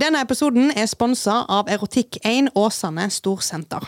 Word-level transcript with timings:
Denne 0.00 0.22
episoden 0.24 0.70
er 0.72 0.86
sponsa 0.88 1.42
av 1.52 1.68
Erotikk1 1.68 2.46
Åsane 2.56 3.10
Storsenter. 3.12 3.84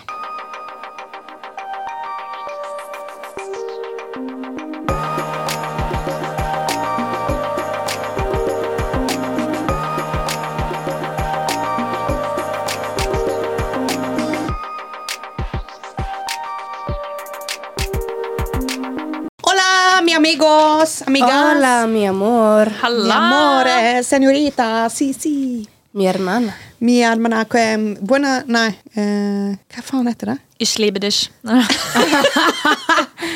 Hola, 19.40 20.02
mi 20.04 20.12
amigos, 20.12 21.00
amigas. 21.06 21.32
Hola, 21.32 21.86
mi 21.86 22.04
amor. 22.06 22.68
Mi 22.68 23.10
amor, 23.10 24.04
señorita, 24.04 24.90
si, 24.90 25.14
si. 25.14 25.71
Mi 25.94 26.06
hermana. 26.06 26.54
Mi 26.80 27.02
hermana, 27.04 27.44
que, 27.44 27.96
buena, 28.00 28.42
nei, 28.48 28.70
eh, 28.96 29.52
hva 29.74 29.82
faen 29.84 30.06
heter 30.08 30.26
det? 30.32 30.36
Ich 30.58 30.78
liebe 30.80 30.98
dich. 31.00 31.30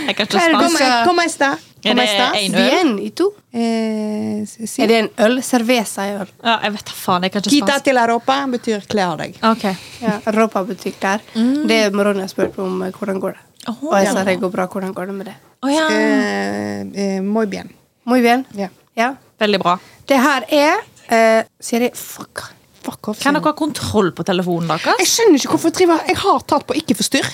jeg 0.07 0.17
kan 0.17 0.25
ikke 0.25 0.39
er 0.41 0.55
spansk. 0.55 0.71
du 0.73 0.77
sa? 0.79 1.05
Como 1.05 1.21
esta? 1.23 1.51
Er 1.85 1.95
det 1.95 2.07
en 2.41 2.55
øl? 2.55 2.71
Bien, 2.71 2.93
i 2.99 3.11
to. 3.11 3.27
Eh, 3.53 4.47
si. 4.49 4.81
Er 4.83 4.89
det 4.89 4.97
en 5.03 5.11
øl? 5.27 5.37
Cerveza 5.45 6.07
er 6.09 6.23
øl. 6.25 6.31
Ja, 6.43 6.57
jeg 6.65 6.73
vet 6.79 6.87
da 6.89 6.97
faen. 6.97 7.23
Jeg 7.29 7.35
kan 7.35 7.45
ikke 7.45 7.51
Kita 7.51 7.67
spansk. 7.67 7.85
til 7.91 7.97
Europa 8.07 8.39
betyr 8.57 8.89
kle 8.89 9.05
av 9.05 9.19
deg. 9.21 9.37
Ok. 9.53 9.65
Ja, 10.01 10.17
Europa 10.33 10.65
betyr 10.73 10.97
klær. 11.01 11.21
Mm. 11.37 11.67
Det 11.69 11.77
er 11.85 11.91
Ronny 12.09 12.25
har 12.25 12.33
spurt 12.33 12.59
om 12.59 12.83
eh, 12.89 12.93
hvordan 12.97 13.21
går 13.21 13.37
det. 13.37 13.45
oh, 13.69 13.85
Og 13.93 13.99
jeg 14.01 14.13
sa 14.17 14.25
det 14.25 14.41
går 14.41 14.51
bra. 14.57 14.67
Hvordan 14.67 14.95
går 14.97 15.13
det 15.13 15.15
med 15.21 15.27
det? 15.31 15.37
Oh, 15.63 15.71
ja. 15.71 15.87
Eh, 15.93 16.81
eh, 17.05 17.21
muy 17.23 17.47
bien. 17.47 17.69
Muy 18.05 18.21
bien. 18.25 18.47
Ja. 18.57 18.69
Ja. 18.97 19.13
Veldig 19.39 19.61
bra. 19.61 19.77
Det 20.09 20.17
her 20.25 20.43
er 20.49 20.81
eh, 21.09 21.43
Siri, 21.61 21.91
fuck. 21.95 22.43
Fuck 22.87 23.09
off. 23.09 23.19
Kan 23.23 23.35
dere 23.35 23.43
ha 23.49 23.53
kontroll 23.59 24.13
på 24.15 24.23
telefonen 24.27 24.69
deres? 24.71 25.01
Jeg 25.03 25.09
skjønner 25.11 25.41
ikke 25.41 25.51
hvorfor 25.57 25.73
jeg 25.73 25.79
driver 25.81 26.05
Jeg 26.07 26.17
har 26.23 26.45
tatt 26.47 26.67
på 26.69 26.77
ikke 26.79 26.95
forstyrr. 26.95 27.27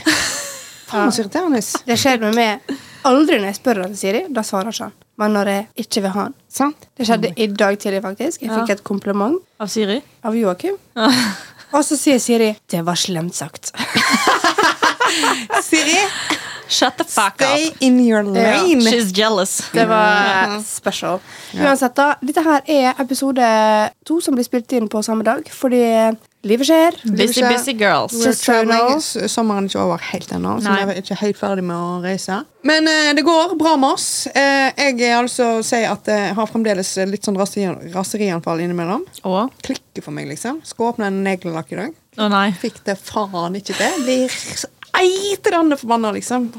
Faen 0.92 1.12
så 1.12 1.22
irriterende. 1.24 1.60
Det 1.86 1.96
skjer 2.00 2.20
med 2.24 2.34
meg 2.36 2.74
aldri 3.08 3.38
når 3.40 3.50
jeg 3.50 3.58
spør 3.60 3.82
etter 3.84 3.96
Siri. 4.00 4.22
Da 4.32 4.44
svarer 4.44 4.72
ikke 4.72 4.88
han. 4.88 4.94
Men 5.20 5.34
når 5.36 5.50
jeg 5.52 5.66
ikke 5.84 6.02
vil 6.06 6.14
ha 6.14 6.22
han. 6.26 6.34
Sant? 6.48 6.88
Det 6.96 7.04
skjedde 7.08 7.32
i 7.36 7.46
dag 7.52 7.76
tidlig, 7.80 8.00
faktisk. 8.04 8.42
Jeg 8.42 8.50
fikk 8.52 8.68
Ja. 8.72 8.74
et 8.78 8.84
kompliment 8.84 9.36
Av 9.60 9.68
Siri? 9.68 10.00
av 10.24 10.34
Joakim. 10.36 10.76
Og 11.72 11.84
så 11.84 11.96
sier 11.96 12.18
Siri 12.20 12.56
'Det 12.68 12.82
var 12.84 12.94
slemt 12.96 13.32
sagt'. 13.36 13.72
Siri, 15.62 15.98
Shut 16.72 16.96
the 16.98 17.04
fuck 17.04 17.36
stay 17.36 17.68
up. 17.68 17.76
in 17.84 18.00
your 18.00 18.22
lane. 18.24 18.80
She's 18.80 19.12
jealous. 19.12 19.58
Det 19.74 19.84
var 19.90 20.58
special. 20.64 21.20
Uansett, 21.54 21.94
da. 21.98 22.14
Dette 22.24 22.42
her 22.46 22.62
er 22.66 23.00
episode 23.02 23.46
to 24.08 24.20
som 24.24 24.34
blir 24.38 24.46
spilt 24.48 24.72
inn 24.72 24.88
på 24.88 25.02
samme 25.04 25.24
dag. 25.26 25.44
Fordi 25.52 25.82
livet 26.48 26.66
skjer. 26.66 26.96
Busy, 27.12 27.42
busy 27.44 27.74
girls. 27.78 28.16
Just 28.24 28.42
Sommeren 28.48 29.66
er 29.66 29.70
ikke 29.70 29.84
over 29.84 30.02
helt 30.10 30.32
ennå, 30.34 30.56
så 30.64 30.72
vi 30.74 30.96
er 30.96 31.02
ikke 31.02 31.18
helt 31.20 31.38
ferdig 31.38 31.62
med 31.68 31.76
å 31.76 32.00
reise. 32.02 32.40
Men 32.66 32.88
eh, 32.90 33.12
det 33.14 33.22
går 33.26 33.54
bra 33.60 33.76
med 33.78 33.94
oss. 33.94 34.26
Eh, 34.32 34.72
jeg 34.78 34.98
er 35.06 35.18
altså 35.20 35.52
sier 35.66 35.92
at 35.92 36.08
jeg 36.10 36.34
har 36.38 36.50
fremdeles 36.50 36.90
litt 37.12 37.26
sånn 37.28 37.38
raseri- 37.38 37.92
raserianfall 37.94 38.64
innimellom. 38.64 39.04
Og? 39.28 39.52
Klikker 39.62 40.02
for 40.08 40.14
meg, 40.16 40.30
liksom. 40.32 40.62
Skal 40.66 40.92
åpne 40.94 41.12
en 41.12 41.22
neglelakk 41.26 41.74
i 41.76 41.82
dag. 41.84 41.98
Å 42.18 42.28
nei. 42.32 42.48
Fikk 42.60 42.82
det 42.88 42.98
faen 43.00 43.54
ikke 43.60 43.76
til. 43.78 44.02
Blir 44.06 44.40
så 44.92 45.00
eitende 45.02 45.76
forbanna, 45.80 46.12
liksom. 46.12 46.50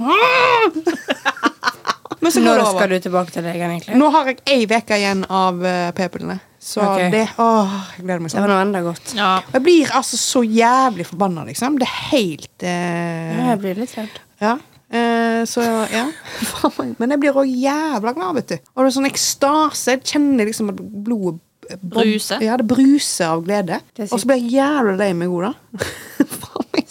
Men 2.23 2.31
så 2.31 2.40
går 2.40 2.45
Når 2.48 2.58
det 2.62 2.66
skal 2.72 2.90
du 2.90 3.00
tilbake 3.03 3.31
til 3.36 3.44
legen, 3.44 3.72
egentlig? 3.73 3.98
Nå 4.00 4.08
har 4.14 4.30
jeg 4.31 4.38
ei 4.48 4.64
uke 4.70 4.95
igjen 4.95 5.25
av 5.28 5.58
uh, 5.59 5.92
p-pillene. 5.98 6.38
Så 6.64 6.80
Ok. 6.80 7.02
det 7.12 7.25
Åh, 7.44 7.73
jeg 7.98 8.06
gleder 8.06 8.22
meg 8.23 8.31
Det 8.31 8.38
var 8.40 8.48
sånn. 8.48 8.53
noe 8.53 8.62
enda 8.64 8.81
godt. 8.86 9.14
Ja. 9.17 9.31
Jeg 9.52 9.64
blir 9.66 9.92
altså 10.00 10.16
så 10.22 10.44
jævlig 10.48 11.06
forbanna, 11.09 11.44
liksom. 11.50 11.75
Det 11.81 11.88
er 11.90 11.98
helt 12.14 12.64
eh, 12.64 13.34
Ja, 13.36 13.50
Jeg 13.52 13.59
blir 13.66 13.81
litt 13.81 13.95
redd. 13.98 14.22
Ja. 14.40 14.53
Eh, 14.94 15.42
så 15.50 15.66
ja. 15.92 16.06
Faen 16.47 16.78
meg. 16.94 16.94
Men 17.03 17.12
jeg 17.18 17.19
blir 17.25 17.41
òg 17.44 17.52
jævla 17.52 18.13
glad, 18.16 18.35
vet 18.40 18.53
du. 18.53 18.56
Og 18.72 18.85
det 18.85 18.88
er 18.94 18.96
sånn 19.02 19.09
ekstase. 19.12 19.97
Jeg 19.97 20.06
kjenner 20.13 20.47
liksom 20.47 20.72
at 20.72 20.79
blodet 20.79 21.41
eh, 21.68 21.84
Bruser. 21.84 22.40
Ja, 22.47 22.56
det 22.62 22.69
bruser 22.72 23.34
av 23.35 23.44
glede. 23.44 23.81
Det 23.91 24.08
er 24.08 24.13
Og 24.16 24.24
så 24.24 24.31
blir 24.31 24.40
jeg 24.40 24.56
jævla 24.62 24.96
lei 25.03 25.12
meg 25.18 25.28
òg, 25.35 25.50
da. 25.50 25.91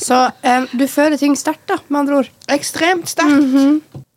Så 0.03 0.19
em, 0.43 0.67
du 0.75 0.87
føler 0.91 1.17
ting 1.21 1.37
sterkt, 1.39 1.65
da, 1.71 1.79
med 1.89 2.01
andre 2.03 2.17
ord. 2.23 2.31
Ekstremt 2.51 3.11
sterkt. 3.11 3.55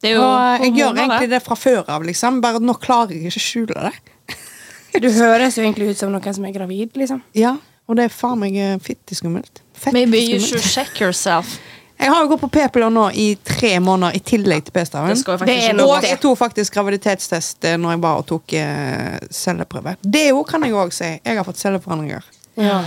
Det 0.02 0.12
er 0.12 0.18
jo 0.18 0.26
Og 0.26 0.66
jeg 0.66 0.74
gjør 0.80 1.00
egentlig 1.04 1.30
det 1.32 1.42
fra 1.46 1.58
før 1.60 1.84
av, 1.98 2.04
liksom. 2.06 2.42
Bare 2.42 2.62
nå 2.62 2.76
klarer 2.82 3.14
jeg 3.16 3.30
ikke 3.30 3.44
å 3.44 3.46
skjule 3.50 3.88
det. 3.90 3.94
Du 5.04 5.10
høres 5.12 5.58
jo 5.58 5.64
egentlig 5.66 5.90
ut 5.92 6.00
som 6.00 6.12
noen 6.14 6.36
som 6.38 6.46
er 6.48 6.54
gravid, 6.56 6.94
liksom. 6.96 7.22
Ja, 7.36 7.58
Og 7.86 7.98
det 8.00 8.08
er 8.08 8.14
faen 8.14 8.40
meg 8.42 8.56
eh, 8.58 8.78
fitteskummelt. 8.82 9.62
Maybe 9.94 10.18
you 10.18 10.40
should 10.40 10.64
check 10.64 11.02
yourself. 11.02 11.58
Jeg 11.96 12.12
har 12.12 12.26
jo 12.26 12.28
gått 12.34 12.42
på 12.42 12.50
p-piller 12.52 12.92
nå 12.92 13.06
i 13.16 13.28
tre 13.48 13.78
måneder 13.80 14.18
i 14.18 14.20
tillegg 14.20 14.66
til 14.68 14.74
p-staven. 14.76 15.16
Og 15.16 16.04
jeg 16.04 16.18
tok 16.20 16.40
faktisk 16.42 16.76
graviditetstest 16.76 17.68
eh, 17.70 17.78
når 17.80 17.96
jeg 17.96 18.02
var 18.04 18.20
og 18.20 18.26
tok 18.28 18.56
eh, 18.60 19.16
celleprøve. 19.32 19.96
Det 20.04 20.26
òg 20.36 20.44
kan 20.50 20.66
jeg 20.68 20.76
òg 20.76 20.92
si. 20.96 21.08
Jeg 21.24 21.40
har 21.40 21.48
fått 21.48 21.62
celleforandringer. 21.62 22.28
Ja. 22.60 22.82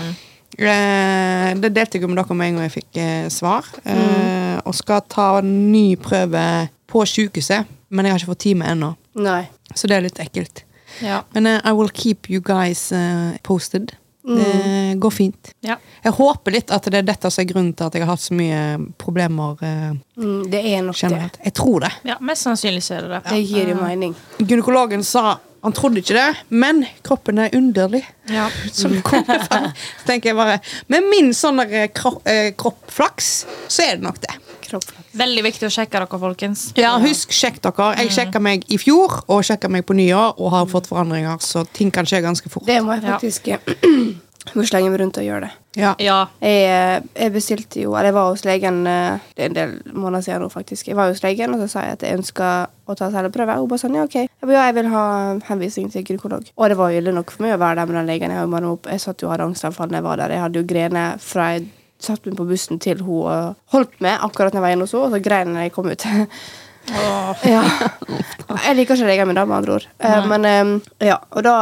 Eh, 0.58 1.52
det 1.62 1.70
delte 1.76 1.98
jeg 1.98 2.08
med 2.10 2.18
dere 2.18 2.34
med 2.34 2.48
en 2.48 2.58
gang 2.58 2.66
jeg 2.66 2.76
fikk 2.80 2.98
eh, 3.02 3.28
svar. 3.32 3.68
Mm. 3.84 4.64
og 4.68 4.74
skal 4.74 5.04
ta 5.08 5.38
en 5.38 5.52
ny 5.72 5.96
prøve 5.96 6.68
på 6.90 7.04
sykehuset, 7.08 7.68
men 7.88 8.04
jeg 8.04 8.12
har 8.12 8.20
ikke 8.20 8.32
fått 8.34 8.42
time 8.44 8.66
ennå. 8.68 8.90
Nei. 9.22 9.46
Så 9.74 9.88
det 9.88 9.96
er 9.96 10.04
litt 10.08 10.18
ekkelt. 10.20 10.64
Ja. 11.04 11.22
Men 11.32 11.46
uh, 11.46 11.60
I 11.64 11.72
will 11.76 11.88
keep 11.94 12.28
you 12.28 12.40
guys 12.44 12.90
uh, 12.92 13.36
posted. 13.46 13.94
Det 14.28 14.98
går 15.00 15.10
fint. 15.10 15.54
Ja. 15.64 15.78
Jeg 16.04 16.12
håper 16.12 16.52
litt 16.52 16.72
at 16.74 16.84
det 16.92 16.98
er 17.00 17.06
dette 17.08 17.30
som 17.32 17.40
er 17.40 17.46
grunnen 17.48 17.70
til 17.72 17.86
at 17.86 17.94
jeg 17.96 18.04
har 18.04 18.10
hatt 18.12 18.20
så 18.26 18.34
mye 18.36 18.58
problemer 19.00 19.56
Uh, 19.62 19.94
Mm, 20.18 20.50
det 20.50 20.60
er 20.66 20.82
nok 20.82 20.98
det. 20.98 21.38
Jeg 21.44 21.54
tror 21.54 21.80
det. 21.80 21.92
ja, 22.04 22.16
Mest 22.20 22.42
sannsynlig 22.42 22.82
så 22.82 22.96
er 22.98 23.04
det 23.06 23.10
det. 23.12 23.20
Det 23.30 23.38
gir 23.46 23.68
jo 23.70 23.76
mening. 23.78 24.16
Gynekologen 24.42 25.04
sa 25.06 25.38
han 25.62 25.74
trodde 25.74 25.98
ikke 26.02 26.14
det, 26.14 26.26
men 26.54 26.84
kroppen 27.06 27.38
er 27.42 27.54
underlig. 27.56 28.04
Ja. 28.30 28.48
Som 28.72 28.94
kommer 29.02 29.42
frem. 29.48 29.70
Så 29.74 30.06
tenker 30.06 30.30
jeg 30.30 30.38
bare 30.38 30.58
Med 30.92 31.06
min 31.10 31.32
sånn 31.34 31.62
eh, 31.64 31.88
kro 31.94 32.18
eh, 32.28 32.52
kroppflaks, 32.58 33.32
så 33.66 33.86
er 33.88 33.96
det 33.98 34.06
nok 34.06 34.20
det. 34.22 34.36
Kroppflaks. 34.68 35.08
Veldig 35.18 35.42
viktig 35.48 35.66
å 35.66 35.72
sjekke 35.72 35.96
dere, 35.96 36.20
folkens. 36.20 36.68
Ja, 36.78 36.92
Husk, 37.02 37.32
sjekk 37.34 37.58
dere. 37.64 37.88
Jeg 38.02 38.14
sjekka 38.14 38.42
meg 38.44 38.68
i 38.70 38.78
fjor 38.78 39.22
og 39.26 39.42
sjekka 39.48 39.70
meg 39.72 39.86
på 39.88 39.96
nyår 39.98 40.36
og 40.38 40.52
har 40.54 40.70
fått 40.70 40.90
forandringer, 40.92 41.40
så 41.42 41.64
ting 41.74 41.90
kan 41.94 42.06
skje 42.06 42.22
ganske 42.26 42.52
fort. 42.52 42.68
Det 42.68 42.78
må 42.84 42.98
jeg 42.98 43.06
faktisk 43.08 43.52
Ja. 43.54 43.58
må 44.56 44.64
slenge 44.64 44.90
meg 44.92 45.00
rundt 45.02 45.18
og 45.20 45.26
gjøre 45.26 45.46
det. 45.46 45.50
Ja. 45.78 45.92
Ja. 46.02 46.18
Jeg, 46.42 46.64
eh, 46.66 47.06
jeg 47.22 47.32
bestilte 47.34 47.82
jo 47.82 47.92
Eller 47.94 48.08
jeg 48.08 48.16
var 48.16 48.30
hos 48.32 48.44
legen 48.46 48.80
eh, 48.88 49.20
Det 49.36 49.44
er 49.44 49.50
en 49.50 49.56
del 49.56 49.74
måneder 49.92 50.24
siden 50.24 50.42
nå, 50.42 50.48
faktisk. 50.50 50.88
Jeg 50.88 50.96
var 50.98 51.10
hos 51.12 51.22
legen, 51.22 51.54
og 51.54 51.62
så 51.62 51.68
sa 51.72 51.84
jeg 51.86 51.98
at 51.98 52.06
jeg 52.06 52.18
ønska 52.18 52.52
å 52.88 52.96
ta 52.98 53.10
celleprøve. 53.12 53.58
Hun 53.60 53.68
bare 53.70 53.82
sånn, 53.82 53.98
ja, 53.98 54.06
ok. 54.08 54.16
Jeg 54.24 54.48
ba, 54.48 54.54
ja, 54.54 54.68
jeg 54.70 54.78
vil 54.78 54.90
ha 54.94 55.04
henvisning 55.50 55.90
til 55.92 56.06
gynekolog. 56.06 56.46
Og 56.56 56.70
det 56.70 56.78
var 56.78 56.92
jo 56.92 57.02
ille 57.02 57.14
nok 57.14 57.34
for 57.34 57.44
meg 57.44 57.56
å 57.56 57.60
være 57.60 57.80
der 57.80 57.90
med 57.90 58.00
den 58.00 58.12
legen. 58.12 58.34
Jeg, 58.34 58.46
har 58.54 58.68
jo 58.68 58.76
opp. 58.78 58.88
jeg 58.88 59.04
satt 59.04 59.22
jo 59.22 59.28
og 59.28 59.34
hadde 59.34 59.50
angstanfall 59.50 59.90
da 59.92 60.00
jeg 60.00 60.08
var 60.08 60.22
der. 60.22 60.36
Jeg 60.36 60.44
hadde 60.46 60.62
jo 60.62 60.70
grener 60.72 61.20
fra 61.22 61.50
jeg 61.56 61.68
satt 62.02 62.26
meg 62.26 62.38
på 62.38 62.46
bussen 62.46 62.78
til 62.82 63.02
hun 63.02 63.26
og 63.26 63.74
holdt 63.74 63.98
meg 64.04 64.22
akkurat 64.22 64.54
når 64.54 64.60
jeg 64.60 64.66
var 64.66 64.76
inne 64.76 64.86
hos 64.86 64.94
henne, 64.94 65.10
og 65.10 65.16
så 65.16 65.22
grein 65.22 65.52
jeg 65.52 65.58
da 65.58 65.66
jeg 65.66 65.74
kom 65.74 65.90
ut. 65.90 66.08
Ja. 66.90 67.62
Jeg 68.64 68.76
liker 68.78 68.96
ikke 68.96 69.26
min, 69.28 69.36
da, 69.36 69.44
med 69.44 69.56
andre 69.58 69.74
ord. 69.76 69.86
Nei. 70.00 70.26
men 70.26 70.44
eh, 70.48 71.06
ja, 71.10 71.18
og 71.36 71.42
da 71.44 71.54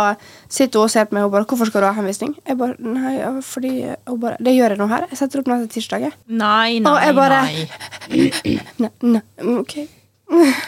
sitter 0.48 0.78
hun 0.78 0.86
og 0.86 0.92
ser 0.92 1.08
på 1.10 1.16
meg 1.16 1.24
og 1.26 1.32
bare 1.32 1.44
'Hvorfor 1.44 1.66
skal 1.66 1.82
du 1.82 1.86
ha 1.88 1.92
henvisning?' 1.98 2.36
Jeg 2.46 2.56
bare, 2.58 2.76
nei, 2.78 3.16
ja, 3.18 3.32
fordi 3.42 3.72
hun 4.06 4.20
bare, 4.20 4.36
'Det 4.40 4.54
gjør 4.54 4.68
jeg 4.76 4.78
nå 4.78 4.86
her. 4.88 5.06
Jeg 5.10 5.18
setter 5.18 5.40
opp 5.40 5.46
neste 5.50 5.68
tirsdag.' 5.74 6.00
jeg.» 6.06 6.12
Nei, 6.28 6.76
Og 6.78 6.82
nei, 6.82 7.04
jeg 7.06 7.14
bare- 7.14 7.42
nei. 7.42 8.60
Nei, 8.78 8.90
nei, 9.02 9.22
ok. 9.58 9.74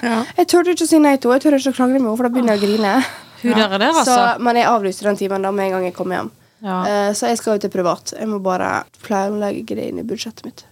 Ja. 0.03 0.25
Jeg 0.39 0.47
turte 0.47 0.71
ikke 0.75 0.87
å 0.87 0.91
si 0.91 0.99
nei 0.99 1.17
til 1.17 1.31
henne. 1.31 1.41
Jeg 1.41 1.53
tør 1.53 1.59
ikke 1.59 1.73
å 1.75 1.77
krangle 1.79 1.99
med 1.99 2.07
henne, 2.09 2.17
for 2.17 2.29
da 2.29 2.31
begynner 2.35 2.55
jeg 2.55 2.63
å 2.63 2.67
grine. 2.67 2.93
Hun 3.43 3.53
der 3.55 3.73
er 3.75 3.79
der, 3.79 3.93
Så, 3.93 3.99
altså. 4.05 4.43
men 4.43 4.57
jeg 4.57 4.67
avlyste 4.67 5.03
den 5.07 5.17
timen 5.19 5.43
da 5.43 5.51
med 5.51 5.67
en 5.67 5.73
gang 5.73 5.85
jeg 5.85 5.95
kom 5.95 6.11
hjem. 6.15 6.31
Ja. 6.63 6.79
Eh, 6.87 7.11
så 7.15 7.29
jeg 7.31 7.39
skal 7.39 7.55
jo 7.55 7.59
til 7.63 7.71
privat. 7.71 8.13
Jeg 8.19 8.27
må 8.31 8.39
bare 8.43 8.85
planlegge 9.03 9.77
det 9.79 9.89
inn 9.93 9.99
i 9.99 10.07
budsjettet 10.07 10.45
mitt. 10.45 10.65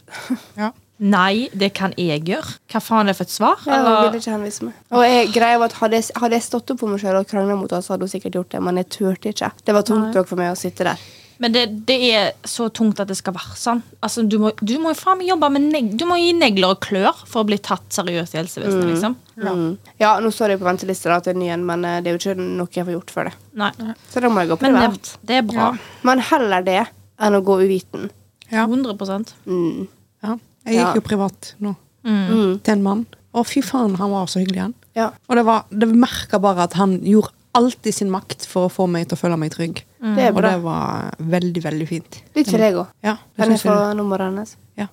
Ja. 0.59 0.71
Nei, 0.99 1.49
det 1.53 1.75
kan 1.77 1.93
jeg 2.01 2.23
gjøre. 2.25 2.55
Hva 2.73 2.81
faen 2.81 3.05
er 3.05 3.13
det 3.13 3.19
for 3.19 3.29
et 3.29 3.35
svar? 3.35 3.61
Ja, 3.69 3.81
Eller? 3.81 4.11
Vil 4.15 4.23
ikke 4.23 4.33
henvise 4.33 4.65
meg. 4.65 4.79
Og 4.97 5.05
jeg, 5.05 5.29
greia 5.35 5.59
var 5.61 5.69
at 5.69 5.77
hadde 5.83 6.01
jeg, 6.01 6.09
hadde 6.17 6.39
jeg 6.39 6.47
stått 6.47 6.73
opp 6.73 6.81
for 6.81 6.89
meg 6.89 7.03
sjøl 7.03 7.19
og 7.21 7.29
krangla 7.29 7.59
mot 7.59 7.69
henne, 7.71 7.85
så 7.85 7.93
hadde 7.95 8.09
hun 8.09 8.15
sikkert 8.15 8.39
gjort 8.41 8.55
det, 8.57 8.63
men 8.65 8.81
jeg 8.81 8.89
turte 8.97 9.33
ikke. 9.35 9.53
Det 9.67 9.77
var 9.77 9.85
tungt 9.85 10.17
nok 10.17 10.31
for 10.31 10.41
meg 10.41 10.55
å 10.55 10.59
sitte 10.59 10.89
der. 10.89 11.05
Men 11.37 11.53
det, 11.53 11.67
det 11.85 11.97
er 12.17 12.31
så 12.49 12.71
tungt 12.73 13.01
at 13.03 13.11
det 13.11 13.19
skal 13.19 13.35
være 13.37 13.59
sånn. 13.61 13.83
Altså, 14.01 14.23
du, 14.25 14.39
må, 14.41 14.55
du 14.57 14.73
må 14.81 14.95
jo 14.95 14.97
faen 14.97 15.19
meg 15.21 15.29
jobbe 15.29 15.51
med 15.53 15.67
neg 15.69 15.91
Du 16.01 16.07
må 16.09 16.17
gi 16.17 16.31
negler 16.33 16.73
og 16.73 16.81
klør 16.87 17.19
for 17.29 17.43
å 17.43 17.49
bli 17.51 17.59
tatt 17.61 17.85
seriøst 17.93 18.37
i 18.37 18.41
helsevesenet. 18.41 18.91
liksom 18.95 19.17
Mm. 19.37 19.75
Ja, 20.01 20.15
nå 20.25 20.31
står 20.33 20.55
jeg 20.55 20.61
på 20.63 20.65
venteliste 20.65 21.11
da, 21.13 21.19
til 21.21 21.35
en 21.35 21.43
ny 21.43 21.51
en, 21.53 21.65
men 21.69 21.83
eh, 21.85 21.99
det 22.01 22.09
er 22.09 22.15
jo 22.17 22.21
ikke 22.23 22.41
noe 22.41 22.73
jeg 22.73 22.87
får 22.87 22.95
gjort 22.95 23.11
før 23.13 23.29
det. 23.29 23.33
Nei. 23.61 23.69
Så 24.09 24.23
da 24.25 24.31
må 24.33 24.41
jeg 24.41 24.49
gå 24.49 24.57
Men 24.65 24.79
det, 24.81 25.11
det 25.29 25.37
er 25.37 25.45
bra. 25.45 25.67
Men 26.09 26.23
heller 26.25 26.65
det 26.65 26.79
enn 27.21 27.37
å 27.37 27.43
gå 27.45 27.59
uviten. 27.61 28.09
Ja. 28.49 28.65
100 28.65 28.97
Mm. 29.45 29.85
ja. 30.25 30.39
Jeg 30.67 30.75
gikk 30.81 30.83
Ja. 30.83 30.95
jo 30.99 31.05
privat 31.07 31.55
nå 31.63 31.75
mm. 32.05 32.27
Mm. 32.27 32.53
til 32.63 32.73
en 32.75 32.83
mann. 32.83 33.07
Å, 33.37 33.45
fy 33.47 33.63
faen, 33.63 33.97
han 34.01 34.11
var 34.11 34.27
så 34.33 34.41
hyggelig, 34.41 34.61
han. 34.69 34.75
Ja. 34.97 35.11
Og 35.29 35.37
det 35.37 35.45
var, 35.45 35.67
det 35.71 35.89
merka 35.93 36.41
bare 36.41 36.65
at 36.67 36.77
han 36.79 36.99
gjorde 37.05 37.33
alltid 37.57 37.95
sin 37.95 38.11
makt 38.13 38.45
for 38.49 38.69
å 38.69 38.73
få 38.73 38.87
meg 38.91 39.09
til 39.09 39.17
å 39.17 39.21
føle 39.21 39.37
meg 39.41 39.53
trygg. 39.55 39.83
Det 40.01 40.29
er 40.29 40.35
Og 40.35 40.43
det 40.45 40.55
var 40.63 41.15
veldig, 41.19 41.63
veldig 41.65 41.87
fint. 41.89 42.19
Litt 42.37 42.51
for 42.53 42.61
deg 42.63 42.77
òg. 42.77 42.91
Ja, 43.05 43.17
Kan 43.37 43.51
jeg 43.55 43.63
få 43.65 43.77
nummeret 43.97 44.29
hennes? 44.29 44.57
Ja, 44.77 44.87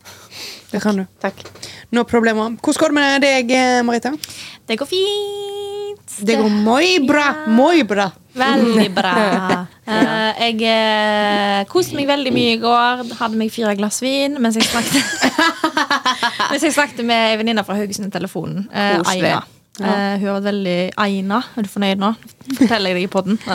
det 0.71 0.79
kan 0.81 0.95
du. 1.01 1.03
Takk. 1.19 1.43
No 1.91 2.05
problemer. 2.07 2.55
Hvordan 2.63 2.79
går 2.79 2.93
det 2.93 2.95
med 2.95 3.21
deg, 3.25 3.51
eh, 3.51 3.81
Marita? 3.83 4.13
Det 4.65 4.77
går 4.79 4.87
fint. 4.87 6.15
Det 6.23 6.37
går 6.39 6.49
moi 6.63 6.99
bra. 7.07 7.25
Ja. 7.43 7.51
Moi 7.51 7.83
bra. 7.83 8.11
Veldig 8.33 8.89
bra. 8.95 9.13
Uh, 9.83 10.31
jeg 10.39 10.61
uh, 10.63 11.65
koste 11.67 11.97
meg 11.97 12.07
veldig 12.07 12.31
mye 12.31 12.53
i 12.55 12.59
går. 12.61 13.01
Hadde 13.19 13.35
meg 13.35 13.49
fire 13.51 13.73
glass 13.75 13.97
vin 13.99 14.37
mens 14.39 14.55
jeg 14.55 14.63
snakket 14.69 15.25
Mens 16.53 16.63
jeg 16.63 16.71
snakket 16.71 17.03
med 17.03 17.33
ei 17.33 17.35
venninne 17.41 17.65
fra 17.67 17.75
Haugesund 17.75 18.07
i 18.07 18.13
telefonen. 18.15 18.63
Uh, 18.71 19.01
Koselig. 19.01 19.33
Aina. 19.79 19.89
Uh, 19.89 20.19
hun 20.19 20.27
har 20.27 20.35
vært 20.37 20.49
veldig 20.51 20.79
egna. 21.01 21.39
Er 21.57 21.65
du 21.65 21.69
fornøyd 21.71 21.97
nå? 22.01 22.09
Forteller 22.59 22.87
jeg 22.93 22.97
deg 22.99 23.05
i 23.07 23.09
poden? 23.09 23.39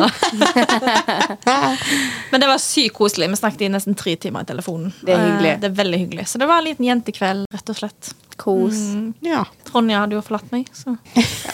Men 2.33 2.43
det 2.43 2.49
var 2.51 2.59
sykt 2.63 2.95
koselig. 2.97 3.29
Vi 3.31 3.37
snakket 3.39 3.63
i 3.69 3.71
nesten 3.71 3.95
tre 3.99 4.17
timer 4.19 4.43
i 4.43 4.49
telefonen. 4.49 4.91
Det 4.99 5.15
er 5.15 5.21
hyggelig. 5.23 5.53
Uh, 5.55 5.61
det 5.63 5.69
er 5.71 5.77
veldig 5.79 5.99
hyggelig 6.03 6.25
Så 6.33 6.37
det 6.43 6.49
var 6.51 6.59
en 6.59 6.67
liten 6.67 6.85
jentekveld, 6.89 7.47
rett 7.55 7.71
og 7.71 7.77
slett. 7.79 8.03
Kos. 8.39 8.79
Mm. 8.95 9.15
Ja. 9.27 9.43
Ronja 9.75 9.99
hadde 10.05 10.15
jo 10.15 10.21
forlatt 10.23 10.47
meg, 10.55 10.69
så 10.71 10.95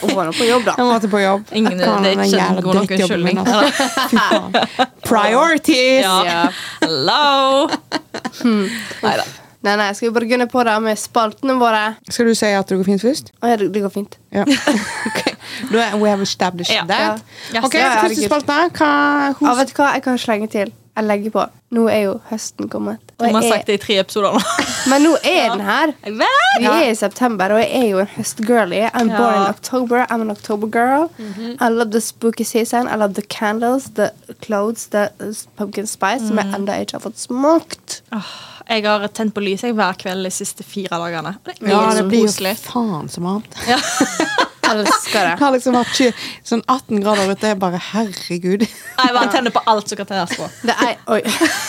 Hun 0.02 0.10
var 0.16 0.24
nå 0.28 0.32
på 0.36 0.44
jobb, 0.44 0.66
da. 0.66 0.74
Jeg 0.76 0.84
måtte 0.90 1.08
på 1.12 1.20
jobb. 1.22 1.42
Ingen, 1.56 1.78
det 1.80 1.86
er 2.10 2.20
ikke 2.26 2.44
en 2.44 2.60
god 2.64 2.74
nok 2.80 2.90
unnskyldning. 2.98 3.36
altså. 3.40 3.60
Priorities! 5.08 6.04
Ja. 6.04 6.16
Ja. 6.28 6.42
Hello! 6.84 7.64
Neida. 8.44 9.24
Nei, 9.24 9.34
nei, 9.64 9.74
nei, 9.80 9.88
skal 9.96 10.08
vi 10.10 10.14
bare 10.18 10.28
gunne 10.30 10.46
på 10.52 10.64
det 10.68 10.74
med 10.84 10.98
spaltene 11.00 11.56
våre? 11.60 11.82
Skal 12.10 12.26
du 12.30 12.34
si 12.38 12.46
at 12.52 12.68
det 12.70 12.78
går 12.80 12.88
fint 12.92 13.02
først? 13.04 13.32
Å, 13.40 13.50
ja, 13.52 13.56
det 13.60 13.70
det 13.74 13.82
går 13.86 13.94
fint. 13.94 14.18
Ja. 14.34 14.44
Ok. 15.08 15.34
Da 15.70 15.78
er- 15.90 15.98
we 16.00 16.08
have 16.08 16.22
established 16.24 16.74
Ja. 16.74 16.84
that. 16.88 17.22
Ja. 17.52 17.60
Ok, 17.64 17.74
Ja, 17.74 17.90
Første 18.02 18.24
spalte. 18.28 18.56
Hva 18.78 19.34
Ja, 19.40 19.54
vet 19.58 19.68
du 19.68 19.74
hva? 19.82 19.92
Jeg 19.94 20.02
kan 20.02 20.18
slenge 20.18 20.48
til. 20.50 20.72
Jeg 20.96 21.04
legger 21.08 21.30
på. 21.34 21.42
Nå 21.74 21.88
er 21.90 22.02
jo 22.04 22.20
høsten 22.30 22.68
kommet. 22.70 22.98
Og 23.18 23.26
Du 23.26 23.32
må 23.34 23.40
ha 23.42 23.48
sagt 23.48 23.64
er, 23.68 23.72
det 23.72 23.74
i 23.80 23.82
tre 23.82 23.96
episoder 23.98 24.32
nå. 24.36 24.40
men 24.92 25.02
nå 25.02 25.12
er 25.26 25.48
den 25.50 25.60
her. 25.66 25.92
Vi 26.06 26.66
er 26.70 26.90
i 26.90 26.94
september, 26.94 27.50
og 27.56 27.58
jeg 27.64 27.70
er 27.80 27.88
jo 27.90 27.98
en 28.04 28.06
høstgirlie. 28.14 28.90
I'm 28.94 29.10
Ja. 29.10 29.18
born 29.18 29.34
in 29.40 29.48
October. 29.50 30.06
I'm 30.08 30.22
an 30.22 30.30
October 30.30 30.66
girl. 30.68 31.10
I 31.18 31.68
love 31.68 31.90
the 31.90 32.00
spooky 32.00 32.44
season. 32.44 32.86
I 32.88 32.94
love 32.96 33.14
the 33.14 33.22
candles, 33.22 33.90
the 33.98 34.12
clothes, 34.40 34.86
the 34.94 35.10
pumpkin 35.58 35.86
spice, 35.86 36.26
som 36.28 36.38
jeg 36.38 36.46
ennå 36.54 36.78
ikke 36.86 36.92
har 37.00 37.04
fått 37.10 37.18
smakt. 37.18 38.00
Åh, 38.12 38.30
jeg 38.68 38.84
har 38.86 39.06
tent 39.12 39.34
på 39.36 39.42
lyset 39.44 39.74
hver 39.76 39.96
kveld 40.00 40.24
de 40.24 40.30
siste 40.32 40.64
fire 40.66 40.98
dagene. 41.00 41.34
Det 41.44 41.56
er 41.60 41.68
Ja, 41.70 41.82
det 41.94 42.04
blir 42.08 42.24
jo 42.24 42.54
faen 42.64 43.08
så 43.12 43.20
varmt. 43.24 43.54
Ja. 43.68 43.78
Elsker 44.64 45.20
det. 45.20 45.32
Jeg 45.34 45.38
har 45.42 45.52
liksom 45.52 45.74
hatt 45.76 45.90
tjue- 45.92 46.14
sånn 46.42 46.62
18 46.72 47.02
grader 47.04 47.28
ute. 47.30 47.50
Jeg 47.52 47.58
bare 47.60 47.80
herregud. 47.92 48.62
Jeg 48.64 49.12
bare 49.12 49.30
tenner 49.30 49.52
på 49.52 49.60
alt 49.68 49.88
som 49.92 49.98
kan 50.00 50.08
tennes 50.08 50.32
på. 50.38 50.48
Det, 50.64 50.76
er, 50.86 50.96
oi. 51.12 51.20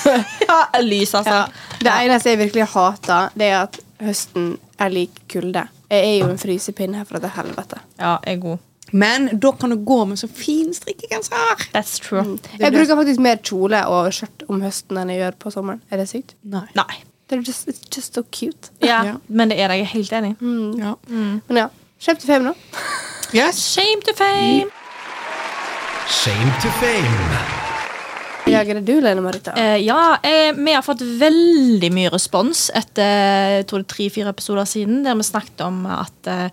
Ja, 0.48 0.60
lys, 0.82 1.12
altså. 1.20 1.42
Ja. 1.42 1.74
det 1.84 1.92
eneste 2.06 2.32
jeg 2.32 2.40
virkelig 2.46 2.70
hater, 2.72 3.30
det 3.36 3.50
er 3.52 3.58
at 3.66 3.80
høsten 4.06 4.54
er 4.80 4.94
lik 4.96 5.20
kulde. 5.32 5.66
Jeg 5.92 6.08
er 6.14 6.16
jo 6.22 6.30
en 6.32 6.40
frysepinne 6.42 7.02
herfra 7.02 7.20
til 7.24 7.36
helvete. 7.36 7.82
Ja, 8.00 8.16
jeg 8.26 8.38
er 8.40 8.42
god. 8.48 8.64
Men 8.94 9.40
da 9.40 9.52
kan 9.52 9.70
du 9.74 9.76
gå 9.86 10.06
med 10.06 10.20
så 10.20 10.28
fin 10.30 10.74
strikkegenser. 10.74 11.66
That's 11.74 11.98
true. 12.02 12.38
Jeg 12.60 12.72
bruker 12.74 12.96
faktisk 12.96 13.20
mer 13.20 13.36
kjole 13.44 13.80
og 13.88 14.12
skjørt 14.14 14.46
om 14.50 14.62
høsten 14.62 14.98
enn 15.02 15.10
jeg 15.10 15.20
gjør 15.24 15.32
på 15.42 15.52
sommeren. 15.52 15.82
Er 15.92 15.98
det 15.98 16.10
sykt? 16.10 16.36
Nei. 16.44 16.68
Nei. 16.76 17.02
Just, 17.32 17.68
it's 17.68 17.82
just 17.96 18.14
so 18.14 18.22
cute. 18.32 18.70
Ja, 18.82 19.04
Ja. 19.04 19.14
Men 19.28 19.50
det 19.50 19.60
er. 19.60 19.72
Jeg 19.74 19.82
er 19.82 19.86
helt 19.96 20.12
enig. 20.14 20.36
Ja. 20.80 20.94
Men 21.10 21.58
ja, 21.58 21.68
kjøp 22.00 22.20
til 22.20 22.28
fem 22.28 22.44
nå. 22.44 22.54
Yes. 23.34 23.58
Shame 23.74 24.02
to 24.06 24.14
fame. 24.16 24.70
Shame 26.08 26.54
to 26.62 26.70
fame. 26.80 27.55
Jager 28.46 28.80
det 28.80 28.86
du, 28.86 29.00
Lene 29.02 29.24
Marita? 29.26 29.54
Eh, 29.58 29.78
ja, 29.86 30.18
eh, 30.24 30.54
vi 30.54 30.74
har 30.74 30.84
fått 30.86 31.02
veldig 31.02 31.90
mye 31.94 32.12
respons 32.14 32.68
etter 32.78 33.64
er 33.66 33.86
tre-fire 33.90 34.32
episoder 34.34 34.68
siden, 34.70 35.02
der 35.06 35.18
vi 35.18 35.26
snakket 35.26 35.64
om 35.66 35.84
at 35.90 36.30
eh, 36.30 36.50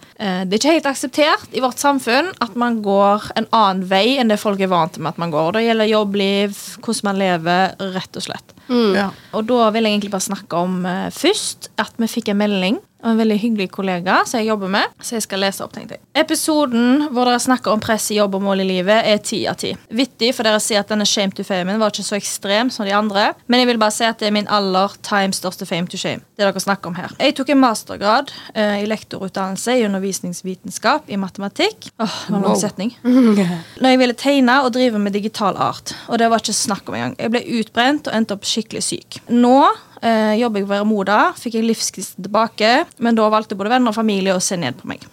det 0.47 0.57
er 0.57 0.61
ikke 0.61 0.77
helt 0.79 0.91
akseptert 0.93 1.57
i 1.57 1.63
vårt 1.65 1.83
samfunn 1.83 2.33
at 2.45 2.57
man 2.59 2.81
går 2.85 3.29
en 3.37 3.49
annen 3.51 3.85
vei 3.89 4.17
enn 4.21 4.33
det 4.33 4.41
folk 4.41 4.61
er 4.63 4.73
vant 4.73 4.99
med 4.99 5.13
at 5.13 5.21
man 5.21 5.35
går. 5.35 5.53
Det 5.57 5.67
gjelder 5.67 5.93
jobbliv, 5.93 6.65
hvordan 6.81 7.11
man 7.11 7.23
lever, 7.23 7.77
rett 7.97 8.21
og 8.21 8.27
slett. 8.29 8.57
Ja. 8.97 9.11
Og 9.33 9.47
da 9.49 9.71
vil 9.75 9.85
jeg 9.89 9.93
egentlig 9.99 10.11
bare 10.15 10.29
snakke 10.29 10.57
om 10.57 10.81
uh, 10.87 11.11
først 11.15 11.71
at 11.81 11.93
vi 12.01 12.07
fikk 12.11 12.29
en 12.35 12.41
melding 12.43 12.81
av 13.03 13.11
en 13.11 13.19
veldig 13.19 13.35
hyggelig 13.43 13.65
kollega 13.75 14.21
som 14.31 14.39
jeg 14.39 14.47
jobber 14.53 14.71
med. 14.71 14.93
Så 15.03 15.17
jeg 15.17 15.25
skal 15.25 15.41
lese 15.43 15.65
opp, 15.65 15.73
tenkte 15.75 15.97
jeg. 15.97 16.03
Episoden 16.21 17.09
hvor 17.11 17.27
dere 17.27 17.41
snakker 17.43 17.73
om 17.75 17.81
press 17.83 18.05
i 18.15 18.19
jobb 18.21 18.37
og 18.39 18.45
mål 18.45 18.63
i 18.63 18.67
livet, 18.69 19.01
er 19.11 19.19
ti 19.27 19.41
av 19.51 19.57
ti. 19.59 19.73
Vittig, 19.91 20.29
for 20.37 20.47
dere 20.47 20.61
sier 20.63 20.85
at 20.85 20.93
denne 20.93 21.03
shame 21.09 21.35
to 21.35 21.43
fame 21.43 21.75
var 21.81 21.91
ikke 21.91 22.05
så 22.07 22.15
ekstrem 22.15 22.71
som 22.71 22.87
de 22.87 22.95
andre. 22.95 23.33
Men 23.51 23.59
jeg 23.65 23.73
vil 23.73 23.81
bare 23.83 23.91
si 23.97 24.07
at 24.07 24.23
det 24.23 24.29
er 24.29 24.37
min 24.37 24.47
aller 24.47 24.95
time 25.03 25.35
største 25.35 25.67
fame 25.67 25.91
to 25.91 25.99
shame. 25.99 26.23
Det 26.39 26.47
dere 26.47 26.63
snakker 26.63 26.93
om 26.93 26.95
her. 27.01 27.11
Jeg 27.19 27.35
tok 27.41 27.51
en 27.57 27.61
mastergrad 27.65 28.31
uh, 28.55 28.79
i 28.79 28.87
lektorutdannelse 28.87 29.75
i 29.81 29.85
undervisningsvitenskap 29.89 31.11
i 31.11 31.19
matematikk. 31.19 31.91
Åh, 31.99 32.17
det 32.29 32.33
var 32.37 32.39
en 32.39 32.49
Wow. 32.53 32.55
setning. 32.63 32.95
Når 33.83 33.89
jeg 33.89 33.99
ville 33.99 34.15
tegne 34.15 34.61
og 34.63 34.73
drive 34.79 34.99
med 35.03 35.13
digital 35.19 35.59
art. 35.59 35.95
Og 36.07 36.19
det 36.23 36.31
var 36.31 36.39
ikke 36.39 36.55
snakk 36.55 36.87
om 36.87 36.95
engang. 36.95 37.19
Jeg 37.19 37.35
ble 37.35 37.43
utbrent 37.59 38.07
og 38.07 38.15
endte 38.15 38.39
opp 38.39 38.45
skikkelig 38.47 38.62
syk. 38.81 39.21
Nå 39.29 39.71
eh, 40.03 40.35
jobber 40.41 40.61
jeg 40.61 40.67
på 40.69 40.73
Veramoda, 40.75 41.19
fikk 41.39 41.55
jeg 41.59 41.67
livsgnisten 41.69 42.27
tilbake, 42.27 42.73
men 42.99 43.15
da 43.19 43.29
valgte 43.33 43.57
både 43.59 43.73
venner 43.77 43.93
og 43.95 43.99
familie 43.99 44.35
å 44.37 44.43
se 44.43 44.59
ned 44.61 44.77
på 44.81 44.91
meg. 44.91 45.05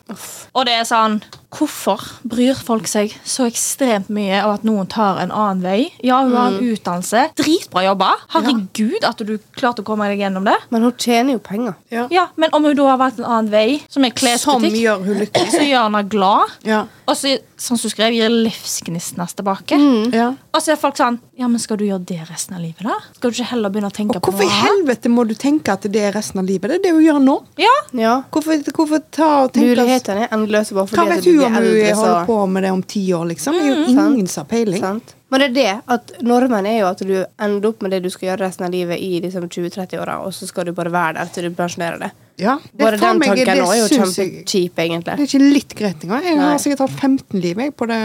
Og 0.54 0.66
det 0.66 0.80
er 0.82 0.88
sånn 0.90 1.22
Hvorfor 1.50 1.98
bryr 2.30 2.54
folk 2.62 2.86
seg 2.86 3.10
så 3.26 3.48
ekstremt 3.50 4.06
mye 4.14 4.38
av 4.38 4.52
at 4.60 4.66
noen 4.68 4.86
tar 4.86 5.18
en 5.18 5.32
annen 5.34 5.64
vei? 5.66 5.88
Ja, 6.06 6.20
hun 6.22 6.36
har 6.38 6.52
en 6.52 6.60
utdannelse. 6.62 7.24
Dritbra 7.42 7.82
jobba. 7.88 8.12
Herregud 8.36 9.02
at 9.08 9.24
du 9.26 9.32
klarte 9.58 9.82
å 9.82 9.88
komme 9.88 10.06
deg 10.12 10.22
gjennom 10.22 10.46
det. 10.46 10.54
Men 10.70 10.86
hun 10.86 10.94
tjener 11.02 11.34
jo 11.34 11.42
penger. 11.42 11.74
Ja. 11.90 12.04
Ja, 12.14 12.28
Men 12.38 12.54
om 12.54 12.68
hun 12.70 12.78
da 12.78 12.92
har 12.92 13.00
valgt 13.02 13.18
en 13.18 13.26
annen 13.26 13.50
vei, 13.50 13.80
som 13.90 14.06
er 14.06 14.14
Som 14.14 14.20
klesbutikk, 14.22 14.78
gjør 14.78 15.02
hun 15.08 15.18
lykkelig. 15.24 15.50
så 15.56 15.64
gjør 15.66 15.88
henne 15.88 16.04
glad. 16.14 16.54
Ja. 16.70 16.84
Og 17.10 17.18
så, 17.18 17.34
som 17.58 17.82
du 17.82 17.90
skrev, 17.90 18.14
gir 18.14 18.30
livsgnisten 18.30 19.20
oss 19.26 19.34
tilbake. 19.34 19.82
ja. 20.14 20.30
Og 20.54 20.62
så 20.62 20.74
er 20.74 20.80
folk 20.82 20.98
sånn 20.98 21.18
Ja, 21.40 21.48
men 21.48 21.58
skal 21.62 21.78
du 21.80 21.86
gjøre 21.88 22.04
det 22.06 22.20
resten 22.30 22.56
av 22.58 22.62
livet, 22.62 22.84
da? 22.86 22.94
Skal 23.16 23.32
du 23.32 23.38
ikke 23.40 23.50
heller 23.56 23.74
begynne 23.74 23.90
å 23.90 23.96
tenke 23.96 24.18
Og 24.20 24.22
på 24.22 24.32
noe? 24.38 24.46
Helvete 24.80 25.12
må 25.12 25.28
du 25.28 25.36
tenke 25.38 25.76
at 25.76 25.86
det 25.92 26.02
er 26.10 26.16
resten 26.16 26.40
av 26.42 26.48
livet? 26.50 26.72
Det 26.72 26.80
er 26.80 26.84
det 26.88 26.96
hun 26.96 27.04
gjør 27.06 27.22
nå. 27.24 27.38
Ja, 27.60 27.76
Ja. 28.00 28.16
Hvorfor, 28.32 28.58
hvorfor 28.74 29.02
ta 29.12 29.30
og 29.46 29.54
tenke 29.54 29.76
Mulighetene 29.76 30.26
er 30.28 30.34
endeløse 30.36 30.74
bare 30.78 30.88
fordi 30.88 31.04
Hva 31.04 31.16
vet 31.16 31.24
du 31.24 31.32
hun 31.36 31.46
om 31.46 31.54
hun 31.54 31.64
eldre, 31.64 31.94
så 31.96 32.02
holder 32.06 32.26
på 32.30 32.40
med 32.56 32.64
det 32.64 32.72
om 32.72 32.84
ti 32.84 33.06
år, 33.14 33.26
liksom? 33.34 33.54
Det 33.60 33.64
er 33.66 33.72
jo 33.76 33.88
ingen 33.94 34.28
som 34.28 34.44
har 34.46 34.50
peiling. 34.56 34.82
Sant? 34.82 35.16
Men 35.30 35.42
det 35.44 35.48
er 35.50 35.54
det 35.54 35.74
at 35.94 36.12
normen 36.26 36.66
er 36.66 36.80
jo 36.80 36.88
at 36.90 37.04
du 37.06 37.12
ender 37.38 37.68
opp 37.70 37.84
med 37.86 37.92
det 37.94 38.00
du 38.02 38.10
skal 38.10 38.32
gjøre 38.32 38.48
resten 38.48 38.66
av 38.66 38.72
livet 38.74 38.98
i 38.98 39.20
liksom 39.22 39.46
20-30-åra, 39.46 40.16
og 40.26 40.34
så 40.34 40.48
skal 40.50 40.66
du 40.66 40.72
bare 40.74 40.90
være 40.94 41.20
der 41.20 41.30
til 41.36 41.46
du 41.50 41.58
pensjonerer 41.58 42.00
deg. 42.02 42.16
Ja, 42.40 42.56
det 42.72 42.80
Bare 42.80 42.98
den 42.98 43.20
meg- 43.20 43.36
tanken 43.36 43.60
nå 43.60 43.68
er 43.74 43.78
jo 43.82 43.88
kjempekjip, 43.92 44.80
egentlig. 44.80 45.18
Det 45.20 45.26
er 45.26 45.28
ikke 45.28 45.52
litt 45.54 45.76
greit 45.76 46.06
engang. 46.08 46.24
Jeg 46.24 46.40
har 46.40 46.58
sikkert 46.64 46.80
hatt 46.86 46.96
15 47.04 47.42
liv 47.44 47.58
jeg, 47.62 47.76
på 47.76 47.86
det 47.92 48.00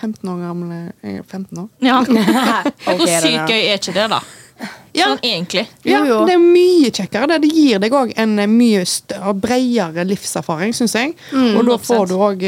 15 0.00 0.32
år 0.32 0.40
gamle 0.46 0.80
jeg 1.04 1.18
er 1.20 1.22
15 1.22 1.58
år. 1.62 1.68
ja. 1.84 2.00
okay, 2.02 2.96
Hvor 2.96 3.06
sykt 3.20 3.52
gøy 3.52 3.62
er 3.68 3.78
ikke 3.78 3.94
det, 3.94 4.08
da? 4.16 4.20
Ja. 4.96 5.10
Sånn 5.10 5.18
egentlig. 5.28 5.66
Ja, 5.84 5.98
Jo, 5.98 6.04
jo. 6.08 6.18
Det 6.24 6.32
er 6.32 6.40
mye 6.40 6.88
kjekkere. 6.90 7.26
Det, 7.28 7.36
det 7.42 7.50
gir 7.52 7.78
deg 7.82 7.92
òg 7.92 8.14
en 8.16 8.38
eh, 8.40 8.46
mye 8.48 8.84
større, 8.88 9.34
bredere 9.36 10.04
livserfaring, 10.08 10.72
syns 10.72 10.94
jeg. 10.96 11.12
Mm, 11.32 11.58
og 11.58 11.66
da 11.68 11.76
får 11.84 12.06
du 12.08 12.14
òg 12.16 12.44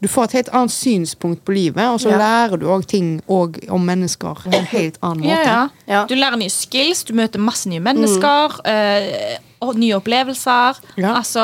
Du 0.00 0.08
får 0.08 0.24
et 0.30 0.36
helt 0.38 0.48
annet 0.56 0.72
synspunkt 0.72 1.44
på 1.44 1.52
livet, 1.52 1.84
og 1.84 2.00
så 2.00 2.08
Ja. 2.14 2.16
lærer 2.22 2.56
du 2.58 2.64
òg 2.72 2.86
ting 2.88 3.20
og 3.28 3.58
om 3.68 3.84
mennesker 3.84 4.40
på 4.46 4.54
en 4.56 4.64
helt 4.72 4.96
annen 5.02 5.26
måte. 5.26 5.44
ja. 5.44 5.68
Ja. 5.86 6.06
Du 6.08 6.14
lærer 6.14 6.36
nye 6.40 6.48
skills, 6.48 7.04
du 7.04 7.12
møter 7.12 7.38
masse 7.38 7.68
nye 7.68 7.80
mennesker. 7.84 8.60
Mm. 8.64 9.42
og 9.64 9.76
nye 9.80 9.94
opplevelser. 9.96 10.76
Ja. 11.00 11.14
Altså 11.16 11.40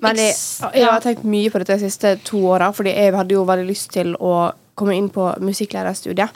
Men 0.00 0.16
jeg, 0.16 0.34
jeg 0.74 0.86
har 0.88 1.00
tenkt 1.04 1.24
mye 1.24 1.50
på 1.52 1.58
dette 1.60 1.76
de 1.76 1.88
siste 1.90 2.14
to 2.24 2.38
åra, 2.48 2.70
fordi 2.72 2.94
jeg 2.96 3.12
hadde 3.16 3.34
jo 3.34 3.44
veldig 3.44 3.66
lyst 3.68 3.90
til 3.92 4.14
å 4.20 4.52
komme 4.76 4.94
inn 4.96 5.08
på 5.10 5.30
musikklærerstudiet. 5.40 6.28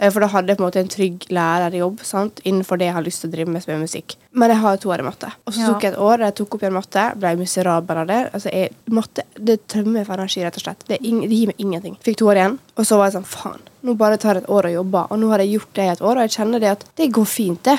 Eh, 0.00 0.10
For 0.12 0.20
da 0.20 0.26
hadde 0.26 0.48
jeg 0.52 0.58
på 0.58 0.64
en 0.64 0.68
måte 0.70 0.80
en 0.82 0.88
trygg 0.88 1.26
lærerjobb 1.30 2.00
sant? 2.02 2.40
innenfor 2.44 2.76
det 2.76 2.86
jeg 2.90 2.94
har 2.94 3.02
lyst 3.06 3.20
til 3.22 3.30
å 3.30 3.34
drive 3.36 3.50
med, 3.54 3.62
som 3.62 3.74
er 3.74 3.78
musikk. 3.86 4.16
Men 4.34 4.50
jeg 4.50 4.58
har 4.64 4.76
to 4.82 4.90
år 4.90 5.00
i 5.04 5.06
matte. 5.06 5.28
Og 5.46 5.52
så 5.54 5.60
Ja. 5.60 5.66
tok 5.72 5.82
jeg 5.86 5.92
et 5.92 5.98
år 5.98 6.16
der 6.18 6.24
jeg 6.26 6.34
tok 6.40 6.54
opp 6.54 6.62
igjen 6.62 6.72
matte, 6.74 7.04
ble 7.16 7.36
miserabel 7.38 7.96
av 8.02 8.06
det. 8.10 8.20
Altså, 8.34 8.50
jeg, 8.52 8.70
matte 8.90 9.22
det 9.38 9.60
tømmer 9.68 9.92
meg 10.00 10.06
for 10.06 10.14
energi, 10.18 10.42
rett 10.42 10.56
og 10.58 10.62
slett. 10.66 10.84
Det, 10.88 10.98
det 11.02 11.30
gir 11.30 11.46
meg 11.52 11.56
ingenting. 11.58 11.96
Fikk 12.02 12.16
to 12.18 12.26
år 12.26 12.40
igjen, 12.42 12.58
og 12.76 12.84
så 12.84 12.98
var 12.98 13.10
jeg 13.10 13.18
sånn 13.22 13.30
faen. 13.30 13.60
Nå 13.84 13.94
bare 14.00 14.16
tar 14.18 14.36
et 14.40 14.46
år 14.48 14.64
å 14.70 14.74
jobbe, 14.80 15.06
og 15.12 15.18
nå 15.20 15.28
har 15.30 15.38
jeg 15.44 15.52
gjort 15.58 15.74
det 15.74 15.84
i 15.84 15.92
et 15.92 16.00
år, 16.00 16.16
og 16.16 16.24
jeg 16.24 16.30
kjenner 16.38 16.60
det 16.60 16.70
at 16.72 16.84
det 16.96 17.12
går 17.12 17.26
fint, 17.28 17.62
det. 17.62 17.78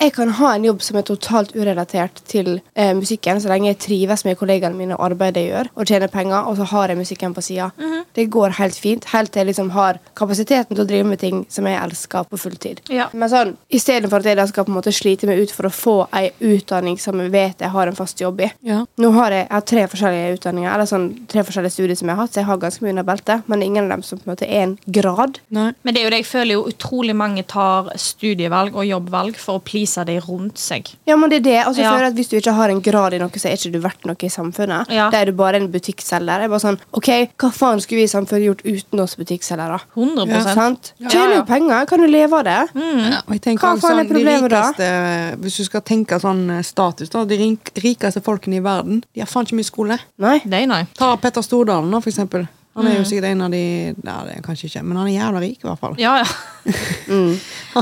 Jeg 0.00 0.12
kan 0.12 0.28
ha 0.36 0.48
en 0.54 0.64
jobb 0.66 0.82
som 0.82 0.96
er 0.98 1.04
totalt 1.06 1.52
urelatert 1.56 2.18
til 2.28 2.60
eh, 2.74 2.92
musikken, 2.94 3.40
så 3.40 3.48
lenge 3.48 3.70
jeg 3.70 3.78
trives 3.78 4.24
med 4.26 4.36
kollegaene 4.36 4.76
mine 4.76 4.96
og 4.98 5.04
arbeidet 5.06 5.42
jeg 5.42 5.50
gjør, 5.52 5.70
og 5.76 5.86
tjener 5.90 6.10
penger, 6.12 6.46
og 6.50 6.56
så 6.58 6.66
har 6.72 6.88
jeg 6.92 6.98
musikken 6.98 7.34
på 7.34 7.42
sida. 7.46 7.70
Det 8.14 8.28
går 8.30 8.54
helt 8.60 8.78
fint, 8.78 9.04
helt 9.10 9.32
til 9.32 9.40
jeg 9.42 9.48
liksom 9.52 9.70
har 9.74 9.98
kapasiteten 10.14 10.76
til 10.76 10.84
å 10.84 10.86
drive 10.86 11.06
med 11.08 11.18
ting 11.22 11.44
som 11.50 11.66
jeg 11.66 11.80
elsker 11.82 12.28
på 12.30 12.38
fulltid. 12.38 12.82
Ja. 12.94 13.08
Men 13.12 13.28
sånn, 13.32 13.56
istedenfor 13.74 14.22
at 14.22 14.24
jeg 14.30 14.36
da 14.38 14.46
skal 14.50 14.64
på 14.68 14.70
en 14.74 14.78
måte 14.78 14.92
slite 14.94 15.26
meg 15.30 15.40
ut 15.42 15.50
for 15.54 15.66
å 15.66 15.73
få 15.74 15.94
ei 16.16 16.30
utdanning 16.40 16.98
som 17.00 17.18
jeg 17.20 17.32
vet 17.34 17.60
jeg 17.64 17.70
har 17.74 17.90
en 17.90 17.96
fast 17.98 18.20
jobb 18.22 18.40
i. 18.46 18.50
Ja. 18.66 18.84
Nå 19.00 19.10
har 19.16 19.34
jeg, 19.34 19.46
jeg 19.48 19.54
har 19.54 19.66
tre 19.70 19.84
forskjellige 19.92 20.36
utdanninger, 20.38 20.70
eller 20.74 20.88
sånn 20.90 21.08
tre 21.30 21.44
forskjellige 21.46 21.74
studier 21.76 21.98
som 21.98 22.08
jeg 22.08 22.16
har 22.16 22.22
hatt, 22.24 22.32
så 22.34 22.40
jeg 22.42 22.48
har 22.50 22.60
ganske 22.62 22.84
mye 22.84 22.94
under 22.94 23.06
beltet, 23.08 23.48
men 23.50 23.62
ingen 23.66 23.84
av 23.84 23.90
dem 23.96 24.02
som 24.06 24.18
på 24.18 24.28
en 24.28 24.34
måte 24.34 24.48
er 24.48 24.62
en 24.68 24.76
grad. 24.86 25.40
Nei. 25.54 25.72
Men 25.82 25.94
det 25.94 26.00
er 26.02 26.04
jo 26.08 26.12
det 26.14 26.20
jeg 26.22 26.30
føler 26.30 26.52
jo 26.58 26.64
utrolig 26.70 27.16
mange 27.18 27.44
tar 27.50 27.90
studievalg 28.00 28.74
og 28.78 28.86
jobbvalg 28.88 29.36
for 29.40 29.58
å 29.60 29.64
please 29.64 30.04
de 30.08 30.18
rundt 30.24 30.58
seg. 30.62 30.94
Ja, 31.08 31.16
men 31.20 31.30
det 31.32 31.40
er 31.42 31.46
det. 31.48 31.58
Altså, 31.66 31.82
jeg 31.82 31.84
Ja. 31.90 31.92
føler 31.96 32.06
at 32.08 32.14
Hvis 32.14 32.28
du 32.30 32.36
ikke 32.36 32.52
har 32.54 32.68
en 32.70 32.80
grad 32.80 33.12
i 33.14 33.18
noe, 33.18 33.28
så 33.34 33.48
er 33.50 33.56
ikke 33.56 33.72
du 33.72 33.80
verdt 33.80 34.04
noe 34.06 34.16
i 34.22 34.28
samfunnet. 34.30 34.88
Ja. 34.88 35.10
Da 35.10 35.18
er 35.20 35.26
du 35.26 35.32
bare 35.32 35.56
en 35.56 35.68
butikkselger. 35.72 36.38
Jeg 36.40 36.44
er 36.44 36.48
bare 36.48 36.60
sånn, 36.60 36.78
ok, 36.92 37.08
Hva 37.36 37.50
faen 37.52 37.80
skulle 37.80 37.98
vi 37.98 38.04
i 38.04 38.12
samfunnet 38.12 38.44
gjort 38.46 38.62
uten 38.64 39.00
oss 39.00 39.16
butikkselgere? 39.16 39.80
100 39.96 40.28
Ja, 40.28 40.54
Sant? 40.54 40.92
Tjener 41.08 41.36
jo 41.36 41.42
penger, 41.44 41.86
kan 41.86 41.98
du 42.00 42.06
leve 42.06 42.32
av 42.38 42.44
det? 42.44 42.68
Ja, 42.74 43.20
og 43.26 43.32
jeg 43.32 43.42
tenker 43.42 43.66
Hva 43.66 43.80
faen 43.80 43.98
er 43.98 44.04
sånn, 44.04 44.08
de 44.08 44.14
problemet 44.14 44.50
da? 44.50 45.36
Hvis 45.42 45.56
du 45.58 45.63
skal 45.66 45.84
tenke 45.86 46.18
sånn 46.22 46.44
eh, 46.50 46.64
status, 46.66 47.10
da. 47.12 47.24
De 47.28 47.38
rikeste 47.82 48.22
folkene 48.24 48.60
i 48.60 48.64
verden, 48.64 49.02
de 49.14 49.22
har 49.24 49.30
faen 49.30 49.48
ikke 49.48 49.58
mye 49.60 49.70
skole. 49.70 49.98
Nei. 50.22 50.38
Nei, 50.50 50.64
nei. 50.70 50.84
Ta 50.98 51.14
Petter 51.20 51.44
Stordalen, 51.44 51.90
da, 51.92 52.02
for 52.04 52.12
eksempel. 52.12 52.46
Han 52.76 52.84
Mm. 52.84 52.90
er 52.90 52.96
jo 52.98 53.04
sikkert 53.04 53.24
en 53.30 53.40
av 53.42 53.50
de 53.50 53.94
Ja, 54.04 54.16
det 54.26 54.36
er 54.36 54.42
kanskje 54.42 54.66
ikke, 54.70 54.82
men 54.84 54.96
han 54.96 55.06
er 55.06 55.12
jævla 55.20 55.40
rik, 55.40 55.58
i 55.62 55.66
hvert 55.68 55.78
fall. 55.78 55.94
Ja, 55.98 56.16
ja. 56.18 56.24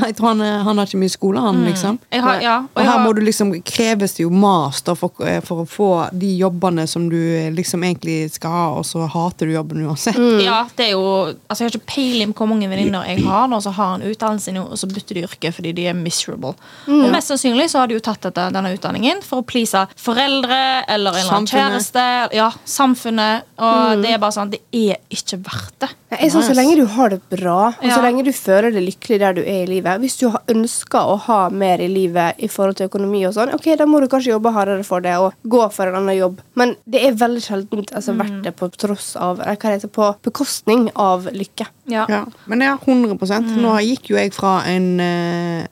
Jeg 0.03 0.17
tror 0.17 0.29
han, 0.33 0.41
er- 0.41 0.63
han 0.67 0.79
har 0.79 0.87
ikke 0.89 0.99
mye 0.99 1.13
skole, 1.13 1.41
han, 1.41 1.61
liksom. 1.67 1.99
Jeg 2.13 2.23
har, 2.25 2.41
ja. 2.43 2.57
Og 2.65 2.71
og 2.77 2.83
her 2.83 2.91
har- 2.91 3.05
må 3.07 3.13
du 3.15 3.21
liksom 3.23 3.53
kreves 3.63 4.15
det 4.17 4.23
jo 4.25 4.31
master 4.31 4.95
for, 4.97 5.13
eh, 5.21 5.41
for 5.41 5.63
å 5.65 5.69
få 5.69 5.89
de 6.19 6.31
jobbene 6.41 6.87
som 6.89 7.09
du 7.09 7.17
eh, 7.17 7.51
liksom 7.53 7.83
egentlig 7.85 8.33
skal 8.33 8.51
ha, 8.51 8.65
og 8.79 8.85
så 8.85 9.07
hater 9.09 9.47
du 9.47 9.53
jobben 9.53 9.85
uansett. 9.87 10.17
Ja, 10.43 10.67
det 10.77 10.87
er 10.89 10.91
jo 10.93 11.03
Altså 11.49 11.61
Jeg 11.65 11.71
har 11.71 11.79
ikke 11.79 11.95
peiling 11.95 12.33
på 12.35 12.43
hvor 12.45 12.49
mange 12.49 12.69
venninner 12.69 13.05
jeg 13.07 13.23
har 13.25 13.47
nå 13.49 13.61
som 13.63 13.73
har 13.75 13.95
en 13.95 14.03
utdannelse 14.03 14.57
og 14.59 14.77
så 14.79 14.87
bytter 14.89 15.15
de 15.15 15.23
yrke 15.23 15.53
fordi 15.55 15.73
de 15.75 15.87
er 15.87 15.95
miserable. 15.95 16.55
Og 16.89 17.11
Mest 17.13 17.29
sannsynlig 17.31 17.69
så 17.71 17.79
har 17.81 17.87
de 17.87 17.95
jo 17.95 18.01
tatt 18.01 18.21
dette, 18.23 18.51
denne 18.53 18.73
utdanningen 18.77 19.23
for 19.23 19.43
å 19.43 19.47
please 19.47 19.87
foreldre 19.97 20.85
eller 20.89 21.13
en 21.13 21.17
eller 21.21 21.33
annen 21.37 21.47
kjæreste. 21.47 22.35
Ja, 22.35 22.51
samfunnet. 22.67 23.43
Og 23.59 24.03
det 24.03 24.11
er 24.11 24.19
bare 24.19 24.33
sånn 24.35 24.51
Det 24.51 24.61
er 24.73 24.82
ikke 25.13 25.39
verdt 25.45 25.77
det. 25.85 25.89
Jeg 26.13 26.27
er 26.27 26.31
sånn, 26.35 26.45
Så 26.47 26.55
lenge 26.57 26.77
du 26.77 26.87
har 26.95 27.09
det 27.13 27.21
bra, 27.31 27.69
og 27.69 27.85
Ja. 27.85 27.97
så 27.97 28.03
lenge 28.05 28.25
du 28.25 28.33
føler 28.33 28.71
deg 28.75 28.83
lykkelig 28.87 29.19
der 29.23 29.33
du 29.35 29.41
er 29.43 29.63
i 29.63 29.67
livet 29.67 30.01
Hvis 30.01 30.19
du 30.21 30.29
har- 30.31 30.43
ønsker 30.49 31.01
å 31.01 31.19
ha 31.27 31.49
mer 31.51 31.79
i 31.81 31.89
livet 31.89 32.35
i 32.39 32.47
forhold 32.49 32.77
til 32.77 32.89
økonomi, 32.89 33.25
og 33.27 33.35
sånn, 33.35 33.53
ok, 33.55 33.77
da 33.77 33.85
må 33.87 34.01
du 34.01 34.09
kanskje 34.09 34.33
jobbe 34.39 34.53
hardere 34.53 34.85
for 34.85 35.01
det 35.01 35.17
og 35.17 35.33
gå 35.47 35.73
for 35.73 35.87
en 35.89 35.95
annen 35.95 36.17
jobb. 36.19 36.39
Men 36.55 36.77
det 36.89 37.05
er 37.05 37.13
veldig 37.13 37.43
sjelden 37.43 37.85
altså, 37.95 38.17
verdt 38.17 38.43
det 38.43 38.57
på 38.57 38.71
tross 38.77 39.17
av 39.17 39.39
hva 39.39 39.57
det 39.57 39.83
heter, 39.83 39.89
på 39.89 40.15
bekostning 40.23 40.91
av 40.97 41.25
lykke. 41.33 41.67
Ja. 41.87 42.07
Ja, 42.09 42.25
men 42.47 42.61
ja, 42.61 42.77
100% 42.77 43.57
Nå 43.57 43.79
gikk 43.81 44.09
jo 44.11 44.17
jeg 44.17 44.33
fra 44.33 44.63
en 44.67 45.01
eh, 45.01 45.67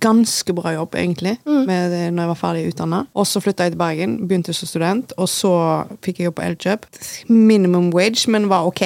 ganske 0.00 0.52
bra 0.54 0.72
jobb, 0.74 0.94
egentlig, 0.94 1.36
med, 1.46 1.90
det- 1.92 2.12
når 2.12 2.22
jeg 2.22 2.28
var 2.28 2.34
ferdig 2.34 2.64
utdanna. 2.72 3.06
Og 3.14 3.24
så 3.26 3.40
flytta 3.40 3.62
jeg 3.64 3.72
til 3.72 3.78
Bergen, 3.78 4.28
begynte 4.28 4.52
som 4.54 4.66
student, 4.66 5.12
og 5.16 5.28
så 5.28 5.86
fikk 6.02 6.18
jeg 6.18 6.26
jobb 6.26 6.34
på 6.34 6.42
Elkjøp. 6.48 6.86
Minimum 7.28 7.90
wage, 7.94 8.28
men 8.28 8.48
var 8.48 8.66
ok. 8.66 8.82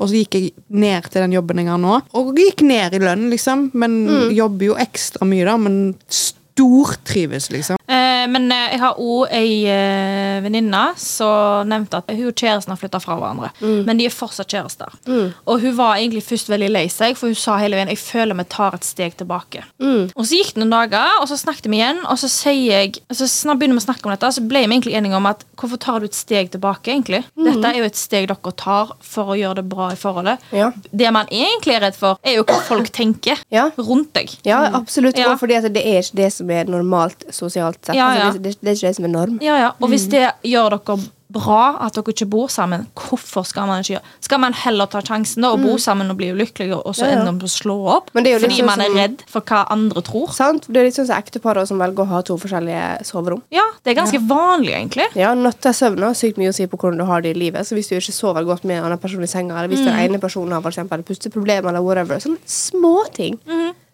Og 0.00 0.08
så 0.08 0.14
gikk 0.24 0.34
jeg 0.34 0.52
ned 0.70 1.02
til 1.10 1.22
den 1.22 1.32
jobben 1.32 1.58
jeg 1.58 1.66
har 1.68 1.78
nå, 1.78 2.00
og 2.14 2.34
gikk 2.36 2.62
ned 2.62 2.94
i 2.94 2.98
lønn, 2.98 3.28
liksom. 3.30 3.70
Men 3.74 4.06
jobber 4.34 4.66
jo 4.66 4.74
ekstra 4.74 5.26
mye, 5.26 5.44
da, 5.44 5.56
men 5.56 5.94
stortrives, 6.08 7.50
liksom. 7.52 7.77
Eh, 7.88 8.24
men 8.28 8.50
eh, 8.52 8.74
jeg 8.74 8.80
har 8.82 8.98
òg 9.00 9.30
ei 9.32 9.52
eh, 9.72 10.38
venninne 10.44 10.82
som 11.00 11.68
nevnte 11.68 12.02
at 12.02 12.10
hun 12.12 12.26
og 12.28 12.36
kjæresten 12.36 12.74
har 12.74 12.80
flytta 12.80 13.00
fra 13.00 13.16
hverandre. 13.16 13.50
Men 13.88 13.98
de 14.00 14.06
er 14.08 14.14
fortsatt 14.14 14.52
kjærester. 14.52 14.92
Og 15.48 15.62
hun 15.64 15.76
var 15.78 15.96
egentlig 15.96 16.24
først 16.26 16.50
veldig 16.52 16.68
lei 16.74 16.84
seg, 16.92 17.16
for 17.18 17.32
hun 17.32 17.38
sa 17.38 17.56
hele 17.62 17.78
veien 17.78 17.90
jeg 17.92 18.00
føler 18.02 18.36
vi 18.38 18.46
tar 18.52 18.76
et 18.76 18.86
steg 18.86 19.16
tilbake. 19.18 19.64
Og 19.80 20.20
så 20.28 20.38
gikk 20.40 20.54
det 20.54 20.62
noen 20.62 20.74
dager, 20.76 21.16
og 21.22 21.28
så 21.30 21.38
snakket 21.40 21.70
vi 21.72 21.80
igjen, 21.80 22.02
og 22.04 22.20
så 22.20 22.30
sier 22.30 22.84
jeg 22.84 23.00
så 23.14 23.26
snart 23.30 23.60
begynner 23.62 23.78
vi 23.78 23.82
å 23.82 23.86
snakke 23.88 24.06
om 24.06 24.12
dette, 24.12 24.30
så 24.36 24.44
ble 24.44 24.64
vi 24.66 24.76
egentlig 24.76 24.96
enige 24.98 25.16
om 25.18 25.28
at 25.30 25.44
hvorfor 25.58 25.80
tar 25.80 26.02
du 26.02 26.08
et 26.08 26.16
steg 26.18 26.52
tilbake, 26.52 26.92
egentlig? 26.92 27.22
Dette 27.38 27.72
er 27.72 27.80
jo 27.80 27.88
et 27.88 27.98
steg 27.98 28.28
dere 28.28 28.52
tar 28.58 28.92
for 29.04 29.32
å 29.32 29.38
gjøre 29.38 29.62
det 29.62 29.66
bra 29.70 29.90
i 29.94 29.98
forholdet. 29.98 30.44
Ja. 30.54 30.70
Det 30.92 31.12
man 31.14 31.30
egentlig 31.32 31.78
er 31.78 31.86
redd 31.88 31.98
for, 31.98 32.20
er 32.22 32.38
jo 32.38 32.46
hva 32.48 32.60
folk 32.68 32.92
tenker 32.94 33.40
Ja. 33.54 33.68
rundt 33.76 34.12
deg. 34.16 34.32
Ja, 34.46 34.60
absolutt. 34.76 35.18
Ja. 35.18 35.34
Fordi 35.38 35.60
det 35.72 35.82
er 35.84 36.02
ikke 36.02 36.20
det 36.20 36.32
som 36.34 36.50
er 36.50 36.68
normalt 36.68 37.24
sosialt 37.34 37.77
sett. 37.86 37.94
Ja, 37.96 38.08
ja. 38.14 38.26
Altså, 38.30 38.42
det, 38.42 38.56
det, 38.56 38.60
det 38.62 38.70
er 38.72 38.80
ikke 38.80 38.88
det 38.88 38.96
som 38.96 39.04
er 39.04 39.14
norm. 39.14 39.38
Ja, 39.44 39.58
ja. 39.58 39.70
Og 39.80 39.88
hvis 39.92 40.08
det 40.10 40.26
gjør 40.42 40.78
dere 40.78 40.98
bra 41.28 41.76
at 41.84 41.92
dere 41.92 42.08
ikke 42.14 42.24
bor 42.32 42.48
sammen, 42.48 42.86
hvorfor 42.96 43.44
skal 43.44 43.66
man 43.68 43.82
ikke 43.82 43.98
gjøre 43.98 44.12
Skal 44.24 44.40
man 44.40 44.54
heller 44.56 44.88
ta 44.88 45.02
sjansen 45.04 45.44
da 45.44 45.50
og 45.52 45.60
bo 45.60 45.74
sammen 45.76 46.08
og 46.08 46.16
bli 46.16 46.30
ulykkelige, 46.32 46.78
og 46.78 46.94
så 46.96 47.04
Ja, 47.04 47.10
ja. 47.10 47.18
ender 47.18 47.32
man 47.34 47.40
på 47.42 47.50
å 47.50 47.52
slå 47.52 47.74
opp? 47.98 48.08
Fordi 48.14 48.32
sånn 48.40 48.64
man 48.64 48.80
er 48.80 48.94
redd 48.96 49.24
for 49.28 49.44
hva 49.44 49.66
andre 49.74 50.00
tror? 50.06 50.32
Sant? 50.32 50.64
Det 50.72 50.80
er 50.80 50.88
litt 50.88 50.96
sånn 50.96 51.10
som 51.10 51.20
ektepar 51.20 51.60
som 51.68 51.82
velger 51.82 52.06
å 52.06 52.08
ha 52.14 52.22
to 52.24 52.38
forskjellige 52.40 53.04
soverom. 53.04 53.42
Ja, 53.52 53.66
det 53.84 53.92
er 53.92 53.98
ganske 54.00 54.22
vanlig, 54.24 54.72
egentlig. 54.72 55.10
Ja, 55.20 55.34
Nattasøvn 55.36 56.00
har 56.06 56.16
sykt 56.16 56.40
mye 56.40 56.48
å 56.48 56.56
si 56.56 56.64
på 56.66 56.80
hvordan 56.80 57.02
du 57.02 57.04
har 57.04 57.20
det 57.20 57.34
i 57.36 57.38
livet. 57.38 57.68
Så 57.68 57.76
hvis 57.76 57.92
du 57.92 57.98
ikke 57.98 58.16
sover 58.16 58.48
godt 58.48 58.64
med 58.64 58.80
en 58.80 58.88
annen 58.88 59.02
person 59.02 59.22
i 59.22 59.28
senga, 59.28 59.58
eller 59.58 59.68
hvis 59.74 59.84
den 59.84 60.00
ene 60.00 60.22
personen 60.22 60.56
har 60.56 60.64
for 60.64 60.72
eksempel 60.72 61.04
pusteproblemer, 61.04 61.68
eller 61.74 61.84
whatever, 61.84 62.24
sånne 62.24 62.40
småting. 62.48 63.36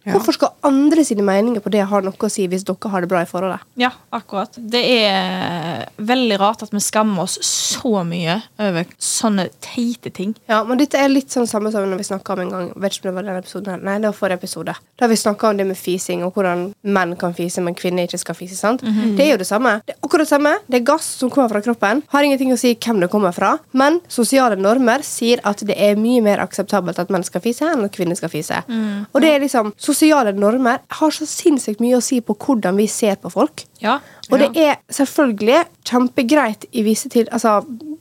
Ja. 0.04 0.12
Hvorfor 0.18 0.36
skal 0.36 0.50
andre 0.68 1.04
sine 1.04 1.24
meninger 1.24 1.62
på 1.64 1.70
det 1.72 1.80
ha 1.88 2.00
noe 2.04 2.12
å 2.12 2.28
si 2.32 2.44
hvis 2.50 2.64
dere 2.68 2.90
har 2.92 3.04
det 3.04 3.08
bra 3.08 3.22
i 3.24 3.28
forholdet? 3.28 3.62
Ja, 3.80 3.88
akkurat. 4.12 4.52
Det 4.58 4.82
er 5.08 5.86
veldig 5.96 6.36
rart 6.42 6.62
at 6.66 6.72
vi 6.74 6.80
skammer 6.84 7.24
oss 7.24 7.38
så 7.40 8.02
mye 8.04 8.34
over 8.60 8.84
sånne 9.00 9.46
teite 9.64 10.12
ting. 10.12 10.34
Ja, 10.50 10.62
men 10.68 10.80
dette 10.80 11.00
er 11.00 11.08
litt 11.08 11.32
sånn 11.32 11.48
samme 11.48 11.72
som 11.72 11.86
når 11.88 12.02
vi 12.02 12.06
snakka 12.10 12.36
om 12.36 12.42
en 12.44 12.52
gang 12.52 12.70
Vet 12.84 12.96
ikke 12.98 13.06
om 13.06 13.10
det 13.10 13.14
var 13.16 13.26
denne 13.28 13.40
episoden 13.40 13.70
her. 13.72 13.80
Nei, 13.86 13.94
det 14.02 14.08
var 14.10 14.16
forrige 14.18 14.40
episode. 14.42 14.74
Da 15.00 15.08
vi 15.08 15.16
snakka 15.16 15.48
om 15.52 15.56
det 15.60 15.64
med 15.68 15.78
fising, 15.78 16.24
og 16.26 16.34
hvordan 16.36 16.66
menn 16.96 17.14
kan 17.20 17.32
fise, 17.36 17.62
men 17.64 17.76
kvinner 17.78 18.04
ikke 18.08 18.20
skal 18.20 18.36
fise. 18.36 18.56
sant? 18.58 18.82
Det 18.84 19.24
er 19.24 19.30
jo 19.32 19.38
det 19.40 19.46
samme. 19.48 19.78
Det 19.86 19.94
er 19.94 20.00
akkurat 20.04 20.26
det 20.26 20.32
samme. 20.34 20.52
Det 20.68 20.80
er 20.80 20.84
gass 20.90 21.08
som 21.20 21.30
kommer 21.32 21.48
fra 21.54 21.62
kroppen. 21.64 22.02
Har 22.12 22.26
ingenting 22.26 22.52
å 22.52 22.58
si 22.60 22.74
hvem 22.74 23.00
det 23.00 23.08
kommer 23.12 23.32
fra. 23.36 23.54
Men 23.72 24.00
sosiale 24.12 24.58
normer 24.60 25.04
sier 25.06 25.40
at 25.48 25.64
det 25.64 25.76
er 25.80 25.96
mye 26.00 26.20
mer 26.24 26.42
akseptabelt 26.44 26.98
at 27.00 27.12
menn 27.14 27.24
skal 27.24 27.40
fise, 27.44 27.64
enn 27.72 27.86
at 27.88 27.94
kvinner 27.96 28.18
skal 28.18 28.32
fise. 28.32 28.60
Og 28.68 29.20
det 29.24 29.32
er 29.36 29.40
liksom 29.46 29.72
Sosiale 29.94 30.32
normer 30.34 30.80
har 30.98 31.14
så 31.14 31.26
sinnssykt 31.28 31.82
mye 31.82 31.98
å 31.98 32.02
si 32.02 32.18
på 32.24 32.34
hvordan 32.34 32.76
vi 32.80 32.88
ser 32.90 33.16
på 33.22 33.30
folk. 33.30 33.64
Ja. 33.82 34.00
Og 34.30 34.40
det 34.40 34.50
er 34.58 34.78
selvfølgelig 34.92 35.64
kjempegreit 35.86 36.66
i 36.72 36.82
visse, 36.86 37.10
til, 37.12 37.28
altså, 37.30 37.60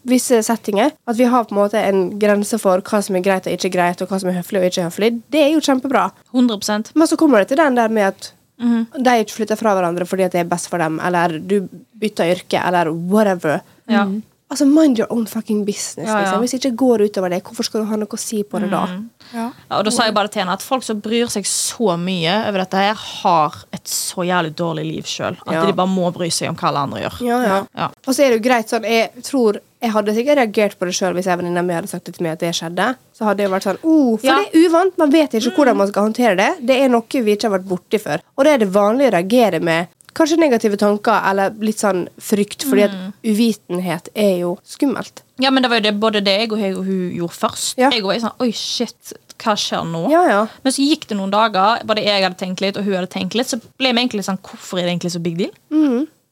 visse 0.09 0.39
settinger 0.45 0.93
at 1.09 1.19
vi 1.19 1.27
har 1.29 1.45
på 1.45 1.53
en 1.53 1.61
måte 1.61 1.81
en 1.81 2.05
grense 2.19 2.57
for 2.61 2.81
hva 2.87 3.01
som 3.05 3.17
er 3.19 3.25
greit 3.25 3.49
og 3.49 3.57
ikke 3.57 3.73
greit, 3.75 4.01
og 4.01 4.09
hva 4.09 4.21
som 4.23 4.31
er 4.31 4.39
høflig 4.39 4.63
og 4.63 4.69
ikke 4.71 4.87
høflig. 4.87 5.11
Det 5.33 5.43
er 5.43 5.51
jo 5.53 5.63
kjempebra. 5.63 6.07
100% 6.33 6.95
Men 6.95 7.11
så 7.11 7.19
kommer 7.19 7.43
det 7.43 7.51
til 7.51 7.61
den 7.61 7.77
der 7.77 7.93
med 7.93 8.13
at 8.13 8.31
de 8.63 9.15
ikke 9.19 9.35
flytter 9.41 9.59
fra 9.59 9.73
hverandre 9.75 10.05
fordi 10.07 10.23
at 10.27 10.35
det 10.35 10.43
er 10.43 10.51
best 10.51 10.69
for 10.71 10.79
dem, 10.79 10.99
eller 11.03 11.35
du 11.39 11.65
bytter 11.99 12.31
yrke, 12.35 12.61
eller 12.61 12.91
whatever. 12.93 13.59
Ja. 13.91 14.05
Altså, 14.53 14.67
Mind 14.69 14.99
your 15.01 15.09
own 15.13 15.25
fucking 15.29 15.63
business. 15.65 16.05
Ja, 16.07 16.13
ja. 16.19 16.21
Liksom. 16.27 16.43
Hvis 16.45 16.53
det 16.53 16.59
ikke 16.61 16.77
går 16.83 17.03
utover 17.07 17.33
det, 17.33 17.41
hvorfor 17.47 17.65
skal 17.65 17.81
du 17.81 17.89
ha 17.89 17.97
noe 17.97 18.13
å 18.13 18.19
si 18.21 18.43
på 18.45 18.61
det 18.61 18.69
da? 18.73 18.83
Ja. 18.85 18.99
Ja, 19.33 19.79
og 19.79 19.85
da 19.87 19.91
sa 19.95 20.05
jeg 20.05 20.13
bare 20.13 20.29
til 20.29 20.43
henne 20.43 20.53
at 20.53 20.61
folk 20.61 20.83
som 20.85 20.99
bryr 21.01 21.31
seg 21.33 21.47
så 21.49 21.95
mye 21.97 22.35
over 22.51 22.61
dette 22.61 22.77
her, 22.85 22.93
har 23.23 23.55
et 23.73 23.89
så 23.89 24.21
jævlig 24.27 24.53
dårlig 24.59 24.83
liv 24.91 25.07
sjøl. 25.09 25.39
At 25.47 25.53
Ja. 25.55 25.65
de 25.65 25.73
bare 25.73 25.89
må 25.89 26.11
bry 26.13 26.29
seg 26.29 26.49
om 26.51 26.55
hva 26.59 26.69
alle 26.69 26.83
andre 26.85 27.01
gjør. 27.01 27.17
Ja, 27.25 27.39
ja. 27.41 27.59
Ja. 27.75 27.87
Og 28.05 28.13
så 28.13 28.23
er 28.27 28.29
det 28.29 28.37
jo 28.43 28.49
greit 28.49 28.69
sånn 28.69 28.83
Jeg 28.85 29.23
tror 29.25 29.57
Jeg 29.83 29.91
hadde 29.91 30.13
sikkert 30.15 30.37
reagert 30.39 30.77
på 30.79 30.85
det 30.87 30.93
sjøl 30.95 31.13
hvis 31.17 31.27
en 31.27 31.39
venninne 31.41 31.61
mi 31.67 31.73
hadde 31.75 31.89
sagt 31.91 32.05
det 32.05 32.13
til 32.15 32.23
meg 32.23 32.37
at 32.37 32.39
det 32.39 32.53
skjedde. 32.55 32.85
Så 33.11 33.25
hadde 33.27 33.43
jeg 33.43 33.51
vært 33.51 33.65
sånn 33.67 33.79
oh, 33.83 34.15
For 34.17 34.27
Ja. 34.29 34.37
det 34.39 34.53
er 34.53 34.69
uvant. 34.69 34.97
Man 34.97 35.11
vet 35.11 35.33
ikke 35.35 35.51
hvordan 35.57 35.75
man 35.75 35.87
skal 35.89 36.03
håndtere 36.07 36.37
det. 36.37 36.51
Det 36.65 36.77
er 36.79 36.87
noe 36.93 37.03
vi 37.11 37.35
ikke 37.35 37.49
har 37.49 37.57
vært 37.59 37.67
borti 37.67 37.99
før. 37.99 38.21
Og 38.37 38.45
det 38.45 38.53
er 38.53 38.57
det 38.59 38.69
vanlige 38.71 39.09
å 39.11 39.15
reagere 39.17 39.59
med 39.59 39.87
kanskje 40.17 40.39
negative 40.41 40.79
tanker 40.81 41.27
eller 41.29 41.53
litt 41.63 41.81
sånn 41.81 42.05
frykt, 42.21 42.65
fordi 42.69 42.85
at 42.87 42.95
uvitenhet 43.25 44.09
er 44.13 44.37
jo 44.43 44.55
skummelt. 44.67 45.23
Ja, 45.41 45.51
men 45.51 45.65
det 45.65 45.71
var 45.71 45.81
jo 45.81 45.85
det, 45.87 45.93
både 46.01 46.21
det 46.25 46.37
jeg 46.43 46.51
og, 46.51 46.63
og 46.79 46.87
hun 46.87 47.03
gjorde 47.17 47.37
først. 47.39 47.75
Ja. 47.81 47.91
Jeg 47.93 48.05
var 48.05 48.17
jo 48.17 48.25
sånn, 48.27 48.37
oi 48.45 48.49
shit, 48.57 49.13
hva 49.43 49.55
skjer 49.59 49.85
nå? 49.89 50.05
Ja, 50.13 50.23
ja. 50.29 50.41
Men 50.63 50.75
så 50.75 50.85
gikk 50.85 51.07
det 51.09 51.17
noen 51.19 51.33
dager, 51.33 51.83
både 51.89 52.05
jeg 52.05 52.23
hadde 52.25 52.39
tenkt 52.39 52.63
litt, 52.63 52.79
og 52.79 52.87
hun 52.87 52.99
hadde 52.99 53.11
tenkt 53.13 53.37
litt, 53.37 53.49
så 53.49 53.59
ble 53.59 53.91
vi 53.91 54.03
egentlig 54.05 54.25
sånn, 54.27 54.41
hvorfor 54.45 54.79
er 54.79 54.87
det 54.87 54.95
egentlig 54.95 55.13
så 55.15 55.23
big 55.23 55.39
deal? 55.41 55.53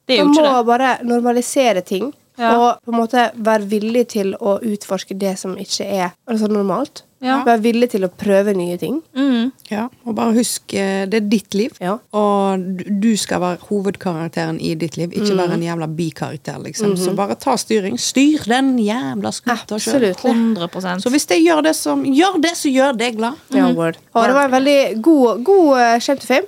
Det 0.07 0.17
er 0.17 0.23
jo 0.23 0.27
Man 0.29 0.35
ikke 0.38 0.50
må 0.51 0.65
bare 0.69 0.97
normalisere 1.07 1.85
ting. 1.85 2.11
Og 2.41 2.79
på 2.81 2.93
en 2.93 2.97
måte 2.97 3.27
være 3.35 3.67
villig 3.69 4.07
til 4.15 4.33
å 4.39 4.55
utforske 4.65 5.17
det 5.19 5.35
som 5.38 5.53
ikke 5.59 5.85
er 5.85 6.07
altså 6.25 6.47
normalt. 6.50 7.03
Ja. 7.22 7.44
Være 7.46 7.62
villig 7.62 7.90
til 7.92 8.01
å 8.08 8.10
prøve 8.10 8.56
nye 8.58 8.78
ting. 8.82 9.01
Mm. 9.16 9.51
Ja, 9.70 9.88
og 10.06 10.16
bare 10.18 10.34
husk, 10.40 10.74
eh, 10.74 11.06
det 11.06 11.20
er 11.22 11.28
ditt 11.30 11.54
liv. 11.54 11.72
Ja. 11.80 11.98
Og 12.18 12.60
du- 13.01 13.16
skal 13.18 13.40
være 13.42 13.60
hovedkarakteren 13.70 14.60
i 14.62 14.74
ditt 14.75 14.96
liv, 14.98 15.12
ikke 15.12 15.36
være 15.38 15.54
en 15.54 15.62
jævla 15.62 15.88
bikarakter. 15.96 16.58
liksom. 16.63 16.96
Så 16.98 17.13
bare 17.16 17.36
ta 17.36 17.56
styring. 17.58 17.98
Styr 18.00 18.44
den 18.48 18.78
jævla 18.80 19.32
skuta 19.32 19.78
sjøl. 19.78 20.16
100 20.16 21.00
Så 21.01 21.10
hvis 21.12 21.25
det 21.28 21.40
gjør 21.46 21.63
det 21.63 21.75
som 21.75 22.04
gjør 22.04 22.42
det, 22.42 22.51
så 22.58 22.72
gjør 22.74 22.98
det 22.98 23.18
glad. 23.18 23.36
Ja, 23.54 23.72
word. 23.72 23.98
Og 24.16 24.25
det 24.28 24.34
var 24.34 24.46
en 24.46 24.51
veldig 24.51 25.01
god, 25.01 25.44
god 25.44 25.78
uh, 25.78 26.00
Shame 26.00 26.20
to 26.20 26.28
fame. 26.28 26.48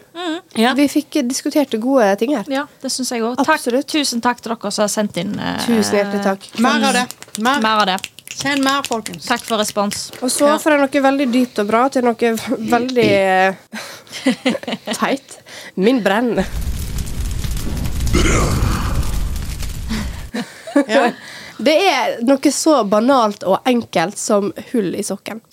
Ja. 0.56 0.74
Vi 0.74 0.88
fikk 0.88 1.16
eh, 1.18 1.24
diskutert 1.24 1.70
gode 1.82 2.16
ting 2.18 2.36
her. 2.36 2.46
Ja, 2.48 2.66
det 2.82 2.92
syns 2.92 3.10
jeg 3.12 3.22
òg. 3.22 3.38
Tusen 3.86 4.22
takk 4.22 4.42
til 4.42 4.56
dere 4.56 4.72
som 4.72 4.84
har 4.84 4.90
sendt 4.90 5.18
inn 5.18 5.38
eh, 5.40 5.58
Tusen 5.66 6.00
hjertelig 6.00 6.24
takk. 6.24 6.60
Mer 6.60 6.84
av 6.90 6.94
det. 6.94 7.06
Mer. 7.40 7.62
mer 7.62 7.80
av 7.82 7.86
det. 7.86 8.13
Send 8.34 8.64
mer, 8.64 8.84
folkens. 8.88 9.26
Takk 9.30 9.44
for 9.46 9.62
respons. 9.62 10.12
Og 10.22 10.32
så 10.32 10.50
fra 10.60 10.78
noe 10.80 11.04
veldig 11.06 11.28
dypt 11.32 11.62
og 11.64 11.70
bra 11.70 11.84
til 11.94 12.06
noe 12.08 12.34
veldig 12.74 13.10
teit. 15.00 15.38
Min 15.76 16.02
brenn. 16.06 16.42
Ja. 20.88 21.06
Det 21.64 21.76
er 21.86 22.18
noe 22.26 22.52
så 22.52 22.80
banalt 22.90 23.46
og 23.48 23.68
enkelt 23.70 24.18
som 24.20 24.52
hull 24.72 24.96
i 24.98 25.04
sokken. 25.06 25.44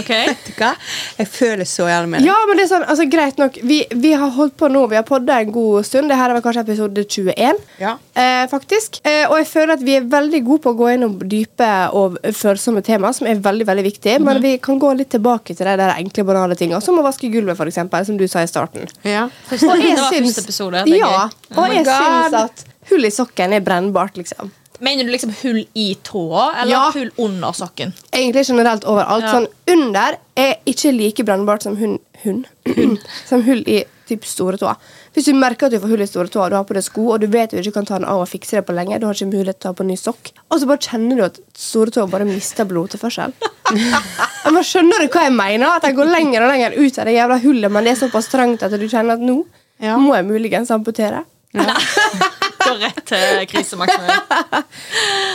Ok? 0.00 0.10
Vet 0.30 0.46
du 0.48 0.52
hva? 0.58 0.70
Jeg 1.18 1.28
føler 1.30 1.68
så 1.68 1.86
gjerne 1.88 2.10
med 2.10 2.20
det. 2.22 2.28
Ja, 2.28 2.36
men 2.48 2.58
det 2.58 2.64
er 2.66 2.70
sånn, 2.72 2.86
altså 2.90 3.06
greit 3.10 3.38
nok 3.40 3.58
Vi, 3.62 3.78
vi 4.04 4.12
har 4.18 4.32
holdt 4.36 4.56
på 4.60 4.68
nå, 4.72 4.84
vi 4.90 4.98
har 4.98 5.06
podda 5.08 5.38
en 5.44 5.52
god 5.54 5.86
stund. 5.88 6.10
Det 6.10 6.18
her 6.18 6.30
er 6.32 6.38
vel 6.38 6.44
kanskje 6.44 6.64
episode 6.66 7.04
21. 7.04 7.60
Ja. 7.82 7.94
Eh, 8.14 8.44
faktisk. 8.50 9.00
Eh, 9.06 9.24
og 9.30 9.36
jeg 9.40 9.48
føler 9.50 9.74
at 9.78 9.84
vi 9.86 9.96
er 9.98 10.08
veldig 10.10 10.42
gode 10.46 10.64
på 10.66 10.74
å 10.74 10.78
gå 10.78 10.90
gjennom 10.92 11.16
dype 11.30 11.70
og 11.96 12.18
følsomme 12.36 12.82
tema, 12.86 13.12
som 13.16 13.28
er 13.30 13.40
veldig 13.44 13.68
veldig 13.70 13.86
viktig. 13.90 14.18
Men 14.24 14.42
vi 14.44 14.56
kan 14.62 14.80
gå 14.82 14.92
litt 14.98 15.12
tilbake 15.14 15.54
til 15.56 15.66
de 15.68 15.76
der 15.80 15.94
enkle, 15.96 16.26
banale 16.28 16.58
tinga, 16.58 16.80
som 16.84 16.98
å 17.00 17.04
vaske 17.06 17.30
gulvet, 17.32 17.56
for 17.58 17.70
eksempel, 17.70 18.04
som 18.06 18.18
du 18.20 18.26
sa 18.30 18.42
i 18.44 18.50
starten. 18.50 18.88
Ja. 19.06 19.26
Og 19.50 19.54
jeg 19.54 19.94
Det 19.94 20.02
var 20.02 20.12
syns- 20.12 20.34
første 20.34 20.46
episode, 20.48 20.84
Ja, 20.90 21.28
jeg 21.70 21.86
syns 21.86 22.38
at 22.44 22.64
hull 22.90 23.04
i 23.04 23.10
sokken 23.14 23.52
er 23.56 23.60
brennbart, 23.64 24.16
liksom. 24.20 24.50
Mener 24.80 25.04
du 25.06 25.10
liksom 25.14 25.30
hull 25.42 25.60
i 25.74 25.94
tåa, 26.02 26.48
eller 26.62 26.72
Ja. 26.72 26.90
hull 26.94 27.10
under 27.18 27.52
sokken? 27.52 27.92
Egentlig 28.12 28.46
generelt 28.48 28.84
overalt. 28.84 29.22
Ja. 29.22 29.32
Sånn 29.32 29.46
under 29.70 30.16
er 30.36 30.56
ikke 30.66 30.90
like 30.96 31.22
brennbart 31.24 31.62
som 31.62 31.76
hund, 31.76 31.98
hund. 32.24 32.46
som 33.28 33.42
hull 33.46 33.62
i 33.66 33.84
typ 34.08 34.24
store 34.26 34.58
tåa. 34.58 34.74
Hvis 35.14 35.24
du 35.30 35.32
merker 35.32 35.66
at 35.66 35.72
du 35.72 35.78
får 35.78 35.88
hull 35.94 36.02
i 36.02 36.06
store 36.10 36.28
tåa, 36.28 36.48
du 36.50 36.56
har 36.56 36.64
på 36.64 36.74
deg 36.74 36.82
sko, 36.84 37.06
og 37.14 37.20
du 37.22 37.26
vet 37.30 37.50
du 37.54 37.56
ikke 37.62 37.72
kan 37.78 37.86
ta 37.86 37.98
den 38.00 38.04
av 38.10 38.20
og 38.20 38.28
fikse 38.28 38.58
det 38.58 38.66
på 38.66 38.74
lenge, 38.74 38.98
du 39.00 39.06
har 39.06 39.14
ikke 39.14 39.30
mulighet 39.30 39.60
til 39.62 39.70
å 39.70 39.72
ha 39.72 39.78
på 39.78 39.86
ny 39.86 39.94
sokk, 39.96 40.32
og 40.50 40.58
så 40.60 40.66
bare 40.68 40.82
kjenner 40.84 41.16
du 41.16 41.22
at 41.24 41.38
store 41.56 41.90
tåa 41.94 42.06
bare 42.10 42.26
mister 42.28 42.66
blodtilførsel. 42.68 43.32
Men 44.52 44.62
skjønner 44.66 45.00
du 45.00 45.08
hva 45.08 45.22
jeg 45.28 45.32
mener? 45.38 45.70
At 45.78 45.86
jeg 45.88 45.96
går 45.96 46.10
lenger 46.10 46.42
og 46.44 46.50
lenger 46.52 46.74
ut 46.76 46.98
av 46.98 47.06
det 47.08 47.14
jævla 47.16 47.38
hullet, 47.46 47.70
men 47.72 47.84
det 47.86 47.94
er 47.94 48.00
såpass 48.06 48.28
trangt 48.28 48.62
at 48.66 48.74
du 48.76 48.84
kjenner 48.88 49.14
at 49.16 49.20
nå 49.24 49.38
Ja. 49.80 49.96
må 49.98 50.14
jeg 50.18 50.26
muligens 50.28 50.70
amputere. 50.70 51.24
Går 51.54 52.78
rett 52.80 53.00
til 53.06 53.44
krisemaksimum. 53.50 54.08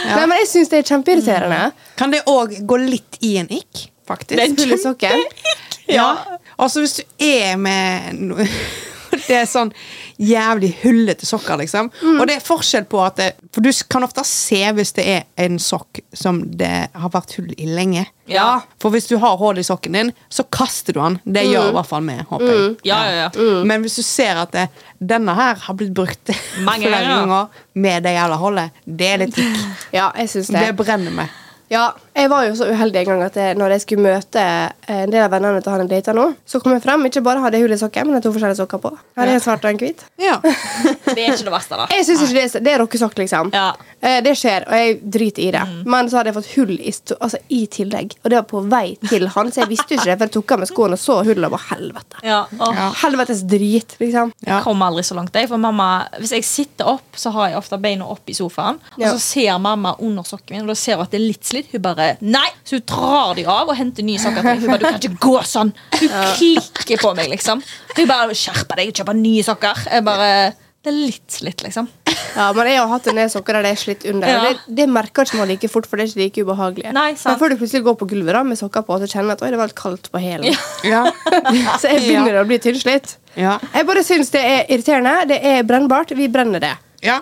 Nei, 0.10 0.26
men 0.26 0.36
jeg 0.42 0.50
syns 0.52 0.72
det 0.72 0.82
er 0.82 0.88
kjempeirriterende. 0.90 1.60
Kan 2.00 2.14
det 2.14 2.24
òg 2.30 2.58
gå 2.68 2.80
litt 2.82 3.20
i 3.26 3.36
en 3.42 3.50
ikk, 3.54 3.86
faktisk? 4.10 4.36
Det 4.36 4.44
er 4.44 4.50
en 4.50 4.80
kjempeikk! 4.96 5.56
Ja. 5.90 6.10
Altså, 6.60 6.84
hvis 6.84 7.00
du 7.00 7.04
er 7.24 7.56
med 7.58 8.20
no 8.20 8.44
Det 9.30 9.38
er 9.38 9.46
sånn 9.50 9.70
jævlig 10.18 10.72
hullete 10.82 11.28
sokker, 11.30 11.60
liksom. 11.62 11.92
Og 12.18 12.24
det 12.28 12.40
er 12.40 12.46
forskjell 12.46 12.88
på 12.90 13.02
at 13.06 13.20
det, 13.22 13.28
For 13.54 13.62
du 13.66 13.70
kan 13.90 14.04
ofte 14.08 14.24
se 14.28 14.64
hvis 14.76 14.92
det 14.98 15.06
er 15.06 15.24
en 15.46 15.60
sokk 15.62 16.02
som 16.18 16.42
det 16.60 16.72
har 16.98 17.12
vært 17.14 17.36
hull 17.38 17.52
i 17.58 17.68
lenge. 17.70 18.08
Ja. 18.30 18.60
For 18.82 18.94
hvis 18.94 19.08
du 19.10 19.16
har 19.22 19.38
hull 19.42 19.58
i 19.62 19.66
sokken 19.66 19.96
din, 19.98 20.12
så 20.30 20.44
kaster 20.54 20.94
du 20.94 21.00
den. 21.02 21.20
Det 21.26 21.46
gjør 21.48 21.72
i 21.72 21.76
hvert 21.78 21.90
fall 21.90 22.06
vi, 22.10 22.18
håper 22.30 22.50
jeg. 22.54 22.76
Ja, 22.90 23.00
ja, 23.10 23.28
ja. 23.30 23.64
Men 23.70 23.86
hvis 23.86 23.98
du 24.02 24.04
ser 24.06 24.42
at 24.44 24.54
det, 24.54 24.68
denne 25.00 25.34
her 25.38 25.62
har 25.66 25.78
blitt 25.80 25.94
brukt 25.98 26.34
Mange 26.68 26.90
flere 26.90 27.06
ganger. 27.10 27.62
med 27.74 28.04
det 28.06 28.16
jævla 28.18 28.38
hullet, 28.42 28.82
det 28.86 29.14
er 29.14 29.24
litt 29.24 29.36
tikk. 29.40 29.62
Ja, 29.96 30.10
jeg 30.18 30.34
syns 30.34 30.52
det. 30.54 30.66
Det 30.68 30.76
brenner 30.82 31.16
meg. 31.22 31.38
Ja, 31.70 31.92
jeg 32.20 32.30
var 32.32 32.46
jo 32.48 32.56
så 32.60 32.68
uheldig 32.70 33.00
en 33.02 33.10
gang 33.10 33.24
at 33.26 33.36
jeg, 33.40 33.56
når 33.60 33.74
jeg 33.76 33.82
skulle 33.86 34.04
møte 34.06 34.42
eh, 34.44 35.04
en 35.06 35.12
del 35.14 35.24
av 35.26 35.32
vennene 35.34 35.62
til 35.64 35.72
han 35.74 35.84
jeg 35.86 35.90
data 35.92 36.14
nå, 36.18 36.26
så 36.50 36.60
kom 36.64 36.74
jeg 36.76 36.84
frem, 36.84 37.06
ikke 37.10 37.24
bare 37.26 37.42
hadde 37.44 37.58
jeg 37.60 37.66
hull 37.68 37.76
i 37.76 37.80
sokken, 37.82 38.08
men 38.10 38.20
jeg 38.20 38.26
to 38.28 38.34
forskjellige 38.36 38.60
sokker 38.62 38.82
på. 38.84 38.92
Her 39.16 39.24
hadde 39.26 39.38
en 39.40 39.44
svart 39.46 39.66
og 39.66 39.72
en 39.74 39.82
hvit. 39.82 40.04
Ja. 40.22 40.38
Det 41.10 41.24
er 41.26 41.34
ikke 41.34 41.48
det 41.48 41.54
verste, 41.54 41.78
da. 41.80 41.86
Jeg 41.90 42.06
synes 42.06 42.22
ikke 42.26 42.36
det, 42.38 42.44
er- 42.56 42.64
det 42.66 42.72
er 42.76 42.80
rockesokk, 42.84 43.16
liksom. 43.18 43.50
Ja. 43.56 43.70
Eh, 44.00 44.20
det 44.24 44.36
skjer, 44.38 44.66
og 44.70 44.76
jeg 44.78 44.98
driter 45.12 45.42
i 45.44 45.50
det. 45.56 45.62
Men 45.90 46.10
så 46.12 46.20
hadde 46.20 46.30
jeg 46.32 46.38
fått 46.38 46.52
hull 46.56 46.74
i, 46.78 46.92
altså, 47.18 47.40
i 47.50 47.62
tillegg, 47.74 48.14
og 48.24 48.30
det 48.32 48.38
var 48.38 48.46
på 48.52 48.62
vei 48.72 48.86
til 49.10 49.26
han, 49.34 49.50
så 49.52 49.64
jeg 49.64 49.72
visste 49.72 49.96
jo 49.96 50.00
ikke 50.00 50.10
det, 50.12 50.18
for 50.20 50.28
jeg 50.30 50.36
tok 50.38 50.54
av 50.56 50.62
meg 50.64 50.70
skoene 50.70 51.00
og 51.00 51.02
så 51.02 51.18
hullet 51.26 51.54
bare 51.56 51.68
helvete. 51.72 52.22
Ja. 52.30 52.40
Oh. 52.62 52.82
Helvetes 53.02 53.42
drit, 53.50 53.96
liksom. 54.02 54.32
Ja. 54.46 54.60
Jeg 54.60 54.66
kommer 54.68 54.92
aldri 54.92 55.04
så 55.10 55.18
langt. 55.18 55.36
Jeg, 55.36 55.50
for 55.52 55.62
mamma, 55.62 55.90
hvis 56.22 56.36
jeg 56.38 56.46
sitter 56.48 56.92
opp, 56.94 57.18
så 57.20 57.34
har 57.36 57.52
jeg 57.56 57.60
ofte 57.64 57.80
beina 57.82 58.08
opp 58.14 58.30
i 58.30 58.38
sofaen. 58.38 58.78
Og 58.96 59.02
Ja. 59.04 59.12
så 59.16 59.20
ser 59.26 59.58
mamma 59.66 59.96
under 60.00 60.24
sokken 60.28 60.56
min, 60.60 60.68
og 60.68 60.72
da 60.76 60.78
ser 60.80 60.96
hun 61.00 61.08
at 61.08 61.12
det 61.16 61.20
er 61.20 61.26
litt 61.28 61.44
slitt. 61.50 61.74
Hun 61.74 61.82
bare 61.90 62.09
Nei! 62.22 62.48
Så 62.64 62.80
hun 62.80 62.86
drar 62.90 63.36
de 63.38 63.46
av 63.50 63.70
og 63.70 63.76
henter 63.78 64.06
nye 64.08 64.22
sokker 64.22 64.42
til 64.42 64.50
meg. 64.50 64.64
Hun 64.64 64.72
bare, 64.74 64.80
Du 64.80 64.88
kan 64.90 65.00
ikke 65.02 65.22
gå 65.28 65.44
sånn! 65.50 65.74
Hun 66.00 66.16
klikker 66.40 67.02
på 67.02 67.14
meg, 67.18 67.30
liksom. 67.34 67.62
Hun 67.98 68.10
bare 68.10 68.36
skjerper 68.38 68.82
deg, 68.82 68.92
kjøper 68.98 69.18
nye 69.20 69.46
sokker. 69.48 69.86
Jeg 69.90 70.06
bare 70.08 70.32
Det 70.80 70.94
er 70.94 70.96
litt 70.96 71.34
slitt, 71.36 71.64
liksom. 71.66 71.90
Ja, 72.38 72.52
men 72.56 72.68
jeg 72.70 72.78
har 72.80 72.88
hatt 72.88 73.08
en 73.12 73.18
del 73.20 73.28
sokker 73.32 73.58
der 73.58 73.66
det 73.68 73.72
er 73.76 73.80
slitt 73.82 74.06
under. 74.08 74.30
Ja. 74.32 74.42
Det, 74.48 74.76
det 74.78 74.86
merker 74.88 75.28
ikke 75.28 75.40
man 75.42 75.50
like 75.52 75.68
fort, 75.72 75.88
for 75.90 76.00
det 76.00 76.06
er 76.06 76.12
ikke 76.14 76.22
like 76.22 76.46
ubehagelig. 76.48 76.94
Nei, 76.96 77.10
sant. 77.20 77.34
Men 77.34 77.40
før 77.42 77.52
du 77.54 77.58
plutselig 77.60 77.84
går 77.88 77.98
på 78.00 78.08
gulvet 78.14 78.38
da, 78.38 78.44
med 78.48 78.60
sokker 78.62 78.86
på 78.88 78.96
og 78.96 79.04
så 79.04 79.10
kjenner 79.12 79.36
at 79.36 79.44
oi, 79.44 79.50
det 79.52 79.60
var 79.60 79.72
litt 79.72 79.80
kaldt 79.80 80.08
på 80.14 80.22
hælen. 80.24 80.56
Ja. 80.88 81.02
Så 81.82 81.92
jeg 81.92 82.06
begynner 82.06 82.40
å 82.42 82.46
bli 82.48 82.60
tynnslitt. 82.64 83.18
Ja. 83.36 83.58
Jeg 83.76 83.88
bare 83.90 84.06
syns 84.08 84.32
det 84.32 84.46
er 84.46 84.62
irriterende. 84.72 85.18
Det 85.34 85.42
er 85.52 85.66
brennbart. 85.68 86.16
Vi 86.16 86.30
brenner 86.32 86.64
det. 86.64 86.72
Ja. 87.02 87.20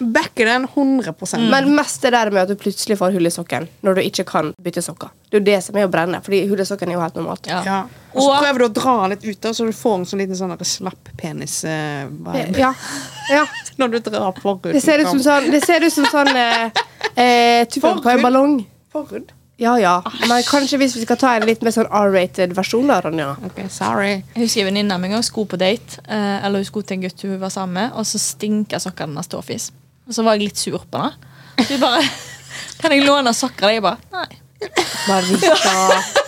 Backer 0.00 0.46
den 0.46 0.64
100 0.64 1.14
Men 1.50 1.74
mest 1.74 2.02
det 2.02 2.10
der 2.10 2.30
med 2.30 2.42
at 2.42 2.48
du 2.48 2.56
plutselig 2.60 2.98
får 2.98 3.12
hull 3.12 3.26
i 3.26 3.32
sokken 3.32 3.68
når 3.80 3.98
du 3.98 4.02
ikke 4.02 4.24
kan 4.28 4.52
bytte 4.62 4.82
sokker. 4.84 5.12
Det 5.30 5.36
er 5.36 5.40
jo 5.40 5.44
det 5.46 5.58
som 5.64 5.76
er 5.76 5.86
å 5.88 5.92
brenne, 5.92 6.20
Fordi 6.24 6.42
hull 6.48 6.60
i 6.60 6.66
sokken 6.68 6.92
er 6.92 6.98
jo 6.98 7.00
helt 7.00 7.16
normalt. 7.16 7.46
Ja. 7.48 7.62
Ja. 7.64 7.78
Og 8.14 8.22
så 8.22 8.28
Og- 8.30 8.42
prøver 8.42 8.58
du 8.58 8.64
å 8.64 8.72
dra 8.80 8.96
den 9.00 9.10
litt 9.10 9.24
ut, 9.24 9.54
så 9.54 9.66
du 9.66 9.72
får 9.72 9.94
en 9.98 10.06
sånn 10.06 10.18
liten 10.18 10.36
sånn 10.36 10.64
slapp 10.64 11.08
penis 11.16 11.64
eh. 11.64 12.06
Ja. 12.58 12.74
ja. 13.30 13.46
Når 13.78 13.88
du 13.88 13.98
drar 14.10 14.32
forhud. 14.42 14.72
Det 14.72 14.82
ser 14.82 14.98
ut 14.98 15.08
som 15.08 15.20
sånn, 15.22 15.50
det 15.50 15.64
ser 15.64 15.84
ut 15.84 15.92
som 15.92 16.04
sånn 16.04 16.34
eh, 16.36 16.70
eh, 17.14 17.66
på 17.68 18.10
en 18.10 18.22
ballong. 18.22 18.66
Forhud? 18.92 19.32
Ja, 19.58 19.72
ja. 19.80 20.02
Men 20.28 20.42
kanskje 20.46 20.78
hvis 20.78 20.94
vi 20.94 21.02
skal 21.02 21.18
ta 21.18 21.32
en 21.34 21.46
litt 21.48 21.64
mer 21.66 21.74
sånn 21.74 21.88
R-rated 21.90 22.52
versjon, 22.54 22.86
da, 22.86 23.00
Ronja. 23.02 23.32
Ok, 23.48 23.64
sorry. 23.74 24.20
Jeg 24.36 24.44
husker 24.44 24.62
en 24.62 24.70
venninne 24.70 24.94
av 24.94 25.02
meg 25.02 25.16
skulle 25.26 25.50
på 25.50 25.58
date. 25.58 25.98
Eh, 26.06 26.44
eller 26.46 26.62
hun 26.62 26.68
skulle 26.68 26.86
til 26.86 27.00
en 27.00 27.06
gutt 27.08 27.24
hun 27.26 27.40
var 27.42 27.50
sammen 27.50 27.74
med, 27.80 27.96
og 27.98 28.06
så 28.06 28.20
stinka 28.22 28.78
sokkene 28.82 29.16
hennes 29.16 29.26
ståfis. 29.26 29.72
Og 30.06 30.14
så 30.14 30.22
var 30.22 30.38
jeg 30.38 30.46
litt 30.46 30.62
sur 30.62 30.78
på 30.78 31.02
henne. 31.02 31.34
Hun 31.58 31.82
bare 31.82 32.04
Kan 32.80 32.94
jeg 32.94 33.02
låne 33.02 33.34
sokker? 33.34 33.74
Jeg 33.74 33.82
bare 33.82 33.98
Nei. 34.14 34.30
Marita. 35.10 35.98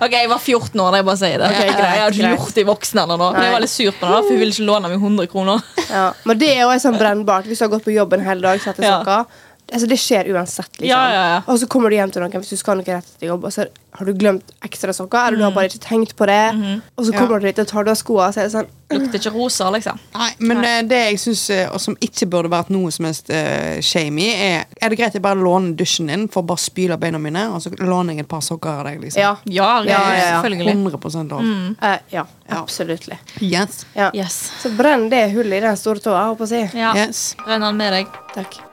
Ok, 0.00 0.14
Jeg 0.14 0.28
var 0.30 0.38
14 0.40 0.80
år, 0.80 0.94
da 0.94 0.98
jeg 1.00 1.04
bare 1.04 1.20
sier 1.20 1.42
det. 1.42 1.48
Ok, 1.50 1.58
greit, 1.60 1.80
jeg 1.84 2.00
hadde 2.00 2.16
ikke 2.16 2.30
gjort 2.38 2.54
det 2.56 2.62
i 2.62 2.68
voksen 2.68 3.00
alder 3.02 3.18
nå. 3.20 3.26
Men 3.34 3.44
jeg 3.44 3.52
var 3.52 3.62
litt 3.64 3.72
sur 3.72 3.90
på 3.92 4.08
det, 4.08 4.20
for 4.24 4.32
hun 4.32 4.40
ville 4.40 4.54
ikke 4.54 4.66
låne 4.68 4.88
meg 4.88 4.96
100 5.04 5.28
kroner. 5.34 5.66
Ja. 5.90 6.04
Men 6.24 6.40
det 6.40 6.48
er 6.54 6.62
jo 6.62 6.78
sånn 6.80 6.96
brennbart. 7.00 7.48
Hvis 7.50 7.60
du 7.60 7.66
har 7.66 7.72
gått 7.74 7.84
på 7.84 7.92
jobb 7.92 8.16
en 8.16 8.24
hel 8.24 8.40
dag, 8.44 8.62
satt 8.64 8.80
sokker. 8.80 9.26
Ja. 9.28 9.49
Altså, 9.72 9.86
det 9.88 9.98
skjer 10.02 10.26
uansett. 10.34 10.70
liksom. 10.80 10.88
Ja, 10.88 11.02
ja, 11.12 11.22
ja. 11.34 11.42
Og 11.46 11.58
så 11.60 11.66
kommer 11.70 11.90
du 11.90 11.96
hjem 11.96 12.10
til 12.10 12.22
noen 12.22 12.32
hvis 12.32 12.50
du 12.50 12.56
skal 12.56 12.76
noe 12.80 12.84
rett 12.84 13.04
etter 13.16 13.28
jobb, 13.28 13.44
og 13.44 13.52
så 13.54 13.66
har 13.92 14.06
du 14.06 14.12
glemt 14.14 14.52
ekstra 14.66 14.92
sokker, 14.94 15.26
eller 15.28 15.38
du 15.38 15.44
har 15.44 15.52
bare 15.54 15.66
ikke 15.70 15.80
tenkt 15.82 16.14
på 16.16 16.26
det, 16.26 16.54
Mhm. 16.54 16.82
og 16.98 17.04
så 17.06 17.12
Ja. 17.12 17.18
kommer 17.18 17.40
du 17.40 17.46
dit 17.46 17.58
og 17.58 17.66
tar 17.66 17.84
du 17.84 17.90
av 17.90 17.96
skoene, 17.96 18.32
så 18.32 18.38
er 18.40 18.48
det 18.48 18.52
sånn 18.52 18.66
Lukter 18.90 19.18
ikke 19.20 19.32
rosa, 19.32 19.70
liksom. 19.70 19.98
Nei, 20.14 20.30
men 20.40 20.60
Nei. 20.62 20.82
det 20.82 20.98
jeg 21.12 21.18
syns, 21.18 21.70
og 21.72 21.80
som 21.80 21.94
ikke 22.02 22.26
burde 22.28 22.50
vært 22.50 22.70
noe 22.70 22.90
som 22.90 23.04
helst 23.06 23.30
uh, 23.30 23.78
shame 23.80 24.18
i, 24.18 24.30
er 24.34 24.64
Er 24.82 24.88
det 24.90 24.98
greit 24.98 25.12
jeg 25.14 25.22
bare 25.22 25.36
låner 25.38 25.76
dusjen 25.76 26.08
din 26.08 26.26
for 26.28 26.42
å 26.42 26.46
bare 26.46 26.58
spyle 26.58 26.96
beina 26.98 27.18
mine, 27.18 27.44
og 27.54 27.60
så 27.62 27.70
låner 27.78 28.14
jeg 28.14 28.20
et 28.20 28.28
par 28.28 28.40
sokker 28.40 28.80
av 28.80 28.84
deg? 28.86 29.00
liksom 29.00 29.20
Ja. 29.22 29.36
Ja, 29.44 29.82
Ja, 29.84 29.84
ja, 29.84 30.16
ja. 30.16 30.42
selvfølgelig. 30.42 30.72
100 30.74 31.28
lov. 31.30 31.76
eh, 31.82 31.98
ja, 32.10 32.24
Ja. 32.48 32.56
absolutt. 32.62 33.08
Yes. 33.40 33.84
Ja. 33.94 34.10
Yes. 34.12 34.50
Så 34.62 34.76
brenn 34.76 35.08
det 35.08 35.30
hullet 35.32 35.58
i 35.58 35.60
den 35.60 35.76
store 35.76 36.00
tåa, 36.00 36.24
holdt 36.26 36.38
på 36.38 36.44
å 36.44 36.48
si. 36.48 36.78
Ja. 36.78 36.92
yes. 36.96 37.36
Brenn 37.44 37.60
den 37.60 37.76
med 37.76 37.92
deg. 37.92 38.06
Takk. 38.34 38.69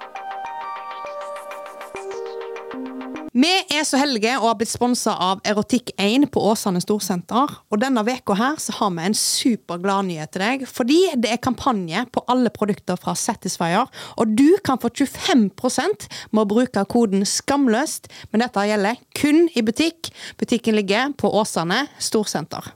Vi 3.37 3.49
er 3.69 3.83
så 3.85 3.99
heldige 4.01 4.31
å 4.39 4.47
ha 4.47 4.55
blitt 4.57 4.71
sponsa 4.71 5.11
av 5.21 5.43
Erotikk1 5.45 6.23
på 6.33 6.41
Åsane 6.49 6.79
Storsenter. 6.81 7.51
Og 7.69 7.77
denne 7.83 8.01
veka 8.01 8.33
her 8.33 8.55
så 8.57 8.73
har 8.79 8.95
vi 8.95 9.03
en 9.05 9.17
superglad 9.17 10.07
nyhet 10.07 10.31
til 10.33 10.41
deg. 10.41 10.63
Fordi 10.65 10.97
det 11.21 11.35
er 11.35 11.43
kampanje 11.45 12.01
på 12.09 12.23
alle 12.33 12.49
produkter 12.49 12.97
fra 12.97 13.13
Satisfyer. 13.13 13.85
Og 14.17 14.33
du 14.39 14.57
kan 14.65 14.81
få 14.81 14.89
25% 14.89 16.07
med 16.31 16.41
å 16.41 16.49
bruke 16.49 16.81
koden 16.89 17.27
SKAMLØST. 17.29 18.09
Men 18.31 18.41
dette 18.41 18.63
gjelder 18.71 18.97
kun 19.21 19.45
i 19.53 19.61
butikk. 19.67 20.09
Butikken 20.41 20.79
ligger 20.79 21.13
på 21.21 21.29
Åsane 21.29 21.83
Storsenter. 22.01 22.73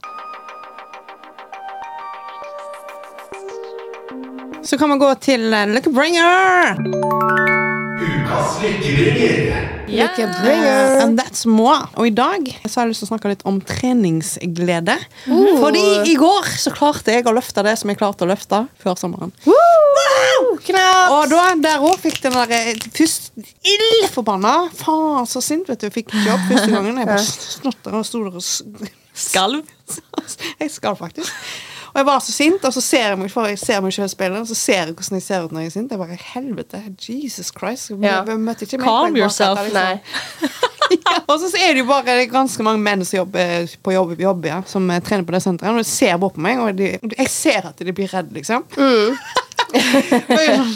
Så 4.62 4.78
kan 4.78 4.94
vi 4.94 5.02
gå 5.02 5.10
til 5.26 5.50
eh, 5.58 5.90
Bringer. 5.90 7.51
Ukas 8.32 8.62
lykkebringer. 8.62 9.68
Lykke 9.92 10.26
bringer. 10.40 11.00
And 11.02 11.20
that's 11.20 11.44
moi. 11.48 11.76
Og 12.00 12.06
i 12.08 12.12
dag 12.14 12.48
så 12.64 12.80
har 12.80 12.86
jeg 12.86 12.92
lyst 12.92 13.02
til 13.02 13.08
å 13.08 13.10
snakke 13.10 13.32
litt 13.32 13.42
om 13.48 13.58
treningsglede. 13.66 14.96
Uh. 15.26 15.58
Fordi 15.60 15.82
i 16.08 16.14
går 16.18 16.48
så 16.62 16.72
klarte 16.74 17.12
jeg 17.16 17.26
å 17.28 17.34
løfte 17.36 17.64
det 17.66 17.74
som 17.80 17.92
jeg 17.92 18.00
klarte 18.00 18.24
å 18.24 18.30
løfte 18.30 18.62
før 18.82 18.96
sommeren. 19.00 19.34
Woo! 19.44 20.56
Knaps. 20.62 21.12
Og 21.16 21.28
da, 21.32 21.42
der 21.60 21.84
òg 21.84 21.98
fikk 22.00 22.22
den 22.24 22.36
der 22.36 22.54
eh, 22.56 22.72
først 22.94 23.32
ildforbanna. 23.68 24.54
Faen, 24.78 25.28
så 25.28 25.42
sint, 25.44 25.68
vet 25.68 25.84
du. 25.84 25.90
Fikk 25.92 26.12
ikke 26.12 26.36
opp 26.36 26.48
første 26.48 26.72
gangen. 26.72 27.02
Jeg 27.02 27.10
bare 27.10 27.26
snotter 27.26 27.98
og 27.98 28.08
sto 28.08 28.24
der 28.24 28.40
og 28.40 28.90
Skalv. 29.12 29.68
Jeg 30.62 30.72
skal 30.72 30.96
faktisk. 30.96 31.28
Og 31.92 31.98
jeg 32.00 32.06
var 32.08 32.18
så 32.24 32.32
sint, 32.32 32.64
og 32.64 32.72
så 32.72 32.80
ser 32.80 33.08
jeg 33.10 33.18
meg 33.20 33.30
for 33.30 33.46
jeg 33.50 33.58
ser 33.60 33.80
meg 33.84 33.92
selv 33.92 34.08
spille, 34.08 34.40
og 34.40 34.46
så 34.48 34.54
ser 34.56 34.78
jeg 34.86 34.94
hvordan 34.96 35.18
jeg 35.18 35.22
ser 35.26 35.44
ut 35.44 35.52
når 35.52 35.60
jeg 35.60 35.66
er 35.66 35.74
sint. 35.74 35.90
Jeg 35.92 36.00
bare, 36.00 36.18
helvete, 36.34 36.82
Jesus 37.08 37.50
Christ. 37.52 37.90
Jeg 37.90 37.98
Ja. 38.02 38.22
møtte 38.36 38.64
ikke 38.64 38.78
meg 38.80 38.86
Calm 38.88 39.16
yourself. 39.16 39.60
liksom. 39.60 39.72
Nei. 39.82 41.18
Og 41.28 41.38
så 41.40 41.48
er 41.56 41.72
det 41.72 41.80
jo 41.82 41.86
bare 41.88 42.26
ganske 42.28 42.62
mange 42.64 42.80
menn 42.84 43.04
som 43.04 43.16
jobber 43.22 43.68
på 43.84 43.92
jobb, 43.94 44.16
jobb 44.20 44.44
ja, 44.46 44.58
som 44.68 44.90
eh, 44.92 45.00
trener 45.04 45.24
på 45.24 45.32
det 45.32 45.42
senteret. 45.42 45.72
Og 45.72 45.78
de 45.80 45.88
ser 45.88 46.16
bort 46.20 46.34
på 46.36 46.40
meg, 46.44 46.58
og 46.60 46.76
de, 46.76 46.90
jeg 47.18 47.28
ser 47.32 47.68
at 47.70 47.78
de 47.80 47.92
blir 47.96 48.08
redde, 48.12 48.32
liksom. 48.36 48.64
Sånn, 49.72 50.66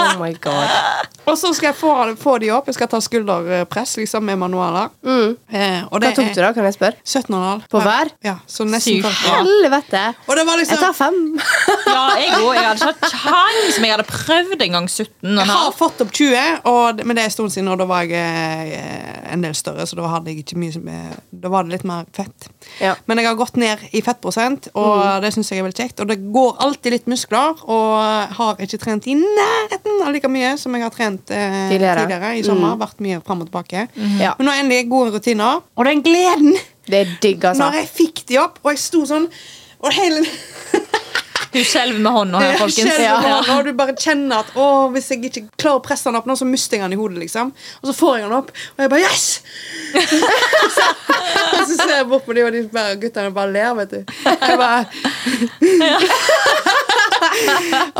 Oh 0.00 0.20
my 0.20 0.32
god. 0.42 1.08
Og 1.30 1.36
så 1.38 1.52
skal 1.54 1.70
jeg 1.70 1.76
få, 1.78 1.92
få 2.18 2.36
de 2.42 2.50
opp. 2.54 2.68
Jeg 2.70 2.76
skal 2.78 2.88
ta 2.90 2.98
skulderpress 3.04 3.96
liksom, 4.00 4.24
med 4.26 4.38
manualer. 4.40 4.90
Mm. 5.06 5.36
Eh, 5.52 5.82
og 5.90 6.02
Hva 6.02 6.12
tok 6.16 6.30
du, 6.32 6.40
da? 6.40 6.50
Kan 6.56 6.66
jeg 6.66 6.76
spørre? 6.76 6.98
17,5. 7.06 7.66
På 7.70 7.82
hver? 7.84 8.10
Ja, 8.26 8.36
så 8.50 8.66
nesten 8.66 9.04
Sykt. 9.04 9.20
Helvete! 9.28 10.02
Og 10.26 10.38
det 10.38 10.46
var 10.48 10.58
Jeg 10.58 10.64
liksom 10.64 10.82
tar 10.82 10.96
fem. 10.96 11.20
Ja, 11.90 12.02
jeg 12.20 12.34
òg. 12.38 12.54
Jeg 12.54 12.64
hadde 12.64 12.76
ikke 12.78 12.86
hatt 12.86 13.14
kjangs, 13.14 13.78
men 13.80 13.86
jeg 13.88 13.94
hadde 13.96 14.06
prøvd 14.08 14.64
en 14.66 14.76
gang 14.76 14.88
17. 14.90 15.10
Jeg 15.40 15.48
har 15.50 15.72
fått 15.76 16.02
opp 16.04 16.12
20, 16.14 16.60
og, 16.70 17.02
men 17.04 17.18
det 17.18 17.24
er 17.24 17.30
en 17.30 17.34
stund 17.34 17.54
siden, 17.54 17.70
og 17.72 17.80
da 17.80 17.86
var 17.90 18.06
jeg 18.06 18.74
eh, 18.76 19.20
en 19.34 19.44
del 19.44 19.56
større, 19.58 19.86
så 19.86 19.98
da 19.98 20.10
hadde 20.10 20.30
jeg 20.32 20.44
ikke 20.44 20.58
mye 20.60 20.82
eh, 20.94 21.16
Da 21.42 21.50
var 21.52 21.66
det 21.66 21.74
litt 21.74 21.86
mer 21.88 22.06
fett. 22.16 22.48
Ja. 22.82 22.94
Men 23.10 23.20
jeg 23.20 23.30
har 23.30 23.38
gått 23.38 23.58
ned 23.60 23.82
i 23.96 24.02
fettprosent, 24.06 24.70
og 24.78 25.22
det 25.24 25.32
syns 25.34 25.50
jeg 25.50 25.62
er 25.62 25.66
veldig 25.66 25.80
kjekt. 25.82 26.02
Og 26.02 26.10
det 26.10 26.20
går 26.34 26.62
alltid 26.66 26.96
litt 26.96 27.10
muskler, 27.10 27.58
og 27.66 28.36
har 28.38 28.62
ikke 28.62 28.80
trent 28.82 29.08
i 29.10 29.16
nærheten 29.18 29.89
av 30.06 30.12
like 30.14 30.30
mye 30.32 30.52
som 30.60 30.74
jeg 30.76 30.82
har 30.86 30.92
trent 30.94 31.32
eh, 31.34 31.56
Tidligere. 31.72 32.04
tidligere. 32.04 32.32
i 32.38 32.44
sommer. 32.46 32.76
Vært 32.80 33.00
mye 33.04 33.20
fram 33.26 33.42
og 33.44 33.50
tilbake. 33.50 33.86
Ja. 34.20 34.34
Men 34.38 34.46
nå 34.48 34.52
er 34.54 34.62
endelig 34.64 34.88
gode 34.92 35.16
rutiner, 35.18 35.62
og 35.76 35.88
den 35.90 36.02
gleden 36.06 36.54
Det 36.90 37.02
er 37.04 37.16
digg, 37.22 37.44
altså. 37.44 37.64
når 37.66 37.80
jeg 37.82 37.90
fikk 37.96 38.24
de 38.30 38.38
opp, 38.42 38.58
og 38.64 38.72
jeg 38.74 38.82
sto 38.82 39.04
sånn 39.08 39.28
og 39.80 39.94
hele 39.96 40.20
Du 41.50 41.58
skjelver 41.66 41.98
med 41.98 42.12
hånda 42.14 42.38
her, 42.44 42.52
folkens. 42.60 42.98
Ja. 43.02 43.16
hånden, 43.24 43.48
og 43.56 43.64
du 43.66 43.72
bare 43.74 43.94
kjenner 43.98 44.44
at 44.44 44.52
å, 44.54 44.66
hvis 44.94 45.08
jeg 45.10 45.24
ikke 45.26 45.40
klarer 45.58 45.80
å 45.80 45.82
presse 45.82 46.06
den 46.06 46.14
opp 46.20 46.28
nå, 46.30 46.36
så 46.38 46.46
mister 46.46 46.76
jeg 46.78 46.84
den 46.84 46.94
i 46.94 46.98
hodet. 47.00 47.18
liksom 47.24 47.50
Og 47.80 47.88
så 47.90 47.94
får 47.96 48.12
jeg 48.20 48.28
den 48.28 48.36
opp, 48.36 48.52
og 48.76 48.84
jeg 48.84 48.92
bare 48.92 49.02
yes! 49.02 49.24
og 51.56 51.64
så 51.66 51.74
ser 51.74 51.96
jeg 51.96 52.06
bort 52.12 52.22
på 52.28 52.36
de, 52.38 52.44
og 52.46 52.54
de 52.54 52.62
bare, 52.70 52.94
guttene 53.02 53.34
bare 53.34 53.50
ler, 53.56 53.72
vet 53.80 53.96
du. 53.96 54.00
Jeg 54.30 54.60
bare 54.62 54.86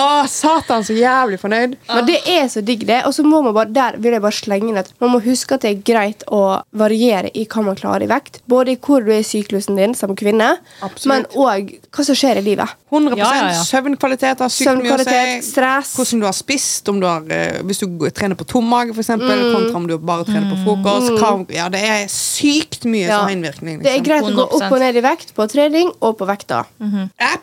Å, 0.01 0.07
satan, 0.31 0.85
så 0.87 0.95
jævlig 0.97 1.39
fornøyd. 1.43 1.77
Men 1.91 2.07
det 2.09 2.19
er 2.29 2.47
så 2.53 2.63
digg, 2.65 2.85
det. 2.89 3.01
Og 3.09 3.15
så 3.17 3.25
må 3.27 3.41
man 3.45 3.55
bare, 3.57 3.73
der 3.75 3.99
vil 4.03 4.15
jeg 4.17 4.23
bare 4.25 4.37
slenge 4.37 4.71
inn 4.73 4.81
at 4.81 4.91
man 5.03 5.13
må 5.15 5.21
huske 5.25 5.57
at 5.57 5.65
det 5.67 5.71
er 5.75 5.83
greit 5.87 6.25
å 6.33 6.43
variere 6.77 7.31
i 7.37 7.47
hva 7.51 7.65
man 7.67 7.79
klarer 7.79 8.07
i 8.07 8.11
vekt. 8.11 8.41
Både 8.51 8.75
i 8.75 8.79
hvor 8.81 9.05
du 9.05 9.13
er 9.15 9.23
i 9.23 9.27
syklusen 9.27 9.79
din 9.79 9.95
som 9.99 10.15
kvinne, 10.19 10.53
Absolutt. 10.83 11.11
men 11.11 11.27
òg 11.41 11.75
hva 11.91 12.07
som 12.07 12.19
skjer 12.19 12.41
i 12.41 12.45
livet. 12.47 12.77
100 12.91 13.17
Ja, 13.21 13.29
ja, 13.37 13.51
ja. 13.55 13.63
søvnkvalitet 13.63 14.41
har 14.43 14.51
sykt 14.51 14.81
mye 14.83 14.97
å 14.97 15.05
si. 15.07 15.51
stress. 15.53 15.93
Hvordan 15.99 16.23
du 16.25 16.27
har 16.27 16.35
spist, 16.35 16.89
om 16.91 16.99
du 17.01 17.07
har, 17.07 17.23
eh, 17.31 17.61
hvis 17.63 17.79
du 17.85 17.87
trener 18.11 18.35
på 18.35 18.47
tom 18.51 18.67
mage, 18.67 18.95
for 18.97 19.03
eksempel, 19.05 19.45
kontra 19.55 19.77
om 19.79 19.87
du 19.87 19.97
bare 19.99 20.25
trener 20.27 20.51
på 20.51 20.59
frokost. 20.65 21.13
Mm. 21.21 21.45
ja, 21.55 21.69
det 21.71 21.83
er 21.87 22.07
sykt 22.11 22.85
mye 22.91 23.07
Ja. 23.07 23.19
som 23.21 23.29
har 23.29 23.35
innvirkning. 23.37 23.83
Det 23.83 23.93
er 23.93 24.01
Liksom. 24.01 24.05
greit 24.05 24.25
å 24.25 24.35
gå 24.35 24.47
opp 24.59 24.73
og 24.73 24.79
ned 24.81 24.97
i 24.97 25.01
vekt 25.05 25.35
på 25.37 25.47
trening 25.51 25.93
og 26.03 26.19
på 26.19 26.27
vekta. 26.27 26.65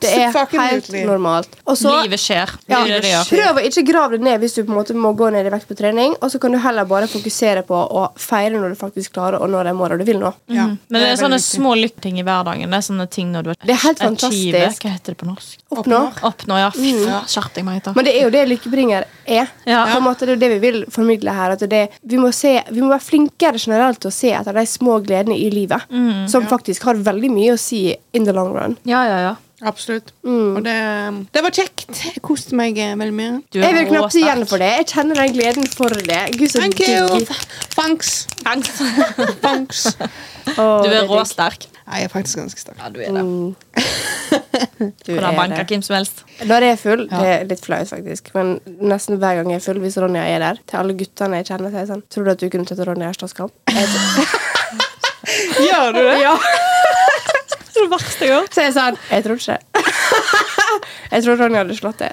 Det 0.01 0.11
er 0.11 0.31
helt 0.59 0.89
normalt. 1.07 1.47
Og 1.65 1.77
så 1.77 1.86
Livet 2.03 2.19
skjer. 2.19 2.51
ja, 2.67 2.83
Det 2.83 2.93
er 2.97 3.01
det 3.01 3.11
det 3.11 3.27
prøv 3.31 3.59
å 3.59 3.63
ikke 3.69 3.83
grave 3.87 4.11
det 4.17 4.21
ned 4.27 4.39
hvis 4.41 4.55
du 4.55 4.63
på 4.63 4.71
en 4.73 4.77
måte 4.79 4.93
må 4.95 5.13
gå 5.17 5.29
ned 5.31 5.45
i 5.45 5.49
vekt 5.53 5.67
på 5.69 5.75
trening. 5.77 6.15
Og 6.21 6.31
så 6.31 6.39
kan 6.39 6.51
du 6.51 6.57
heller 6.57 6.85
bare 6.85 7.07
fokusere 7.07 7.63
på 7.67 7.75
å 7.77 8.11
feire 8.17 8.55
når 8.57 8.69
du 8.73 8.79
faktisk 8.79 9.13
klarer 9.17 9.39
å 9.41 9.47
nå 9.49 9.63
de 9.63 9.73
målene 9.77 9.99
du 9.99 10.05
vil 10.05 10.19
nå. 10.19 10.33
Ja, 10.47 10.67
Men 10.89 11.01
det 11.01 11.09
er 11.11 11.15
sånne 11.21 11.39
viktig. 11.39 11.59
små 11.59 11.75
lykkting 11.77 12.19
i 12.19 12.23
hverdagen. 12.27 12.69
Det 12.69 12.77
er 12.81 12.85
sånne 12.87 13.09
ting 13.09 13.31
når 13.31 13.43
du 13.43 13.53
Det 13.65 13.69
er 13.75 13.81
helt 13.87 13.99
achieve- 13.99 14.07
fantastisk. 14.09 14.83
Hva 14.83 14.91
heter 14.95 15.13
det 15.13 15.17
på 15.17 15.27
norsk? 15.31 15.57
Oppnår. 15.71 16.13
Oppnår, 16.23 16.59
ja. 16.59 16.69
Fy 16.71 16.93
skjerp 17.27 17.53
deg, 17.53 17.65
Marita. 17.65 17.93
Men 17.95 18.05
det 18.05 18.15
er 18.15 18.23
jo 18.23 18.29
det 18.29 18.45
lykkebringer 18.49 19.05
er. 19.27 19.47
Ja. 19.65 19.85
På 19.91 19.97
en 19.97 20.03
måte, 20.03 20.25
det 20.25 20.37
er 20.37 20.43
det 20.45 20.51
vi 20.55 20.59
vil 20.71 20.85
formidle 20.85 21.33
her. 21.33 21.51
At 21.51 21.59
det, 21.69 21.89
vi, 22.03 22.17
må 22.17 22.31
se, 22.33 22.61
vi 22.71 22.81
må 22.81 22.89
være 22.89 23.03
flinkere 23.03 23.59
generelt 23.59 23.99
til 23.99 24.09
å 24.09 24.13
se 24.13 24.31
etter 24.31 24.53
de 24.53 24.65
små 24.65 24.99
gledene 25.03 25.35
i 25.37 25.49
livet. 25.49 25.81
som 26.29 26.45
faktisk 26.47 26.83
har 26.83 26.95
veldig 26.95 27.29
mye 27.31 27.53
å 27.53 27.59
si 27.59 27.95
in 28.13 28.25
the 28.25 28.33
long 28.33 28.53
run. 28.53 28.77
Ja, 28.85 29.03
ja, 29.05 29.19
ja. 29.19 29.35
Absolutt. 29.65 30.11
Og 30.27 30.59
det, 30.61 30.73
det 31.33 31.41
var 31.41 31.49
kjekt. 31.55 31.87
Jeg 31.97 32.19
koste 32.21 32.53
meg 32.57 32.77
eh, 32.77 32.91
veldig 32.99 33.15
mye. 33.17 33.37
Du 33.49 33.57
Jeg 33.57 33.73
vil 33.73 33.87
knapt 33.89 34.13
si 34.13 34.21
igjen 34.21 34.43
for 34.45 34.61
det. 34.61 34.67
Jeg 34.83 34.87
kjenner 34.91 35.17
den 35.23 35.31
gleden 35.33 35.65
for 35.71 35.89
det. 35.97 36.19
Gud, 36.37 36.51
så 36.53 36.61
Thank 36.61 36.77
you. 36.83 37.07
digg. 37.15 37.31
Thanks. 37.73 38.27
Thanks. 39.41 39.87
Oh, 40.57 40.79
Du 40.79 40.87
er 40.95 41.03
råsterk. 41.03 41.65
Nei, 41.89 41.97
jeg 41.99 42.07
er 42.07 42.11
faktisk 42.13 42.37
ganske 42.39 42.61
sterk. 42.61 42.77
Ja, 42.79 42.87
du 42.87 43.01
er 43.03 43.11
det. 43.17 43.23
Du 45.03 45.09
Kan 45.11 45.25
ha 45.25 45.31
banka 45.35 45.65
hvem 45.67 45.81
som 45.83 45.97
helst. 45.97 46.21
Når 46.47 46.63
jeg 46.63 46.71
er 46.71 46.79
full, 46.79 47.03
det 47.11 47.27
er 47.33 47.43
litt 47.49 47.59
flaut 47.65 47.89
faktisk, 47.91 48.29
men 48.37 48.53
nesten 48.79 49.19
hver 49.19 49.35
gang 49.41 49.51
jeg 49.51 49.59
er 49.59 49.65
full, 49.65 49.81
hvis 49.83 49.97
Ronja 49.99 50.23
er 50.23 50.39
der, 50.45 50.55
til 50.71 50.79
alle 50.79 50.95
guttene 50.99 51.41
jeg 51.41 51.49
kjenner, 51.49 51.67
så 51.73 51.75
er 51.75 51.83
jeg 51.83 51.89
sånn 51.91 52.05
Tror 52.13 52.23
du 52.29 52.31
at 52.31 52.39
du 52.39 52.47
kunne 52.53 52.63
tatt 52.69 52.79
Ronja 52.87 53.11
i 53.11 53.17
slåsskamp? 53.19 53.51
Gjør 55.67 55.91
du 55.97 56.01
det? 56.07 56.15
Ja. 56.23 56.37
Det 57.77 57.89
verste 57.91 58.25
jeg 58.25 58.33
gjør. 58.33 58.47
Så 58.53 58.63
jeg 58.65 58.73
sa 58.75 58.85
Jeg 59.11 59.23
tror 59.25 59.39
ikke 59.41 59.57
det. 59.57 59.85
Jeg 61.11 61.23
tror 61.23 61.37
Ronja 61.39 61.61
hadde 61.63 61.75
slått 61.77 62.01
det. 62.03 62.11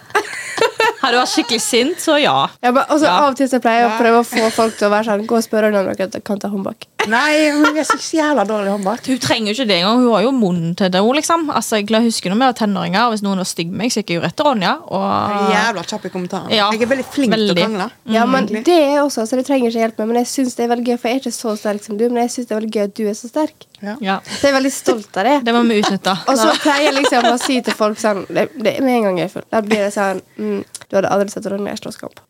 Hadde 1.00 1.12
du 1.12 1.18
vært 1.18 1.32
skikkelig 1.32 1.60
sint, 1.60 1.98
så 2.00 2.16
ja. 2.20 2.34
Ja, 2.62 2.70
men 2.70 2.82
også 2.84 3.04
Ja. 3.08 3.14
Av 3.18 3.32
og 3.32 3.38
til 3.38 3.48
så 3.50 3.58
pleier 3.60 3.84
jeg 3.84 3.90
å 3.90 3.96
prøve 3.98 4.20
å 4.22 4.26
få 4.28 4.46
folk 4.54 4.76
til 4.78 4.88
å 4.88 4.92
være 4.94 5.08
sånn 5.10 5.26
Gå 5.28 5.36
og 5.36 5.44
spørre 5.44 5.68
Ronja 5.68 5.82
om 5.82 5.90
dere 5.98 6.22
kan 6.24 6.40
ta 6.40 6.48
håndbak. 6.52 6.86
Nei, 7.10 7.50
hun 7.52 7.76
er 7.76 7.84
så 7.86 7.96
jævla 7.98 8.44
dårlig 8.48 8.70
håndbak. 8.72 9.06
Hun 9.06 9.18
trenger 9.22 9.50
jo 9.50 9.54
ikke 9.58 9.66
det 9.68 9.76
engang. 9.80 10.00
Hun 10.04 10.12
har 10.14 10.22
jo 10.24 10.30
munnen 10.34 10.74
til 10.78 10.90
det. 10.94 11.02
Liksom. 11.18 11.50
altså, 11.52 11.80
jeg 11.80 12.02
husker 12.06 12.32
når 12.32 12.40
vi 12.40 12.46
var 12.48 12.56
tenåringer, 12.58 13.02
og 13.06 13.14
hvis 13.14 13.22
noen 13.26 13.42
var 13.42 13.48
stygg 13.48 13.70
med 13.70 13.82
meg, 13.84 13.92
så 13.92 14.00
gikk 14.02 14.14
jeg 14.14 14.20
jo 14.20 14.24
rett 14.24 14.36
til 14.38 14.48
Ronja. 14.48 14.72
Og 14.88 15.50
jævla 15.52 15.84
kjapp 15.90 16.06
i 16.08 16.12
kommentarene. 16.14 16.54
Ja, 16.56 16.70
Jeg 16.72 16.82
er 16.86 16.90
veldig 16.94 17.06
flink 17.12 17.34
veldig. 17.34 17.54
til 17.54 17.64
å 17.64 17.68
krangle. 17.68 17.88
Ja, 18.16 18.24
men 18.30 18.48
det 18.48 18.78
er 18.78 19.02
også, 19.02 19.26
så 19.28 19.36
det 19.38 19.46
trenger 19.48 19.70
ikke 19.70 19.84
hjelp 19.84 19.98
med. 20.02 20.10
Men 20.12 20.20
jeg 20.22 20.30
synes 20.32 20.56
det 20.58 20.64
er 20.66 20.72
veldig 20.74 20.86
gøy, 20.88 20.98
for 21.02 21.08
jeg 21.08 21.20
er 21.20 21.24
ikke 21.24 21.34
så 21.36 21.54
sterk 21.60 21.84
som 21.84 21.98
du, 22.00 22.08
men 22.08 22.22
jeg 22.24 22.34
synes 22.36 22.48
det 22.48 22.56
er 22.56 22.60
veldig 22.62 22.74
gøy 22.78 22.84
at 22.88 22.96
du 22.96 23.04
er 23.08 23.18
så 23.20 23.30
sterk. 23.32 23.68
ja, 24.00 24.18
Så 24.24 24.40
jeg 24.46 24.52
er 24.54 24.56
veldig 24.56 24.72
stolt 24.72 25.16
av 25.20 25.24
det. 25.28 25.36
det 25.44 25.54
må 25.54 25.62
vi 25.68 25.80
utnytte. 25.82 26.16
Og 26.30 26.38
så 26.40 26.50
pleier 26.62 26.88
jeg 26.88 26.94
liksom 27.02 27.28
å 27.28 27.36
si 27.42 27.60
til 27.66 27.74
folk 27.76 27.98
sånn 28.00 28.24
det, 28.30 28.48
det, 28.56 28.78
Med 28.80 28.96
en 28.96 29.02
gang 29.10 29.18
jeg 29.20 29.28
er 29.28 29.34
full, 29.34 29.44
da 29.52 29.60
blir 29.66 29.82
det 29.84 29.90
sånn 29.92 30.22
mm, 30.38 30.62
Du 30.88 30.96
hadde 30.96 31.10
aldri 31.12 31.28
sett 31.34 31.46
Ronja 31.52 31.74
i 31.74 31.80
slåsskamp. 31.82 32.22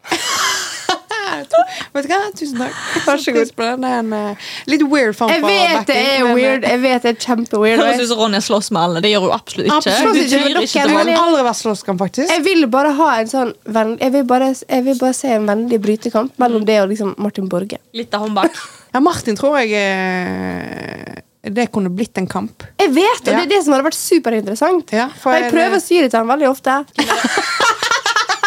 Vet 1.94 2.06
du 2.06 2.10
hva? 2.12 2.18
Tusen 2.38 2.58
takk. 2.62 2.76
Vær 3.06 3.22
så 3.22 3.34
god. 3.36 3.50
Det. 3.54 3.68
Er 3.90 3.98
en 3.98 4.12
uh, 4.12 4.48
litt 4.70 4.84
weird 4.90 5.16
form 5.18 5.30
Jeg 5.34 5.42
vet 5.44 5.86
det 5.90 5.96
er 5.96 6.24
men, 6.24 6.30
eh, 6.30 6.34
weird. 6.38 6.66
Jeg 6.68 6.80
vet 6.84 7.02
det 7.06 7.12
er 7.14 7.18
kjempeweird. 7.26 7.82
Høres 7.82 8.02
ut 8.04 8.08
som 8.12 8.22
Ronja 8.22 8.40
slåss 8.44 8.70
med 8.74 8.82
alle. 8.82 9.02
Det 9.04 9.10
gjør 9.14 9.26
hun 9.26 9.34
absolutt 9.36 9.66
ikke. 9.70 9.80
Absolutt 9.80 10.20
ikke, 10.22 10.30
Du, 10.30 10.60
ikke 10.62 10.86
du 10.86 10.94
kan 10.94 10.94
Jeg 10.94 11.12
jeg- 11.14 11.18
aldri 11.24 11.42
være 11.48 11.58
slåsskamp, 11.62 11.98
faktisk. 12.04 12.30
Jeg 12.32 12.44
vil 12.46 12.66
bare 12.72 12.94
ha 13.00 13.10
en 13.20 13.30
sånn 13.34 13.52
venn, 13.66 13.96
jeg, 14.00 14.12
vil 14.18 14.24
bare, 14.30 14.52
jeg 14.68 14.84
vil 14.88 14.98
bare 15.02 15.14
se 15.14 15.28
en 15.36 15.46
vennlig 15.50 15.80
brytekamp 15.84 16.38
mellom 16.38 16.64
det 16.68 16.80
og 16.82 16.88
liksom 16.94 17.14
Martin 17.18 17.48
Borge. 17.48 17.78
Litt 17.94 18.14
av 18.14 18.26
håndbak. 18.28 18.54
Ja, 18.94 19.00
Martin 19.02 19.34
tror 19.34 19.56
jeg 19.58 19.72
eh, 19.74 21.16
Det 21.50 21.64
kunne 21.74 21.90
blitt 21.90 22.14
en 22.20 22.28
kamp. 22.30 22.62
Jeg 22.78 22.92
vet, 22.94 23.24
og 23.24 23.26
Ja. 23.32 23.40
det 23.40 23.42
er 23.42 23.50
det 23.56 23.64
som 23.64 23.74
hadde 23.74 23.88
vært 23.88 23.98
superinteressant. 23.98 24.92
Ja, 24.94 25.08
for 25.18 25.32
Og 25.34 25.40
jeg 25.42 25.50
prøver 25.50 25.76
å 25.76 25.82
si 25.82 25.98
det 26.00 26.12
til 26.12 26.20
han 26.22 26.30
veldig 26.30 26.48
ofte. 26.52 26.76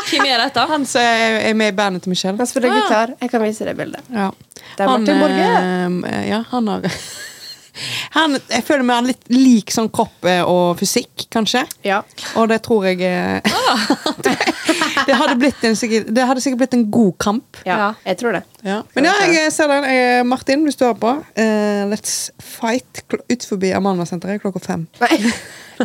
Hvem 0.09 0.25
er 0.25 0.37
dette? 0.45 0.65
Han 0.69 0.85
som 0.87 1.01
er 1.01 1.53
med 1.57 1.73
i 1.73 1.77
bandet 1.77 2.03
til 2.05 2.13
Michelle. 2.13 2.37
Han 2.37 2.47
spiller 2.49 2.69
Ah. 2.71 2.81
gitar. 2.81 3.15
Jeg 3.21 3.31
kan 3.31 3.41
vise 3.43 3.65
deg 3.67 3.77
bildet. 3.77 4.01
Ja. 4.13 4.31
Det 4.77 4.83
er 4.83 4.91
Martin 4.91 5.19
Borge. 5.21 6.11
eh, 6.11 6.29
ja, 6.29 6.43
han 6.51 6.67
har 6.67 6.81
han, 8.17 8.37
Jeg 8.49 8.63
føler 8.65 8.83
meg 8.87 8.95
han 8.95 9.05
litt 9.11 9.27
lik 9.29 9.69
sånn 9.73 9.89
kropp 9.93 10.25
eh, 10.25 10.41
og 10.47 10.77
fysikk, 10.79 11.27
kanskje. 11.33 11.65
Ja. 11.85 12.01
Og 12.35 12.47
det 12.49 12.61
tror 12.65 12.87
jeg 12.89 13.01
ah. 13.45 13.87
det, 15.07 15.13
hadde 15.13 15.35
blitt 15.39 15.63
en, 15.67 15.75
det 16.13 16.25
hadde 16.25 16.41
sikkert 16.41 16.63
blitt 16.63 16.73
en 16.77 16.87
god 16.91 17.17
kamp. 17.21 17.61
ja, 17.65 17.77
Ja. 17.77 17.89
jeg 18.05 18.17
tror 18.17 18.31
det. 18.39 18.43
Ja. 18.65 18.81
Men 18.95 19.05
ja, 19.05 19.13
jeg 19.29 19.51
ser 19.53 19.69
den. 19.69 19.85
Eh, 19.85 20.23
Martin, 20.25 20.63
hvis 20.65 20.75
du 20.79 20.85
hører 20.87 20.97
på, 21.01 21.13
Uh, 21.37 21.85
let's 21.91 22.31
fight 22.41 23.03
ut 23.29 23.45
forbi 23.45 23.69
Amanda-senteret 23.77 24.41
klokka 24.41 24.59
fem. 24.63 24.87
Nei. 25.03 25.19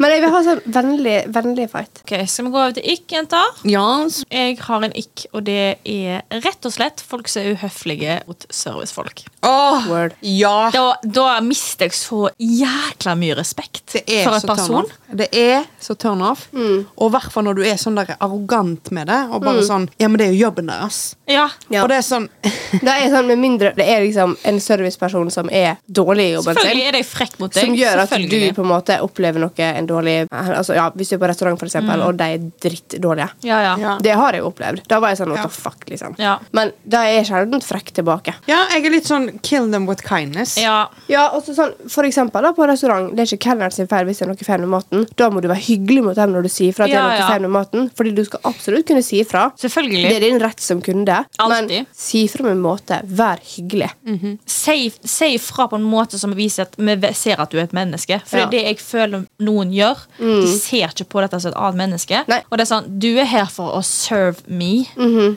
Men 0.00 0.08
jeg 0.08 0.22
vil 0.22 0.30
ha 0.32 0.38
sånn 0.40 0.60
vennlig, 0.72 1.16
vennlig 1.34 1.66
fight. 1.68 2.00
Ok, 2.06 2.14
Skal 2.32 2.46
vi 2.46 2.52
gå 2.54 2.56
over 2.62 2.72
til 2.78 2.86
ikk, 2.94 3.12
jenter? 3.12 3.58
Ja, 3.68 3.84
Jeg 4.32 4.54
har 4.64 4.86
en 4.86 4.94
ikk, 4.96 5.26
og 5.36 5.44
det 5.44 5.76
er 5.84 6.22
rett 6.40 6.64
og 6.64 6.72
slett 6.72 7.02
folk 7.04 7.28
som 7.28 7.42
er 7.42 7.58
uhøflige 7.58 8.14
mot 8.26 8.46
servicefolk. 8.48 9.20
Oh, 9.44 9.84
Word. 9.90 10.14
ja. 10.24 10.70
Da, 10.72 10.94
da 11.04 11.26
mister 11.44 11.90
jeg 11.90 11.98
så 11.98 12.30
jækla 12.40 13.14
mye 13.20 13.36
respekt 13.36 13.98
for 13.98 14.38
en 14.38 14.48
person. 14.48 14.88
Det 15.12 15.28
er 15.36 15.68
så 15.82 15.92
turn 16.00 16.22
off. 16.24 16.46
Og 16.56 17.04
i 17.10 17.12
hvert 17.12 17.28
fall 17.34 17.44
når 17.50 17.60
du 17.60 17.62
er 17.68 17.76
sånn 17.76 18.00
der 18.00 18.14
arrogant 18.16 18.88
med 18.96 19.12
det. 19.12 19.20
Og 19.28 19.44
bare 19.44 19.60
sånn 19.66 19.90
Ja, 20.00 20.08
men 20.08 20.16
det 20.22 20.30
er 20.30 20.32
jo 20.38 20.46
jobben 20.46 20.72
deres. 20.72 21.02
Ja. 21.28 21.50
Ja. 21.68 21.82
Og 21.84 21.92
det 21.92 22.00
er 22.00 22.06
sånn 22.08 22.30
Da 22.86 22.96
er 22.98 23.10
sånn, 23.12 23.26
Med 23.28 23.38
mindre 23.38 23.72
det 23.76 23.86
er 23.88 24.02
liksom 24.04 24.36
en 24.48 24.58
serviceperson 24.62 25.30
som 25.30 25.48
er 25.52 25.76
dårlig 25.86 26.28
i 26.30 26.32
jobben 26.34 26.54
Selvfølgelig 26.56 26.82
sin. 26.84 26.88
er 26.88 26.96
de 26.98 27.02
frekk 27.06 27.38
mot 27.40 27.52
deg. 27.52 27.66
Som 27.66 27.76
gjør 27.78 28.02
at 28.04 28.14
du 28.32 28.38
på 28.56 28.64
en 28.64 28.70
måte 28.70 28.98
opplever 29.04 29.42
noe 29.42 29.68
en 29.68 29.88
dårlig 29.88 30.16
altså, 30.30 30.74
ja, 30.78 30.88
Hvis 30.94 31.12
du 31.12 31.16
er 31.16 31.22
på 31.22 31.30
restaurant, 31.30 31.58
for 31.60 31.68
eksempel, 31.70 32.02
og 32.06 32.16
de 32.18 32.28
er 32.36 32.46
drittdårlige. 32.64 33.28
Ja, 33.46 33.60
ja. 33.62 33.74
Ja. 33.82 33.96
Det 34.02 34.14
har 34.18 34.36
jeg 34.36 34.44
opplevd. 34.46 34.84
Da 34.90 34.98
var 35.02 35.12
jeg 35.12 35.20
sånn 35.22 35.32
what 35.32 35.42
Ja. 35.42 35.48
the 35.48 35.60
fuck, 35.62 35.84
liksom. 35.90 36.14
Ja. 36.18 36.38
Men 36.52 36.72
da 36.84 37.04
er 37.08 37.18
jeg 37.20 37.26
sjelden 37.30 37.62
frekk 37.64 37.92
tilbake. 37.98 38.34
Ja, 38.50 38.66
jeg 38.72 38.86
er 38.86 38.94
litt 38.94 39.08
sånn 39.08 39.28
kill 39.42 39.70
them 39.72 39.86
with 39.86 40.02
kindness. 40.06 40.56
ja. 40.60 40.88
Ja, 41.08 41.28
og 41.34 41.44
sånn, 41.44 41.74
For 41.90 42.04
eksempel 42.08 42.42
da, 42.42 42.52
på 42.56 42.66
restaurant, 42.68 43.14
det 43.16 43.24
er 43.24 43.36
ikke 43.36 43.48
kelneren 43.50 43.72
sin 43.72 43.88
feil 43.90 44.06
hvis 44.06 44.18
det 44.20 44.26
er 44.26 44.32
noe 44.32 44.46
feil 44.46 44.60
med 44.64 44.68
maten. 44.72 45.06
Da 45.16 45.28
må 45.30 45.42
du 45.42 45.48
være 45.48 45.62
hyggelig 45.66 46.02
mot 46.04 46.16
dem 46.16 46.32
når 46.32 46.42
du 46.46 46.48
sier 46.52 46.72
fra 46.76 46.84
at 46.86 46.90
det 46.92 46.98
er 46.98 47.08
noe 47.08 47.18
ja. 47.20 47.28
feil 47.28 47.42
med 47.46 47.50
maten. 47.50 47.90
Fordi 47.96 48.14
du 48.16 48.24
skal 48.24 48.40
absolutt 48.48 48.86
kunne 48.88 49.02
si 49.04 49.20
ifra. 49.22 49.50
Det 49.60 49.70
er 50.16 50.20
din 50.20 50.40
rett 50.40 50.60
som 50.60 50.80
kunde. 50.84 51.24
Alltid. 51.38 51.70
Men 51.82 51.86
si 51.96 52.24
ifra 52.26 52.44
med 52.46 52.51
med 52.54 52.62
måte. 52.64 53.00
Vær 53.06 53.38
hyggelig. 53.42 53.90
Si, 54.46 54.90
si 55.04 55.30
fra 55.38 55.66
på 55.68 55.76
en 55.78 55.86
måte 55.88 56.18
som 56.20 56.32
viser 56.36 56.62
at 56.66 56.76
vi 56.78 57.12
ser 57.14 57.40
at 57.42 57.50
du 57.50 57.58
er 57.58 57.64
et 57.64 57.72
menneske. 57.76 58.20
For 58.26 58.38
Ja. 58.38 58.46
det 58.46 58.60
er 58.60 58.62
det 58.64 58.76
jeg 58.76 58.78
føler 58.84 59.26
noen 59.40 59.72
gjør. 59.72 59.98
De 60.18 60.46
ser 60.58 60.88
ikke 60.88 61.08
på 61.08 61.20
dette 61.24 61.40
som 61.40 61.50
et 61.52 61.56
annet 61.58 61.76
menneske. 61.82 62.22
Nei. 62.28 62.40
Og 62.50 62.58
det 62.58 62.64
er 62.66 62.70
sånn, 62.74 62.98
du 62.98 63.08
er 63.18 63.24
her 63.24 63.46
for 63.46 63.72
å 63.78 63.82
serve 63.84 64.42
me. 64.48 64.86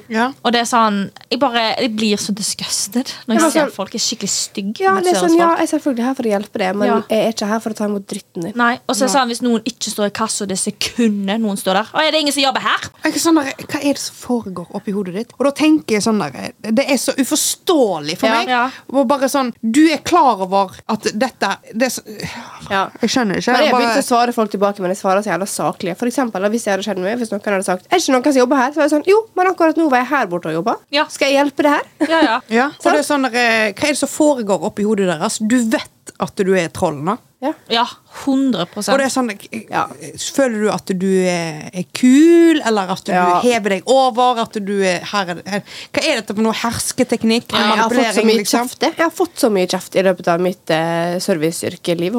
Ja. 0.10 0.32
Og 0.43 0.51
det 0.54 0.62
er 0.62 0.69
sånn, 0.69 1.12
jeg 1.32 1.39
bare 1.39 1.75
jeg 1.80 1.95
blir 1.95 2.17
så 2.17 2.34
disgusted 2.36 3.12
når 3.28 3.36
jeg 3.36 3.41
Ja, 3.41 3.49
ser 3.49 3.65
sånn- 3.65 3.71
folk 3.75 3.95
er 3.95 3.99
skikkelig 3.99 4.30
stygge. 4.30 4.80
Ja, 4.84 4.95
det 5.01 5.13
er 5.13 5.19
sånn, 5.21 5.38
ja, 5.38 5.56
jeg 5.58 5.63
er 5.69 5.80
selvfølgelig 5.80 6.04
her 6.06 6.13
for 6.15 6.23
å 6.23 6.32
hjelpe 6.32 6.58
deg, 6.60 6.75
men 6.75 6.88
Ja. 6.88 7.01
jeg 7.10 7.19
er 7.25 7.32
ikke 7.34 7.47
her 7.47 7.60
for 7.60 7.69
å 7.71 7.75
ta 7.75 7.86
imot 7.86 8.06
dritten 8.08 8.41
din. 8.43 8.54
Nei, 8.56 8.80
og 8.88 8.95
så 8.95 9.04
er 9.04 9.08
det 9.08 9.15
sånn, 9.15 9.25
Hvis 9.25 9.41
noen 9.41 9.62
ikke 9.65 9.89
står 9.91 10.06
i 10.08 10.10
kassa, 10.12 10.43
og 10.43 10.49
det 10.49 10.58
sekundet 10.60 11.41
noen 11.41 11.58
står 11.58 11.73
der 11.73 11.84
Å, 11.93 11.99
er 12.08 12.12
det 12.12 12.19
ingen 12.21 12.34
som 12.34 12.43
jobber 12.43 12.62
her? 12.62 12.78
Er 13.04 13.12
sånn 13.12 13.36
der, 13.36 13.54
Hva 13.65 13.80
er 13.84 13.93
det 13.93 13.97
som 13.97 14.15
foregår 14.15 14.67
oppi 14.75 14.91
hodet 14.93 15.13
ditt? 15.15 15.32
Og 15.39 15.45
da 15.45 15.51
tenker 15.51 15.95
jeg 15.95 16.01
sånn 16.04 16.19
der, 16.19 16.54
Det 16.62 16.86
er 16.89 16.97
så 17.06 17.13
uforståelig 17.22 18.18
for 18.22 18.34
meg. 18.34 18.52
Og 18.94 19.08
bare 19.10 19.30
sånn, 19.32 19.52
Du 19.62 19.82
er 19.91 20.02
klar 20.06 20.41
over 20.46 20.76
at 20.91 21.08
dette 21.13 21.52
det 21.74 21.91
Ja. 22.70 22.89
Jeg 23.02 23.10
skjønner 23.13 23.39
ikke. 23.39 23.54
Men 23.54 23.63
jeg 23.63 23.74
begynte 23.76 24.02
å 24.04 24.06
svare 24.06 24.34
folk 24.36 24.52
tilbake, 24.52 24.82
men 24.84 24.94
jeg 24.94 25.00
svarer 25.02 25.24
så 25.26 25.34
jævla 25.34 25.48
saklig. 25.50 25.96
For 26.00 26.10
eksempel, 26.10 26.46
hvis 26.54 26.65
jeg 26.65 26.76
hadde 26.76 26.88
skjedd 26.88 27.02
meg, 27.04 27.18
hvis 27.22 27.32
noen 27.34 27.44
hadde 27.46 27.68
sagt 27.68 27.86
Er 27.86 27.98
det 27.98 28.04
ikke 28.04 28.15
noen 28.18 28.32
som 28.32 28.41
jobber 28.41 28.62
her? 28.62 28.72
Så 28.74 28.82
var 28.82 28.89
jeg 28.89 28.96
sånn, 28.96 29.08
jo, 29.10 29.20
men 29.38 29.52
akkurat 29.52 29.78
nå 29.80 29.89
var 29.91 30.04
jeg 30.04 30.12
her 30.13 30.30
borte 30.32 30.52
og 30.52 30.58
jobba. 30.60 30.78
Skal 31.10 31.32
jeg 31.32 31.39
hjelpe 31.39 31.65
deg 31.68 31.78
her? 31.78 32.10
Ja, 32.10 32.22
ja. 32.22 32.39
ja, 32.60 32.68
og 32.74 32.89
det 32.91 33.00
er 33.00 33.08
sånn 33.08 33.30
eh, 33.30 33.74
Hva 33.76 33.89
er 33.89 33.96
det 33.96 34.02
som 34.02 34.12
foregår 34.12 34.65
oppi 34.70 34.86
hodet 34.88 35.10
deres? 35.12 35.39
Du 35.41 35.58
vet 35.70 36.13
at 36.22 36.36
du 36.38 36.54
er 36.56 36.70
troll 36.74 37.00
nå. 37.04 37.18
Ja. 37.44 37.52
Ja, 37.70 37.84
100 38.23 38.67
Og 38.91 38.97
det 38.99 39.06
er 39.06 39.12
sånn, 39.13 39.30
eh, 39.32 39.65
Ja. 39.69 39.88
Føler 40.36 40.62
du 40.63 40.69
at 40.71 40.86
du 40.99 41.08
er, 41.28 41.69
er 41.73 41.84
kul, 41.93 42.62
eller 42.65 42.91
at 42.91 43.04
du 43.06 43.12
Ja. 43.12 43.39
hever 43.41 43.69
deg 43.69 43.84
over? 43.88 44.39
At 44.41 44.54
du 44.54 44.82
er, 44.84 44.99
her, 45.04 45.30
er- 45.36 45.41
her. 45.49 45.62
Hva 45.93 46.04
er 46.04 46.15
dette 46.21 46.34
for 46.36 46.41
noe 46.41 46.54
hersketeknikk? 46.54 47.51
Jeg 47.51 47.78
har 47.80 47.89
fått 47.89 48.15
så 48.15 48.23
mye 48.25 48.38
liksom? 48.39 48.67
kjeft 48.69 48.80
jeg. 48.82 48.93
Har 48.97 49.10
fått 49.12 49.36
så 49.36 49.49
mye 49.51 49.67
kjeft 49.67 49.95
i 49.95 50.04
løpet 50.04 50.28
av 50.28 50.39
mitt 50.39 50.69
uh, 50.69 51.19
serviceyrkeliv. 51.19 52.13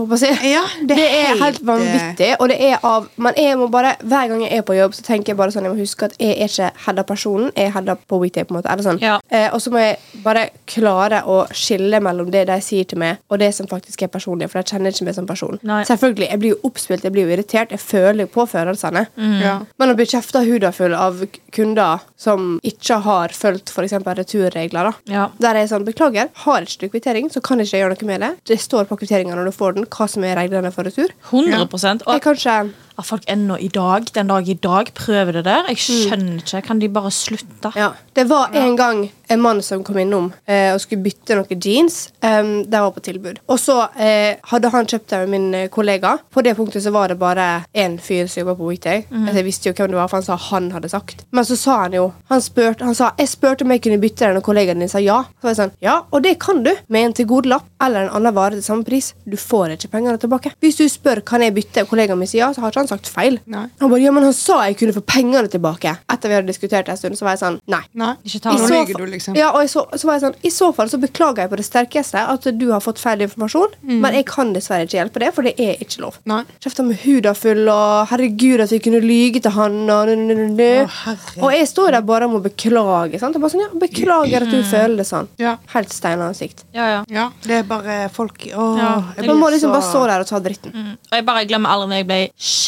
Ja, 0.47 0.63
det 0.81 0.97
det, 0.97 0.99
er 0.99 1.27
helt, 1.27 1.41
helt 1.43 1.63
vanvittig. 1.65 2.37
Og 2.41 2.49
det 2.49 2.61
er 2.61 2.79
av 2.83 3.09
man 3.17 3.35
er, 3.37 3.57
må 3.57 3.69
bare, 3.71 3.97
Hver 4.03 4.29
gang 4.29 4.43
jeg 4.43 4.53
er 4.59 4.63
på 4.63 4.75
jobb, 4.77 4.93
så 4.95 5.03
tenker 5.03 5.33
jeg 5.33 5.37
bare 5.37 5.51
sånn 5.55 5.65
Jeg 5.67 5.73
må 5.73 5.79
huske 5.81 6.05
at 6.11 6.17
jeg 6.19 6.37
er 6.37 6.49
ikke 6.49 6.71
Hedda-personen. 6.87 7.53
jeg 7.57 7.67
er 7.67 7.71
Hedda 7.77 7.97
på 8.09 8.19
weekday. 8.21 8.45
på 8.45 8.55
en 8.55 8.61
måte 8.63 8.71
Eller 8.73 8.83
sånn. 8.83 9.01
Ja. 9.01 9.19
eh, 9.31 9.49
Og 9.53 9.61
så 9.61 9.71
må 9.71 9.79
jeg 9.79 9.99
bare 10.23 10.51
klare 10.67 11.23
å 11.25 11.47
skille 11.53 12.01
mellom 12.03 12.31
det 12.31 12.47
de 12.47 12.61
sier 12.61 12.85
til 12.85 12.99
meg, 12.99 13.19
og 13.31 13.39
det 13.39 13.55
som 13.55 13.67
faktisk 13.67 14.03
er 14.03 14.09
personlig. 14.09 14.51
For 14.51 14.59
jeg 14.63 14.67
kjenner 14.67 14.91
ikke 14.93 15.05
meg 15.05 15.15
som 15.15 15.27
person. 15.27 15.59
Nei. 15.63 15.85
Selvfølgelig, 15.87 16.29
Jeg 16.31 16.41
blir 16.43 16.55
jo 16.55 16.59
oppspilt, 16.67 17.05
jeg 17.05 17.15
blir 17.15 17.29
jo 17.29 17.35
irritert. 17.37 17.71
Jeg 17.71 17.81
føler 17.81 18.27
på 18.27 18.47
følelsene. 18.51 19.07
Ja. 19.43 19.61
Men 19.79 19.93
å 19.93 19.97
bli 19.99 20.07
kjefta 20.09 20.43
huda 20.47 20.73
full 20.75 20.95
av 20.95 21.23
kunder 21.55 22.03
som 22.19 22.57
ikke 22.67 23.01
har 23.05 23.35
fulgt 23.37 23.71
eksempel 23.87 24.19
returregler, 24.19 24.91
da. 24.91 25.13
Ja. 25.13 25.27
Der 25.39 25.55
er 25.55 25.65
jeg 25.65 25.73
sånn, 25.73 25.87
beklager, 25.87 26.33
har 26.45 26.67
ikke 26.67 26.87
du 26.87 26.89
kvittering, 26.97 27.31
så 27.33 27.43
kan 27.45 27.63
ikke 27.63 27.77
jeg 27.79 27.85
gjøre 27.85 27.97
noe 27.97 28.11
med 28.11 28.25
det. 28.25 28.33
Det 28.53 28.59
står 28.63 28.89
på 28.91 28.99
kvitteringa 29.01 29.37
når 29.39 29.51
du 29.51 29.55
får 29.57 29.79
den, 29.79 29.87
hva 29.87 30.09
som 30.11 30.27
er 30.27 30.37
reglene 30.41 30.73
for 30.75 30.89
retur. 30.89 31.15
100 31.31 31.55
Jeg 31.55 32.03
Og 32.07 32.21
kanskje 32.25 32.57
at 32.97 33.07
folk 33.07 33.27
ennå 33.31 33.59
i 33.61 33.69
dag, 33.73 34.09
den 34.15 34.31
dag 34.33 34.49
i 34.49 34.55
dag 34.55 34.93
prøver 34.97 35.39
det 35.39 35.45
der. 35.49 35.69
Jeg 35.73 35.83
skjønner 35.85 36.41
ikke. 36.43 36.63
Kan 36.67 36.81
de 36.81 36.89
bare 36.93 37.13
slutte? 37.15 37.73
Ja. 37.77 37.93
Det 38.17 38.25
var 38.31 38.55
en 38.57 38.77
gang 38.77 39.07
en 39.29 39.41
mann 39.41 39.63
som 39.63 39.83
kom 39.85 39.99
innom 39.99 40.31
eh, 40.47 40.73
og 40.75 40.81
skulle 40.81 41.03
bytte 41.05 41.37
noen 41.37 41.61
jeans. 41.63 41.97
Um, 42.23 42.63
de 42.65 42.81
var 42.81 42.93
på 42.95 43.03
tilbud. 43.05 43.41
Og 43.51 43.59
så 43.61 43.79
eh, 43.99 44.39
hadde 44.51 44.71
han 44.73 44.89
kjøpt 44.89 45.11
det 45.11 45.21
med 45.25 45.33
min 45.35 45.47
eh, 45.59 45.69
kollega. 45.73 46.17
På 46.33 46.45
det 46.47 46.55
punktet 46.59 46.85
så 46.85 46.93
var 46.95 47.11
det 47.11 47.19
bare 47.21 47.65
én 47.77 47.99
fyr 48.03 48.31
som 48.31 48.43
jobba 48.43 48.57
på 48.59 48.71
Weekday. 48.71 49.05
Altså, 49.11 49.37
jeg 49.41 49.49
visste 49.49 49.71
jo 49.71 49.75
hvem 49.77 49.93
det 49.93 49.99
var, 49.99 50.11
for 50.13 50.21
han 50.21 50.27
sa 50.29 50.39
han 50.51 50.71
hadde 50.75 50.91
sagt. 50.93 51.27
Men 51.35 51.49
så 51.49 51.59
sa 51.59 51.81
han 51.83 51.97
jo 51.97 52.07
Han, 52.31 52.43
spurt, 52.43 52.83
han 52.83 52.95
sa 52.95 53.11
jeg 53.19 53.29
spurte 53.31 53.65
om 53.65 53.73
jeg 53.75 53.83
kunne 53.85 54.01
bytte 54.03 54.29
den, 54.29 54.39
og 54.39 54.47
kollegaen 54.47 54.83
din 54.83 54.91
sa 54.91 55.03
ja. 55.03 55.19
Så 55.37 55.47
var 55.47 55.55
jeg 55.55 55.61
sånn, 55.61 55.75
ja, 55.85 55.97
og 56.11 56.23
det 56.25 56.37
kan 56.43 56.63
du. 56.65 56.73
Med 56.93 57.11
en 57.11 57.17
tilgodelapp 57.21 57.67
eller 57.83 58.07
en 58.07 58.15
annen 58.19 58.35
vare 58.37 58.57
til 58.57 58.65
samme 58.65 58.87
pris. 58.87 59.13
Du 59.27 59.37
får 59.41 59.75
ikke 59.77 59.93
pengene 59.97 60.21
tilbake. 60.23 60.55
Hvis 60.63 60.79
du 60.79 60.87
spør 60.91 61.23
kan 61.27 61.45
jeg 61.45 61.55
bytte, 61.57 61.85
og 61.85 61.93
kollegaen 61.93 62.21
min 62.21 62.31
sier 62.31 62.47
ja, 62.47 62.53
så 62.55 62.63
har 62.63 62.73
ikke 62.73 62.85
han 62.85 62.86
sagt 62.91 63.09
feil. 63.11 63.39
Nei. 63.47 63.67
Han 63.81 63.91
bare, 63.93 64.01
ja, 64.03 64.13
men 64.15 64.25
han 64.27 64.33
sa 64.37 64.61
jeg 64.67 64.79
kunne 64.81 64.95
få 64.97 65.03
pengene 65.07 65.49
tilbake. 65.53 65.97
Etter 66.13 66.29
vi 66.33 66.35
hadde 66.39 66.51
diskutert 66.51 66.89
en 66.93 66.97
stund, 67.01 67.19
så 67.19 67.27
var 67.27 67.37
jeg 67.37 67.43
sånn, 67.45 67.59
nei. 67.73 67.83
Nei. 67.95 68.13
Ikke 68.25 68.41
ta 68.45 68.53
Nå 68.57 68.69
lyver 68.71 69.03
du, 69.03 69.07
liksom. 69.13 69.37
Ja, 69.39 69.51
og 69.57 69.69
så, 69.71 69.87
så 69.95 70.09
var 70.09 70.19
jeg 70.19 70.25
sånn, 70.27 70.37
I 70.43 70.53
så 70.55 70.71
fall 70.77 70.91
så 70.93 71.01
beklager 71.03 71.45
jeg 71.45 71.53
på 71.53 71.61
det 71.61 71.67
sterkeste 71.69 72.23
at 72.37 72.49
du 72.59 72.67
har 72.73 72.81
fått 72.85 73.01
feil 73.03 73.23
informasjon, 73.27 73.77
men 73.83 74.15
jeg 74.19 74.27
kan 74.29 74.53
dessverre 74.57 74.87
ikke 74.89 74.99
hjelpe 75.01 75.23
det, 75.23 75.33
for 75.37 75.47
det 75.47 75.55
er 75.63 75.77
ikke 75.83 76.03
lov. 76.05 76.19
Nei. 76.29 76.43
Kjefta 76.63 76.85
med 76.87 77.01
huda 77.05 77.35
full, 77.37 77.65
og 77.73 78.07
herregud 78.13 78.61
at 78.65 78.73
vi 78.73 78.81
kunne 78.85 79.01
lyge 79.05 79.43
til 79.45 79.55
han, 79.57 79.79
og, 79.91 80.09
nu, 80.09 80.17
nu, 80.27 80.35
nu, 80.35 80.47
nu. 80.57 80.65
Å, 80.87 81.17
og 81.45 81.51
jeg 81.55 81.69
står 81.71 81.97
der 81.97 82.07
bare 82.07 82.27
og 82.29 82.37
må 82.37 82.43
beklage. 82.45 83.19
Sant? 83.23 83.37
Og 83.37 83.45
bare 83.45 83.55
sånn, 83.55 83.65
ja, 83.67 83.73
Beklager 83.87 84.45
at 84.47 84.51
du 84.53 84.63
føler 84.67 84.97
det 85.01 85.07
sånn. 85.09 85.29
Ja. 85.41 85.57
Helt 85.75 85.93
steinansikt. 85.95 86.65
Ja, 86.77 86.87
ja. 86.91 87.01
Ja, 87.13 87.27
det 87.47 87.61
er 87.61 87.67
bare 87.69 87.97
folk 88.13 88.47
Åh, 88.47 88.77
Ja, 88.79 88.91
jeg 89.17 89.27
Man 89.29 89.39
må 89.41 89.51
liksom 89.53 89.71
så- 89.71 89.77
bare 89.77 89.87
stå 89.91 90.07
der 90.09 90.21
og 90.21 90.27
ta 90.27 90.39
dritten. 90.41 90.73
Mm. 90.75 90.93
Og 91.11 91.13
jeg 91.19 91.25
bare 91.27 91.45
glemmer 91.47 91.71
aldri 91.71 91.89
når 91.89 91.97
jeg 92.01 92.07
ble 92.07 92.19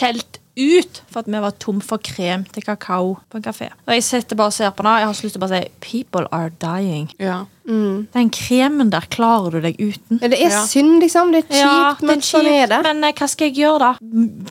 skjelt 0.09 0.41
ut 0.59 1.03
for 1.11 1.23
at 1.23 1.31
vi 1.31 1.41
var 1.45 1.55
tom 1.63 1.81
for 1.85 2.03
krem 2.03 2.45
til 2.53 2.67
kakao 2.67 3.17
på 3.31 3.39
en 3.41 3.47
kafé. 3.47 3.71
Og 3.87 3.95
jeg 3.95 4.05
sitter 4.09 4.37
bare 4.37 4.53
og 4.53 4.59
ser 4.59 4.71
på 4.75 4.83
den, 4.87 4.99
jeg 5.01 5.07
har 5.11 5.15
så 5.15 5.29
lyst 5.29 5.39
til 5.39 5.43
å 5.43 5.47
bare 5.47 5.63
si 5.63 5.71
People 5.89 6.27
are 6.35 6.51
dying. 6.61 7.09
Ja. 7.23 7.45
Den 7.69 8.31
kremen 8.33 8.89
der 8.89 9.05
klarer 9.13 9.53
du 9.53 9.59
deg 9.61 9.77
uten. 9.77 10.17
Ja, 10.23 10.29
det 10.33 10.39
er 10.41 10.49
Ja. 10.55 10.63
synd, 10.65 11.03
liksom. 11.03 11.33
Det 11.35 11.43
er 11.45 11.49
kjipt, 11.53 11.59
Ja, 11.61 11.95
det 12.01 12.03
er 12.03 12.07
men 12.07 12.21
sånn 12.25 12.47
er 12.49 12.67
det. 12.67 12.79
Men 12.83 13.05
eh, 13.05 13.13
hva 13.13 13.29
skal 13.29 13.51
jeg 13.51 13.57
gjøre, 13.59 13.79
da? 13.79 13.91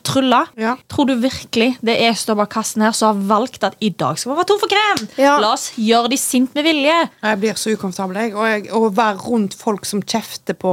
Trylle? 0.06 0.46
Ja. 0.56 0.76
Tror 0.88 1.08
du 1.08 1.16
virkelig 1.16 1.78
det 1.82 1.96
er 1.96 2.12
jeg 2.12 2.18
står 2.20 2.36
bak 2.36 2.50
kassen 2.54 2.82
her 2.86 2.92
som 2.94 3.10
har 3.16 3.26
valgt 3.40 3.64
at 3.66 3.74
i 3.82 3.90
dag 3.90 4.16
skal 4.20 4.32
vi 4.32 4.36
være 4.38 4.46
tom 4.52 4.60
for 4.62 4.70
krem? 4.70 5.08
Ja. 5.18 5.34
La 5.42 5.52
oss 5.56 5.72
gjøre 5.74 6.10
de 6.12 6.16
sint 6.16 6.54
med 6.54 6.62
vilje. 6.68 6.94
Jeg 7.24 7.40
blir 7.42 7.58
så 7.58 7.74
ukomfortabel. 7.74 8.20
Jeg. 8.22 8.34
Og 8.38 8.46
jeg, 8.46 8.70
å 8.70 8.84
være 8.94 9.18
rundt 9.26 9.54
folk 9.58 9.84
som 9.84 10.00
kjefter 10.00 10.54
på 10.54 10.72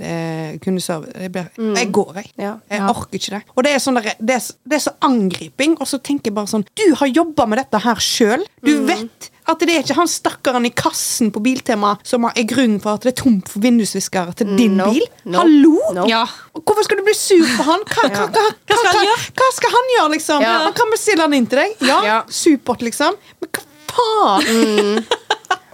eh, 0.00 0.56
kundeservice 0.64 1.12
jeg, 1.12 1.32
mm. 1.58 1.74
jeg 1.76 1.92
går, 1.92 2.14
jeg. 2.22 2.32
Ja. 2.40 2.54
Jeg 2.70 2.80
Ja. 2.80 2.88
orker 2.88 3.20
ikke 3.20 3.36
det. 3.36 3.42
Og 3.54 3.64
det 3.68 3.74
er, 3.74 3.78
sånn 3.84 4.00
der, 4.00 4.14
det, 4.18 4.40
er, 4.40 4.55
det 4.64 4.78
er 4.78 4.84
så 4.88 4.92
angriping, 5.06 5.76
og 5.80 5.86
så 5.90 5.98
tenker 6.02 6.30
jeg 6.30 6.34
bare 6.38 6.50
sånn 6.50 6.64
Du 6.76 6.94
har 7.00 7.06
jobba 7.10 7.46
med 7.46 7.58
dette 7.60 7.78
her 7.84 8.00
sjøl. 8.02 8.44
Du 8.64 8.72
vet 8.88 9.30
at 9.46 9.60
det 9.62 9.76
er 9.76 9.84
ikke 9.84 9.94
han 9.94 10.08
stakkaren 10.10 10.64
i 10.66 10.72
kassen 10.74 11.28
på 11.30 11.38
Biltema 11.44 11.92
som 12.02 12.24
er 12.26 12.42
grunnen 12.50 12.80
for 12.82 12.96
at 12.98 13.04
det 13.06 13.12
er 13.12 13.18
tomt 13.22 13.46
for 13.52 13.62
vindusviskere 13.62 14.34
til 14.34 14.56
din 14.58 14.74
No. 14.76 14.88
bil. 14.90 15.04
No. 15.24 15.38
Hallo! 15.44 15.76
No. 15.94 16.06
Ja. 16.10 16.24
Hvorfor 16.56 16.82
skal 16.88 16.98
du 16.98 17.04
bli 17.06 17.14
sur 17.14 17.46
på 17.56 17.62
han? 17.68 17.84
Hva, 17.86 18.08
hva, 18.10 18.26
hva, 18.26 18.42
hva, 18.66 18.80
skal 18.80 18.90
han 18.90 18.96
hva, 18.96 19.04
gjøre? 19.06 19.30
hva 19.38 19.50
skal 19.60 19.76
han 19.76 19.92
gjøre, 19.94 20.10
liksom? 20.16 20.42
Ja. 20.42 20.56
Han 20.66 20.74
kan 20.80 20.90
bestille 20.90 21.22
den 21.28 21.38
inn 21.38 21.46
til 21.46 21.62
deg. 21.62 21.76
Ja, 21.86 22.00
Ja. 22.08 22.18
supert, 22.26 22.82
liksom. 22.82 23.14
Men 23.40 23.54
hva 23.54 23.62
faen? 23.94 25.06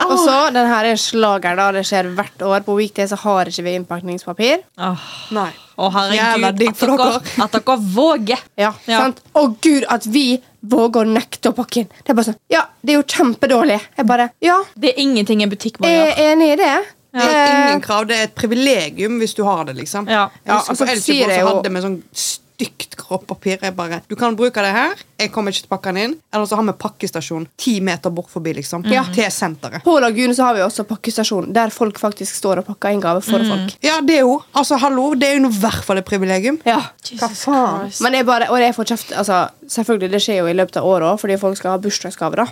Og 0.03 0.19
så, 0.19 0.37
den 0.53 0.67
her 0.67 0.85
er 0.91 0.97
slager, 0.99 1.55
da. 1.57 1.69
Det 1.73 1.85
skjer 1.87 2.09
hvert 2.17 2.43
år. 2.45 2.65
På 2.67 2.75
weekday 2.77 3.07
så 3.09 3.17
har 3.23 3.47
ikke 3.49 3.63
vi 3.69 3.75
innpakningspapir. 3.79 4.65
Oh. 4.83 4.99
Nei. 5.33 5.49
Å, 5.79 5.91
herregud, 5.93 6.45
at 6.45 6.57
dere, 6.59 7.21
at 7.45 7.53
dere 7.59 7.77
våger. 7.95 8.41
Ja, 8.59 8.73
Ja. 8.87 8.99
sant? 9.05 9.21
Å 9.35 9.47
gud, 9.61 9.85
at 9.89 10.05
vi 10.07 10.41
våger 10.63 11.03
å 11.07 11.13
nekte 11.13 11.51
å 11.51 11.57
pakke 11.57 11.83
inn. 11.83 11.89
Det 12.05 12.11
er 12.13 12.15
bare 12.19 12.29
sånn, 12.33 12.39
ja, 12.53 12.67
det 12.83 12.95
er 12.95 13.01
jo 13.01 13.07
kjempedårlig. 13.09 13.81
Jeg 13.99 14.07
bare, 14.07 14.31
ja, 14.45 14.59
Det 14.79 14.93
er 14.93 15.01
ingenting 15.03 15.43
en 15.43 15.51
butikk 15.51 15.81
må 15.81 15.89
gjøre. 15.89 16.11
jeg 16.13 16.19
er 16.19 16.33
enig 16.37 16.53
i 16.53 16.57
det. 16.57 16.75
Det 17.13 17.21
er 17.29 17.33
Eh, 17.45 17.69
ingen 17.69 17.81
krav, 17.85 18.07
det 18.09 18.17
er 18.17 18.23
et 18.25 18.35
privilegium 18.35 19.19
hvis 19.21 19.35
du 19.37 19.43
har 19.45 19.65
det, 19.69 19.75
liksom. 19.77 20.07
Ja. 20.09 20.31
Ja, 20.47 20.61
altså, 20.63 20.77
på 20.87 20.89
Elkjøp 20.89 21.35
hadde 21.49 21.73
vi 21.75 21.81
sånn 21.85 21.99
stygt. 22.15 22.97
Jeg 23.45 23.75
bare, 23.77 24.01
Du 24.09 24.15
kan 24.17 24.37
bruke 24.37 24.63
det 24.65 24.73
her, 24.73 24.95
jeg 25.23 25.33
kommer 25.35 25.55
ikke 25.55 25.65
til 25.65 25.71
å 25.71 25.75
pakke 25.77 25.93
den 25.95 26.03
inn. 26.03 26.15
Eller 26.35 26.49
så 26.51 26.59
har 26.59 26.67
vi 26.69 26.75
pakkestasjon 26.83 27.47
ti 27.61 27.77
meter 27.85 28.11
bort 28.15 28.31
forbi, 28.33 28.55
liksom. 28.59 28.85
Ja. 28.93 29.05
Til 29.15 29.31
senteret. 29.33 29.83
På 29.87 29.97
Lagunen 30.03 30.35
så 30.37 30.49
har 30.49 30.57
vi 30.59 30.65
også 30.65 30.85
pakkestasjon, 30.89 31.51
der 31.55 31.73
folk 31.75 31.99
faktisk 32.03 32.35
står 32.39 32.63
og 32.63 32.69
pakker 32.73 32.93
inn 32.97 33.03
gave 33.03 33.23
for 33.25 33.43
folk. 33.47 33.75
Ja, 33.85 34.01
det 34.05 34.19
er 34.21 34.27
jo 34.27 34.39
Altså, 34.55 34.77
hallo, 34.83 35.15
det 35.19 35.29
er 35.29 35.39
jo 35.39 35.49
i 35.49 35.61
hvert 35.63 35.85
fall 35.87 35.99
et 36.03 36.07
privilegium. 36.09 36.59
Ja. 36.69 36.81
Jesus 37.07 37.45
faen? 37.47 37.87
Christ. 37.87 38.03
Men 38.05 38.15
jeg 38.19 38.27
bare, 38.29 38.51
og 38.53 38.59
jeg 38.61 38.75
får 38.77 38.91
kjeft 38.93 39.13
altså, 39.19 39.43
Selvfølgelig, 39.73 40.11
det 40.13 40.21
skjer 40.23 40.39
jo 40.43 40.49
i 40.51 40.55
løpet 40.57 40.77
av 40.81 40.87
året 40.87 41.09
òg, 41.09 41.19
fordi 41.23 41.37
folk 41.41 41.57
skal 41.57 41.73
ha 41.75 41.79
bursdagsgaver, 41.81 42.43
da 42.43 42.47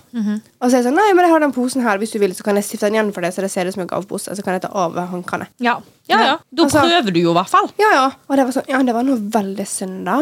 Og 0.63 0.71
så 0.71 0.73
er 0.73 0.79
jeg 0.81 0.87
sånn 0.89 0.97
Nei, 0.97 1.09
men 1.17 1.27
jeg 1.27 1.33
har 1.35 1.43
den 1.45 1.53
posen 1.57 1.83
her, 1.85 1.99
hvis 2.01 2.15
du 2.15 2.19
vil, 2.23 2.33
så 2.37 2.45
kan 2.47 2.57
jeg 2.57 2.65
stifte 2.65 2.87
den 2.89 2.97
igjen 2.99 3.13
for 3.15 3.25
deg, 3.27 3.35
så 3.35 3.45
det 3.45 3.51
ser 3.53 3.69
ut 3.69 3.75
som 3.77 3.83
en 3.85 3.91
gavepose. 3.91 4.35
Så 4.37 4.43
kan 4.47 4.57
jeg 4.57 4.63
ta 4.65 4.71
av 4.73 4.97
håndkannet. 5.13 5.49
Ja, 5.61 5.79
ja. 6.11 6.21
ja. 6.33 6.37
Da 6.51 6.65
Altså- 6.65 6.83
prøver 6.87 7.13
du 7.13 7.21
jo 7.21 7.31
i 7.35 7.39
hvert 7.39 7.51
fall. 7.53 7.71
Ja, 7.81 7.91
ja. 7.95 8.07
Og 8.29 8.37
det 8.37 8.45
var 8.49 8.53
sånn 8.57 8.69
Ja, 8.71 8.83
det 8.83 8.95
var 8.95 9.03
noe 9.07 9.17
veldig 9.19 9.67
synd, 9.69 10.05
da. 10.09 10.19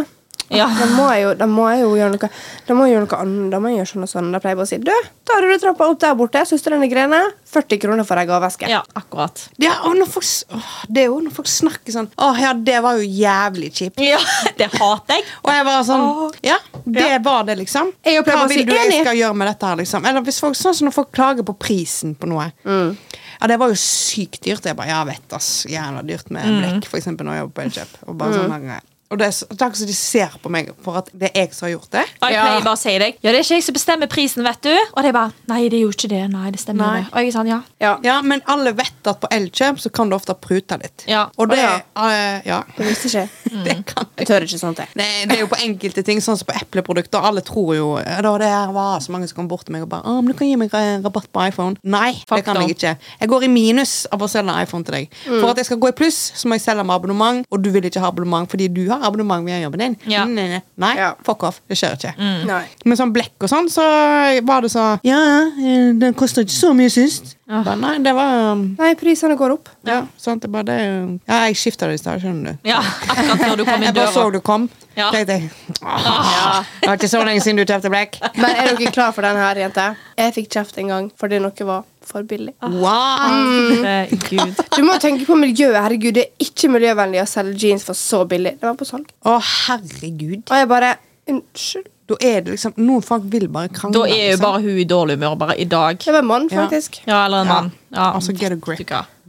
Ja. 0.55 0.67
Da 0.73 0.87
må 0.95 1.07
jeg 1.13 1.25
jo, 1.27 1.33
må 1.53 1.67
jeg 1.69 1.83
jo 1.83 1.91
gjøre 1.99 2.15
noe 2.15 2.29
Da 2.69 2.75
må 2.77 2.87
jeg 2.87 2.95
gjøre 2.95 3.05
noe 3.05 3.19
annet. 3.21 3.51
Da 3.53 3.59
må 3.61 3.69
jeg 3.73 3.81
gjøre 3.81 3.91
sånn 3.93 4.07
og 4.07 4.11
sånn. 4.13 4.31
Da 4.33 4.41
pleier 4.41 4.55
jeg 4.55 4.61
bare 4.61 4.69
å 4.69 4.71
si 4.71 4.79
Du, 4.81 5.11
tar 5.29 5.45
du 5.45 5.53
trappa 5.61 5.89
opp 5.93 6.01
der 6.01 6.15
borte, 6.17 6.43
søstrene 6.49 6.89
Grene, 6.89 7.21
40 7.53 7.81
kroner 7.83 8.07
for 8.09 8.21
ei 8.21 8.27
gaveeske. 8.29 8.71
Ja, 8.73 8.81
akkurat. 8.97 9.45
Det 9.61 9.69
er, 9.69 9.85
når 9.99 10.11
folk, 10.13 10.31
åh, 10.57 10.73
det 10.89 11.05
er 11.05 11.11
jo 11.11 11.21
når 11.27 11.37
folk 11.37 11.51
snakker 11.53 11.95
sånn 11.95 12.09
Å 12.17 12.31
ja, 12.41 12.55
det 12.55 12.79
var 12.85 13.01
jo 13.01 13.05
jævlig 13.05 13.71
kjipt. 13.77 14.01
Ja, 14.05 14.21
Det 14.59 14.71
hater 14.75 15.19
jeg. 15.21 15.29
Og 15.45 15.53
jeg 15.53 15.69
var 15.69 15.87
sånn. 15.89 16.07
Ja, 16.47 16.59
det 16.85 17.09
var 17.25 17.45
det, 17.49 17.59
liksom. 17.63 17.93
Jeg 18.07 18.25
Hva 18.25 18.41
å 18.45 18.49
si 18.51 18.63
vil 18.63 18.69
du 18.73 18.77
jeg 18.79 19.03
skal 19.05 19.19
gjøre 19.21 19.37
med 19.39 19.53
dette 19.53 19.69
her, 19.73 19.81
liksom? 19.85 20.09
Eller 20.09 20.25
hvis 20.27 20.41
folk, 20.43 20.57
sånn 20.59 20.77
som 20.77 20.89
når 20.89 20.97
folk 20.97 21.13
klager 21.15 21.47
på 21.47 21.55
prisen 21.61 22.17
på 22.19 22.29
noe. 22.31 22.51
Mm. 22.65 22.95
Ja, 23.39 23.47
det 23.47 23.59
var 23.61 23.71
jo 23.71 23.79
sykt 23.79 24.43
dyrt. 24.47 24.65
Jeg 24.67 24.77
bare, 24.79 24.91
ja, 24.91 25.03
vet 25.07 25.35
ass, 25.37 25.67
jævla 25.71 26.03
dyrt 26.07 26.31
med 26.35 26.49
Mm. 26.49 26.61
blekk, 26.63 26.89
for 26.91 26.99
eksempel, 26.99 27.27
når 27.29 27.37
jeg 27.37 27.45
jobber 27.45 27.55
på 27.59 27.67
Elkjøp. 27.67 27.99
Og 28.09 28.17
bare 28.19 28.33
sånn 28.35 28.55
her, 28.57 28.81
Og 29.11 29.19
det 29.19 29.27
er 29.27 29.31
så- 29.31 29.47
det 29.49 29.63
er 29.63 29.67
akkurat 29.67 29.77
som 29.77 29.87
de 29.87 29.95
ser 29.95 30.29
på 30.43 30.51
meg 30.51 30.69
for 30.85 30.99
at 30.99 31.09
det 31.19 31.31
er 31.35 31.41
jeg 31.47 31.55
som 31.55 31.67
har 31.69 31.79
gjort 31.79 31.91
det. 31.91 32.05
Og 32.23 32.29
jeg 32.31 32.41
pleier 32.45 32.65
bare 32.65 32.75
å 32.75 32.79
si 32.79 32.99
deg 32.99 33.15
Ja, 33.23 33.31
det 33.33 33.39
er 33.39 33.43
ikke 33.43 33.57
jeg 33.57 33.63
som 33.65 33.75
bestemmer 33.75 34.07
prisen, 34.07 34.43
vet 34.45 34.61
du. 34.63 34.77
Og 34.97 35.03
de 35.03 35.13
bare 35.13 35.33
Nei, 35.49 35.69
det 35.69 35.79
er 35.79 35.83
jo 35.87 35.89
ikke 35.89 36.09
det. 36.09 36.31
Nei, 36.31 36.51
det 36.51 36.61
stemmer. 36.61 36.87
Nei. 36.87 37.01
det. 37.01 37.09
Og 37.13 37.19
jeg 37.19 37.29
er 37.29 37.39
sånn, 37.39 37.49
ja. 37.49 37.61
Ja. 37.81 37.99
Ja, 38.05 38.21
Men 38.23 38.43
alle 38.47 38.73
vet 38.77 39.07
at 39.07 39.21
på 39.21 39.29
Elkjøp 39.33 39.79
så 39.81 39.91
kan 39.93 40.11
du 40.11 40.17
ofte 40.17 40.35
prute 40.35 40.77
litt. 40.83 41.05
Ja. 41.09 41.29
Og 41.39 41.49
det, 41.49 41.57
Ja. 41.59 41.81
Uh, 41.97 42.43
ja. 42.45 42.63
Det 42.77 42.87
visste 42.87 43.07
ikke 43.09 43.13
jeg. 43.25 43.31
Det 43.65 43.77
kan 43.89 44.09
Jeg 44.19 44.29
tør 44.29 44.47
ikke 44.47 44.61
sånt, 44.61 44.81
jeg. 44.83 44.91
Nei, 44.99 45.25
det 45.29 45.37
er 45.37 45.43
jo 45.45 45.51
på 45.51 45.59
enkelte 45.65 46.05
ting, 46.07 46.21
sånn 46.25 46.39
som 46.41 46.49
på 46.49 46.57
epleprodukter. 46.59 47.23
Alle 47.25 47.43
tror 47.47 47.75
jo 47.77 47.89
da, 47.99 48.33
det 48.41 48.51
var 48.75 49.03
så 49.05 49.15
mange 49.15 49.29
som 49.31 49.41
kom 49.41 49.51
bort 49.51 49.67
til 49.69 49.77
meg 49.77 49.87
og 49.87 49.91
bare 49.93 50.07
Å, 50.09 50.19
men 50.23 50.33
du 50.33 50.39
kan 50.39 50.49
gi 50.49 50.57
meg 50.61 50.73
rabatt 51.05 51.29
på 51.35 51.47
iPhone. 51.49 51.79
Nei, 51.83 52.13
det 52.19 52.43
kan 52.47 52.57
Faktum. 52.59 52.63
jeg 52.67 52.77
ikke. 52.77 52.95
Jeg 53.23 53.33
går 53.33 53.47
i 53.47 53.51
minus 53.53 53.95
av 54.15 54.23
å 54.25 54.31
selge 54.31 54.57
iPhone 54.65 54.87
til 54.87 54.99
deg. 54.99 55.19
For 55.27 55.49
at 55.53 55.63
jeg 55.63 55.71
skal 55.71 55.81
gå 55.83 55.93
i 55.93 55.97
pluss, 55.97 56.19
så 56.39 56.51
må 56.51 56.59
jeg 56.59 56.67
selge 56.67 56.87
med 56.87 56.97
abonnement, 56.97 57.47
og 57.49 57.63
du 57.65 57.71
vil 57.75 57.89
ikke 57.89 58.03
ha 58.03 58.13
abonnement 58.13 58.49
fordi 58.51 58.69
du 58.73 58.85
har 58.91 59.05
abonnement 59.07 59.47
via 59.47 59.61
jobben 59.63 59.85
din. 59.85 59.99
Ja. 60.11 60.25
Nei, 60.29 60.49
nei, 60.55 60.63
nei. 60.81 60.93
Ja. 60.99 61.13
fuck 61.27 61.45
off. 61.49 61.61
Det 61.69 61.79
skjer 61.79 61.99
ikke. 61.99 62.15
Nei. 62.49 62.63
Med 62.89 63.01
sånn 63.01 63.13
blekk 63.15 63.47
og 63.47 63.53
sånn, 63.53 63.71
så 63.73 63.85
var 64.47 64.65
det 64.65 64.73
så 64.75 64.87
Ja, 65.07 65.21
den 65.59 66.17
kosta 66.19 66.45
ikke 66.45 66.57
så 66.57 66.73
mye 66.77 66.93
sist. 66.93 67.35
Ja. 67.49 67.63
Bare, 67.65 67.79
nei, 67.81 67.95
det 68.05 68.13
var 68.13 68.53
um, 68.53 68.65
Nei, 68.77 68.91
prisene 69.01 69.37
går 69.39 69.55
opp. 69.55 69.71
Ja, 69.89 70.03
sant. 70.21 70.43
Det 70.45 70.51
bare, 70.53 70.67
det, 70.69 70.75
er 70.85 70.97
ja, 71.31 71.39
jeg 71.49 71.57
skifta 71.57 71.89
det 71.89 71.97
i 71.97 72.01
stad, 72.03 72.21
skjønner 72.21 72.59
du. 72.59 72.69
Ja, 72.69 72.83
akkurat 72.83 73.38
før 73.45 73.57
du 73.61 73.65
kom 73.65 73.75
inn 73.81 73.87
Jeg 73.89 73.95
bare 73.99 74.13
så 74.15 74.25
du 74.33 74.41
kom. 74.45 74.69
Ja. 74.99 75.11
Tenkte 75.15 75.37
jeg, 75.37 75.51
«Åh, 75.83 76.65
Det 76.81 76.89
var 76.89 76.97
ikke 76.99 77.09
så 77.13 77.21
lenge 77.25 77.43
siden 77.45 77.61
du 77.61 77.65
kjøpte 77.65 77.91
blekk. 77.93 78.19
Men 78.37 78.51
er 78.51 78.73
dere 78.75 78.93
klar 78.95 79.13
for 79.15 79.23
denne 79.27 79.39
her, 79.45 79.61
jente? 79.63 79.85
Jeg 80.19 80.35
fikk 80.35 80.49
kjeft 80.57 80.79
en 80.83 80.89
gang 80.95 81.11
fordi 81.21 81.39
noe 81.45 81.67
var 81.69 81.85
for 82.09 82.25
billig. 82.27 82.55
Wow! 82.63 83.35
Mm. 83.85 84.55
Du 84.75 84.83
må 84.87 84.97
tenke 85.03 85.27
på 85.29 85.37
miljøet. 85.39 85.77
Herregud, 85.85 86.15
Det 86.19 86.25
er 86.25 86.47
ikke 86.49 86.71
miljøvennlig 86.73 87.21
å 87.23 87.29
selge 87.29 87.59
jeans 87.69 87.85
for 87.87 87.95
så 87.99 88.25
billig. 88.29 88.57
Det 88.59 88.67
var 88.67 88.75
på 88.81 88.89
salg. 88.89 89.11
Å, 89.29 89.37
herregud. 89.69 90.43
Og 90.49 90.57
jeg 90.63 90.69
bare 90.73 90.97
Unnskyld. 91.29 91.89
Da 92.09 92.17
er 92.25 92.41
det 92.41 92.55
liksom 92.55 92.73
Noen 92.81 93.03
folk 93.05 93.27
vil 93.29 93.51
bare 93.53 93.69
krangle. 93.69 94.01
Da 94.01 94.07
er 94.09 94.31
jo 94.31 94.37
liksom. 94.39 94.45
bare 94.47 94.63
hun 94.65 94.79
i 94.81 94.87
dårlig 94.89 95.19
humør 95.19 95.35
bare 95.43 95.59
i 95.61 95.67
dag. 95.69 95.99
Det 96.01 96.15
var 96.15 96.25
en 96.25 96.31
mann, 96.31 96.49
Ja. 96.51 96.63
faktisk. 96.65 97.03
Ja, 97.05 97.27
eller 97.27 97.43
en 97.43 97.47
Ja. 97.47 97.53
mann. 97.55 97.73
Ja. 97.93 98.13
Altså, 98.15 98.33
get 98.33 98.53
a 98.53 98.57
grip. 98.57 98.81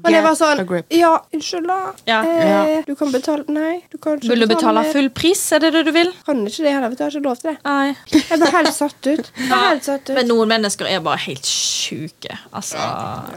Men 0.03 0.15
jeg 0.15 0.23
var 0.23 0.35
sånn. 0.39 0.59
Ja, 0.95 1.09
unnskyld, 1.35 1.65
da. 1.67 1.77
Ja. 2.07 2.19
Eh, 2.23 2.83
du 2.88 2.93
kan 2.95 3.12
betale 3.12 3.43
Nei, 3.51 3.81
du 3.91 3.97
kan 3.99 4.15
ikke 4.19 4.29
Vil 4.31 4.45
du 4.45 4.47
betale 4.47 4.83
mer. 4.85 4.91
full 4.95 5.09
pris? 5.12 5.41
Er 5.55 5.63
det 5.63 5.71
det 5.75 5.81
du 5.89 5.91
vil? 5.95 6.12
Kan 6.27 6.39
ikke 6.47 6.63
det 6.63 6.73
heller. 6.75 6.93
Jeg 6.95 7.03
har 7.03 7.15
ikke 7.17 7.23
lov 7.25 7.39
til 7.41 7.49
det. 7.51 7.55
Nei. 7.65 7.95
Jeg 8.13 8.39
ble 8.39 8.51
helt 8.53 8.75
satt 8.77 9.09
ut. 9.09 9.31
Helt 9.49 9.89
satt 9.89 10.05
ut. 10.07 10.13
Men 10.15 10.31
noen 10.31 10.51
mennesker 10.53 10.88
er 10.88 11.03
bare 11.03 11.19
helt 11.25 11.49
sjuke. 11.49 12.38
Altså 12.55 12.79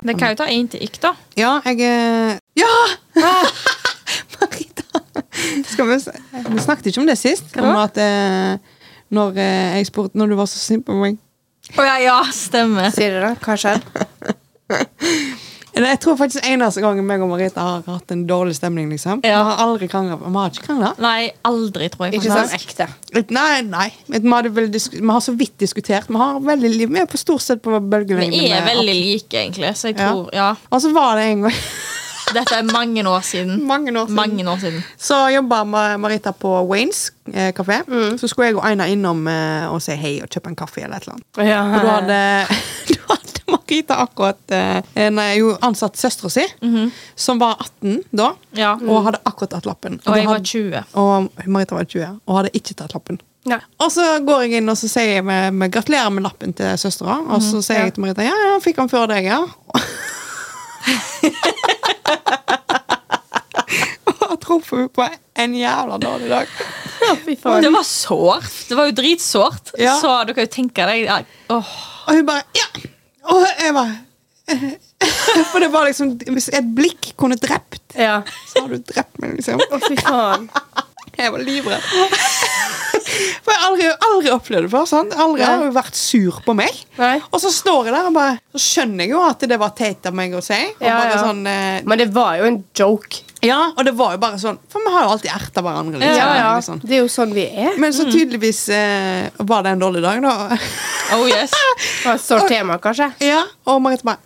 Det 0.06 0.16
kan 0.20 0.34
jo 0.34 0.40
ta 0.42 0.48
én 0.54 0.70
til 0.70 0.86
ikk, 0.86 1.00
da. 1.02 1.14
Ja, 1.40 1.56
jeg 1.66 1.82
eh, 1.88 2.38
Ja! 2.60 2.72
Marita. 4.36 5.02
Skal 5.66 5.88
vi, 5.90 5.98
se? 6.04 6.14
vi 6.46 6.62
snakket 6.62 6.92
ikke 6.92 7.02
om 7.02 7.10
det 7.10 7.18
sist. 7.18 7.56
Om 7.58 7.74
at 7.82 7.98
eh, 7.98 8.56
når 9.12 9.36
jeg 9.42 9.90
spurte 9.90 10.16
Når 10.18 10.30
du 10.30 10.38
var 10.38 10.46
så 10.48 10.62
sint 10.62 10.86
på 10.86 10.94
meg. 10.96 11.18
Å 11.78 11.84
ja, 11.86 11.96
ja, 12.02 12.18
stemmer. 12.34 12.90
Sier 12.94 13.18
du 13.18 13.24
det? 13.26 13.36
Hva 13.42 13.58
skjedde? 13.58 14.06
Jeg 15.74 16.00
tror 16.00 16.16
faktisk 16.20 16.44
eneste 16.44 16.82
gangen 16.84 17.06
meg 17.08 17.22
og 17.24 17.30
Marita 17.30 17.60
har 17.64 17.82
hatt 17.86 18.10
en 18.12 18.26
dårlig 18.28 18.54
stemning. 18.58 18.90
liksom 18.92 19.22
Ja. 19.24 19.38
Vi 19.42 19.50
har 19.50 19.56
aldri 19.66 19.88
krangla. 19.88 20.16
Vi 20.20 20.32
har 20.36 20.50
ikke 20.50 20.66
krangla. 20.66 20.90
Nei, 20.98 21.30
aldri, 21.44 21.88
tror 21.88 22.06
jeg. 22.10 22.14
Ikke 22.20 22.28
faktisk. 22.28 22.76
sånn 22.76 22.88
ekte. 23.16 23.30
Nei, 23.32 23.62
nei. 23.62 23.92
Vi, 24.08 24.20
hadde 24.28 24.52
vel 24.52 24.68
vi 24.68 25.06
har 25.08 25.20
så 25.20 25.34
vidt 25.36 25.56
diskutert. 25.58 26.08
Vi 26.08 26.16
har 26.16 26.40
veldig 26.40 26.70
li- 26.76 26.86
Vi 26.92 27.00
er 27.00 27.06
på 27.06 27.16
stort 27.18 27.40
sett 27.40 27.62
på 27.62 27.70
bølgelengde. 27.80 28.30
Vi 28.38 28.50
er 28.50 28.66
veldig 28.66 28.94
like, 28.94 29.30
egentlig. 29.32 29.72
Så 29.76 29.88
jeg 29.88 29.98
Ja. 29.98 30.26
ja. 30.32 30.54
Og 30.70 30.80
så 30.82 30.92
var 30.92 31.16
det 31.16 31.24
en 31.32 31.42
gang 31.42 31.52
Dette 32.32 32.54
er 32.58 32.62
mange 32.72 33.02
år 33.08 33.20
siden. 33.26 33.64
mange 33.66 33.90
år 33.98 34.06
siden 34.06 34.16
Mange 34.16 34.48
år 34.50 34.56
siden. 34.62 34.82
Så 34.98 35.14
jobba 35.34 35.64
Marita 35.98 36.32
på 36.32 36.48
Waynes 36.68 37.10
eh, 37.32 37.52
kafé. 37.52 37.82
Mm. 37.88 38.18
Så 38.18 38.28
skulle 38.28 38.46
jeg 38.50 38.56
og 38.56 38.64
Aina 38.66 38.86
innom 38.88 39.26
eh, 39.28 39.66
og 39.72 39.82
si 39.82 39.92
hei 39.98 40.20
og 40.22 40.28
kjøpe 40.32 40.48
en 40.52 40.56
kaffe. 40.56 40.80
eller 40.84 40.96
et 40.96 41.02
eller 41.02 41.14
annet 41.18 41.26
Ja. 41.48 41.62
Og 41.64 41.82
da 41.84 41.90
hadde, 41.98 42.46
da 42.88 42.94
hadde 43.14 43.40
Marita 43.52 43.94
akkurat 44.04 44.50
eh, 44.56 44.82
nei, 45.10 45.38
jo 45.40 45.56
ansatt 45.64 45.96
søstera 46.00 46.30
si, 46.32 46.44
som 47.16 47.38
var 47.40 47.56
18 47.60 48.02
da, 48.12 48.28
Mhm. 48.52 48.58
Ja. 48.58 48.72
og 48.76 49.04
hadde 49.06 49.18
akkurat 49.24 49.50
tatt 49.50 49.66
lappen. 49.66 50.00
Og 50.06 50.12
og 50.12 50.16
jeg 50.18 50.26
var 50.28 50.38
20. 50.38 50.82
Og 50.94 51.28
Marita 51.46 51.74
var 51.74 51.84
20 51.84 52.20
og 52.26 52.36
hadde 52.36 52.50
ikke 52.54 52.74
tatt 52.76 52.92
lappen. 52.94 53.18
Nei. 53.44 53.58
Og 53.80 53.90
så 53.90 54.20
går 54.24 54.40
jeg 54.44 54.52
inn 54.60 54.68
og 54.70 54.76
så 54.78 54.88
sier 54.88 55.14
jeg 55.16 55.24
med, 55.24 55.50
med 55.52 55.72
gratulerer 55.74 56.10
med 56.14 56.22
lappen 56.22 56.52
til 56.54 56.78
søstera. 56.78 57.16
Og 57.28 57.42
så 57.42 57.58
sier 57.62 57.82
jeg 57.88 57.94
til 57.96 58.02
Marita 58.04 58.22
ja, 58.22 58.30
ja, 58.52 58.58
fikk 58.62 58.76
han 58.78 58.88
før 58.92 59.06
deg, 59.10 59.24
ja. 59.26 59.40
og 64.32 64.38
truffet 64.42 64.78
henne 64.78 64.92
på 64.94 65.06
en 65.42 65.54
jævla 65.58 65.98
dårlig 66.02 66.30
dag. 66.32 66.46
Det 67.62 67.72
var 67.74 67.84
sårt. 67.86 68.52
Det 68.68 68.76
var 68.78 68.88
jo 68.90 68.94
dritsårt. 68.96 69.72
Ja. 69.80 69.96
Så 70.00 70.12
du 70.28 70.32
kan 70.36 70.46
jo 70.46 70.52
tenke 70.52 70.86
deg 70.88 71.04
ja, 71.08 71.16
oh. 71.50 71.72
Og 72.06 72.18
hun 72.18 72.26
bare 72.28 72.44
ja! 72.56 72.66
Og 73.32 73.44
jeg 73.46 73.74
bare 73.76 73.94
For 75.52 75.62
det 75.62 75.68
var 75.72 75.86
liksom 75.86 76.08
Hvis 76.34 76.48
et 76.54 76.66
blikk 76.76 77.12
kunne 77.18 77.36
drept, 77.40 77.82
Ja. 77.98 78.20
så 78.50 78.64
har 78.64 78.72
du 78.72 78.78
drept 78.78 79.18
meg, 79.22 79.36
liksom. 79.38 79.60
Å, 79.62 79.78
fy 79.82 79.96
faen. 80.00 80.48
Jeg 81.18 81.32
var 81.34 81.42
livredd. 81.44 81.84
For 83.42 83.52
jeg 83.52 83.60
har 83.60 83.66
aldri, 83.70 83.88
aldri 84.08 84.30
opplevd 84.34 84.66
det 84.68 84.70
før. 84.72 84.86
sant? 84.88 85.14
Aldri 85.18 85.42
har 85.46 85.58
hun 85.64 85.74
vært 85.74 85.98
sur 85.98 86.38
på 86.46 86.54
meg. 86.58 86.70
Nei. 86.98 87.16
Og 87.32 87.40
så 87.42 87.50
står 87.52 87.88
jeg 87.90 87.94
der 87.96 88.08
og 88.10 88.14
bare 88.16 88.38
Så 88.54 88.60
skjønner 88.62 89.04
jeg 89.06 89.14
jo 89.14 89.20
at 89.26 89.44
det 89.48 89.58
var 89.60 89.72
teit 89.78 90.06
av 90.08 90.14
meg 90.16 90.34
å 90.38 90.42
si. 90.44 90.58
Og 90.78 90.86
Ja, 90.86 90.96
bare 91.00 91.12
ja. 91.16 91.20
sånn 91.26 91.46
eh, 91.48 91.82
Men 91.88 91.98
det 92.02 92.08
var 92.14 92.36
jo 92.40 92.48
en 92.50 92.58
joke. 92.76 93.22
Ja, 93.42 93.72
og 93.74 93.82
det 93.88 93.94
var 93.98 94.12
jo 94.14 94.20
bare 94.22 94.38
sånn 94.38 94.58
For 94.70 94.84
vi 94.84 94.92
har 94.94 95.02
jo 95.08 95.14
alltid 95.16 95.32
erta 95.34 95.64
hverandre. 95.66 95.98
Liksom, 95.98 96.18
Ja, 96.20 96.28
ja. 96.38 96.50
liksom. 96.60 96.80
Det 96.84 96.94
er 96.94 97.00
jo 97.02 97.08
sånn 97.10 97.32
vi 97.34 97.46
er. 97.48 97.78
Men 97.82 97.92
så 97.96 98.06
tydeligvis 98.06 98.62
eh, 98.76 99.30
var 99.42 99.64
det 99.66 99.72
en 99.74 99.82
dårlig 99.82 100.02
dag, 100.04 100.22
da. 100.22 100.58
Oh 101.16 101.26
yes. 101.28 101.50
Det 101.52 102.06
var 102.06 102.14
et 102.16 102.22
sårt 102.24 102.46
tema, 102.48 102.78
kanskje. 102.80 103.10
ja, 103.26 103.42
Og 103.68 103.82
Marit 103.84 104.00
bare 104.06 104.22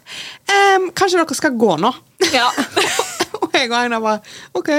ehm, 0.52 0.90
Kanskje 0.94 1.18
dere 1.22 1.34
skal 1.38 1.56
gå 1.58 1.76
nå? 1.82 1.90
Ja. 2.34 2.50
Jeg 3.60 3.70
og 3.72 3.76
Einar 3.78 4.00
bare 4.04 4.20
OK. 4.58 4.70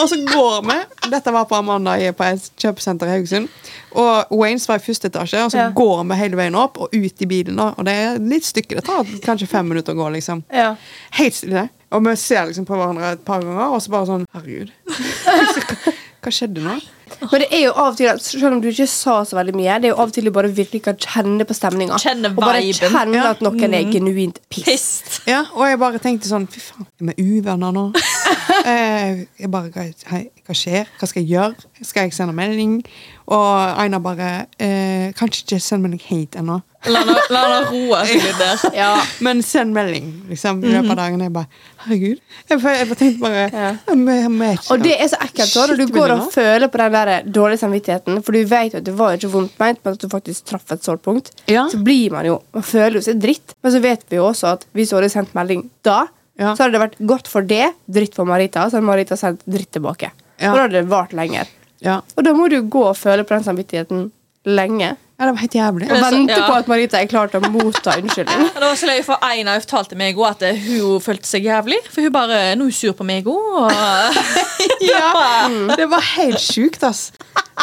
Og 0.00 0.08
så 0.10 0.18
går 0.28 0.64
vi. 0.68 0.76
Dette 1.12 1.32
var 1.32 1.46
på 1.50 1.56
Amanda 1.58 1.94
på 2.12 2.26
et 2.26 2.48
kjøpesenter 2.60 3.08
i 3.08 3.14
Haugesund. 3.16 3.48
Og 3.94 4.32
Waynes 4.34 4.66
var 4.68 4.80
i 4.80 4.84
første 4.84 5.08
etasje, 5.10 5.44
og 5.44 5.52
så 5.54 5.58
Ja. 5.62 5.68
går 5.70 6.02
vi 6.10 6.18
hele 6.20 6.36
veien 6.36 6.54
opp 6.58 6.78
og 6.82 6.92
ut 6.94 7.22
i 7.22 7.26
bilen. 7.30 7.56
da 7.56 7.70
Og 7.78 7.84
det 7.86 7.94
er 7.94 8.18
litt 8.18 8.44
stykke. 8.44 8.76
Det 8.80 8.84
tar 8.84 9.04
kanskje 9.24 9.48
fem 9.48 9.68
minutter 9.68 9.94
å 9.94 9.96
gå, 10.02 10.10
liksom. 10.16 10.42
Ja. 10.52 10.74
Helt 11.12 11.34
stille. 11.34 11.68
Og 11.94 12.02
vi 12.04 12.16
ser 12.16 12.46
liksom 12.46 12.66
på 12.66 12.74
hverandre 12.74 13.12
et 13.12 13.24
par 13.24 13.40
ganger, 13.40 13.70
og 13.74 13.80
så 13.82 13.90
bare 13.90 14.06
sånn 14.06 14.26
Herregud. 14.34 14.72
Hva 16.24 16.32
skjedde 16.32 16.62
nå? 16.64 16.78
Men 17.20 17.42
det 17.42 17.48
er 17.52 17.62
jo 17.66 17.72
av 17.74 17.90
og 17.92 17.96
til 17.98 18.08
at 18.10 18.22
selv 18.24 18.46
om 18.52 18.60
du 18.62 18.68
ikke 18.70 18.86
sa 18.88 19.18
så 19.28 19.36
veldig 19.36 19.54
mye, 19.58 19.74
det 19.82 19.88
er 19.90 19.92
jo 19.92 19.98
av 20.00 20.08
og 20.08 20.14
til 20.16 20.24
du 20.24 20.30
bare 20.34 20.48
virkelig 20.56 20.80
kan 20.86 20.96
kjenne 21.00 21.44
på 21.48 21.56
stemninga. 21.56 21.98
Og 22.30 22.38
bare 22.40 22.62
kjenne 22.64 23.14
Ja. 23.18 23.30
at 23.34 23.42
noen 23.44 23.74
er 23.76 23.84
genuint 23.92 24.40
piss. 24.48 24.64
Pissed. 24.64 25.20
Ja, 25.28 25.44
og 25.54 25.66
jeg 25.68 25.78
bare 25.82 25.98
tenkte 26.02 26.28
sånn 26.30 26.48
Fy 26.50 26.60
faen, 26.60 26.86
er 27.00 27.14
vi 27.18 27.38
uvenner 27.40 27.72
nå? 27.76 27.86
eh, 28.70 29.24
jeg 29.40 29.50
bare, 29.52 29.70
hva, 29.74 29.86
hei, 30.12 30.22
hva 30.46 30.54
skjer? 30.56 30.88
Hva 31.00 31.08
skal 31.10 31.22
jeg 31.24 31.30
gjøre? 31.34 31.66
Skal 31.84 32.06
jeg 32.08 32.14
sende 32.16 32.34
melding? 32.36 32.78
Og 33.24 33.80
Aina 33.80 33.96
bare 34.04 34.46
eh, 34.60 35.10
Kanskje 35.16 35.44
ikke 35.46 35.58
send 35.64 35.84
melding 35.86 36.02
helt 36.10 36.36
ennå. 36.36 36.58
La 36.92 37.00
henne 37.00 37.60
roe 37.70 38.00
seg 38.04 38.20
litt 38.26 38.36
der. 38.36 38.64
Ja. 38.76 38.88
Men 39.24 39.38
send 39.46 39.72
melding 39.72 40.10
liksom, 40.28 40.58
i 40.60 40.72
løpet 40.74 40.90
av 40.92 40.98
dagen. 41.00 41.22
Jeg 41.24 41.32
bare 41.32 41.48
Herregud. 41.86 42.18
Jeg, 42.50 42.58
bare- 42.60 42.74
jeg 42.76 42.88
bare 42.90 42.98
tenkte 43.00 43.22
bare 43.22 43.44
Ja. 43.54 43.70
jeg, 43.88 44.58
Og 44.74 44.82
det 44.84 44.92
er 45.00 45.08
så 45.12 45.20
ekkelt 45.24 45.54
da, 45.56 45.64
når 45.70 45.80
du 45.80 45.94
går 45.94 46.12
og 46.18 46.26
føler 46.34 46.68
på 46.72 46.80
den 46.82 46.92
der 46.98 47.12
dårlige 47.38 47.62
samvittigheten, 47.64 48.20
for 48.24 48.36
du 48.36 48.42
vet 48.52 48.76
jo 48.76 48.82
at 48.82 48.86
det 48.90 48.94
var 48.98 49.16
ikke 49.16 49.32
vondt 49.32 49.56
ment, 49.60 49.80
men 49.84 49.96
at 49.96 50.04
du 50.04 50.08
faktisk 50.12 50.44
traff 50.52 50.72
et 50.76 50.84
sårt 50.84 51.00
punkt, 51.04 51.32
Ja. 51.48 51.64
så 51.72 51.80
blir 51.84 52.12
man 52.12 52.28
jo 52.28 52.38
Man 52.54 52.62
føler 52.68 52.98
jo 53.00 53.04
seg 53.08 53.20
dritt. 53.20 53.56
Men 53.64 53.72
så 53.72 53.80
vet 53.84 54.04
vi 54.12 54.20
jo 54.20 54.28
også 54.28 54.52
at 54.58 54.66
hvis 54.76 54.92
du 54.92 54.96
hadde 54.98 55.08
sendt 55.12 55.32
melding 55.36 55.64
da, 55.84 56.02
Ja. 56.34 56.54
så 56.56 56.64
hadde 56.64 56.74
det 56.74 56.82
vært 56.82 56.98
godt 57.06 57.30
for 57.30 57.46
det, 57.46 57.68
dritt 57.86 58.16
for 58.16 58.26
Marita, 58.26 58.66
så 58.66 58.80
hadde 58.80 58.88
Marita 58.88 59.18
sendt 59.18 59.44
dritt 59.46 59.70
tilbake. 59.74 60.10
Ja. 60.40 60.50
Og 60.50 60.56
da 60.56 60.64
hadde 60.64 60.80
det 60.80 60.88
vart 60.90 61.14
lenger. 61.14 61.50
Ja. 61.84 62.00
Og 62.16 62.26
da 62.26 62.34
må 62.34 62.48
du 62.50 62.60
gå 62.62 62.82
og 62.88 62.96
føle 62.98 63.26
på 63.26 63.36
den 63.36 63.46
samvittigheten 63.46 64.08
lenge. 64.44 64.96
ja, 65.18 65.24
det 65.24 65.30
var 65.30 65.40
helt 65.40 65.54
jævlig. 65.54 65.88
Og 65.88 66.02
vente 66.02 66.34
ja. 66.34 66.46
på 66.48 66.56
at 66.58 66.68
Marita 66.68 66.98
er 67.00 67.08
klar 67.08 67.30
til 67.32 67.40
å 67.40 67.50
motta 67.52 67.94
unnskyldning. 68.00 68.48
Det 68.54 68.64
var 68.64 68.76
så 68.80 68.90
løy, 68.90 69.00
for 69.06 69.24
Einar 69.24 69.62
fortalte 69.62 69.98
meg 69.98 70.18
også 70.18 70.32
at 70.34 70.44
eh, 70.48 70.66
hun 70.66 71.00
følte 71.04 71.28
seg 71.28 71.48
jævlig. 71.48 71.78
For 71.86 72.04
hun 72.04 72.14
bare 72.14 72.40
Nå 72.58 72.66
er 72.66 72.72
hun 72.72 72.76
sur 72.76 72.96
på 72.98 73.06
meg 73.08 73.28
òg. 73.30 73.72
Ja, 74.84 75.48
det 75.76 75.86
var 75.92 76.04
helt 76.14 76.42
sjukt, 76.42 76.82
ass. 76.84 77.08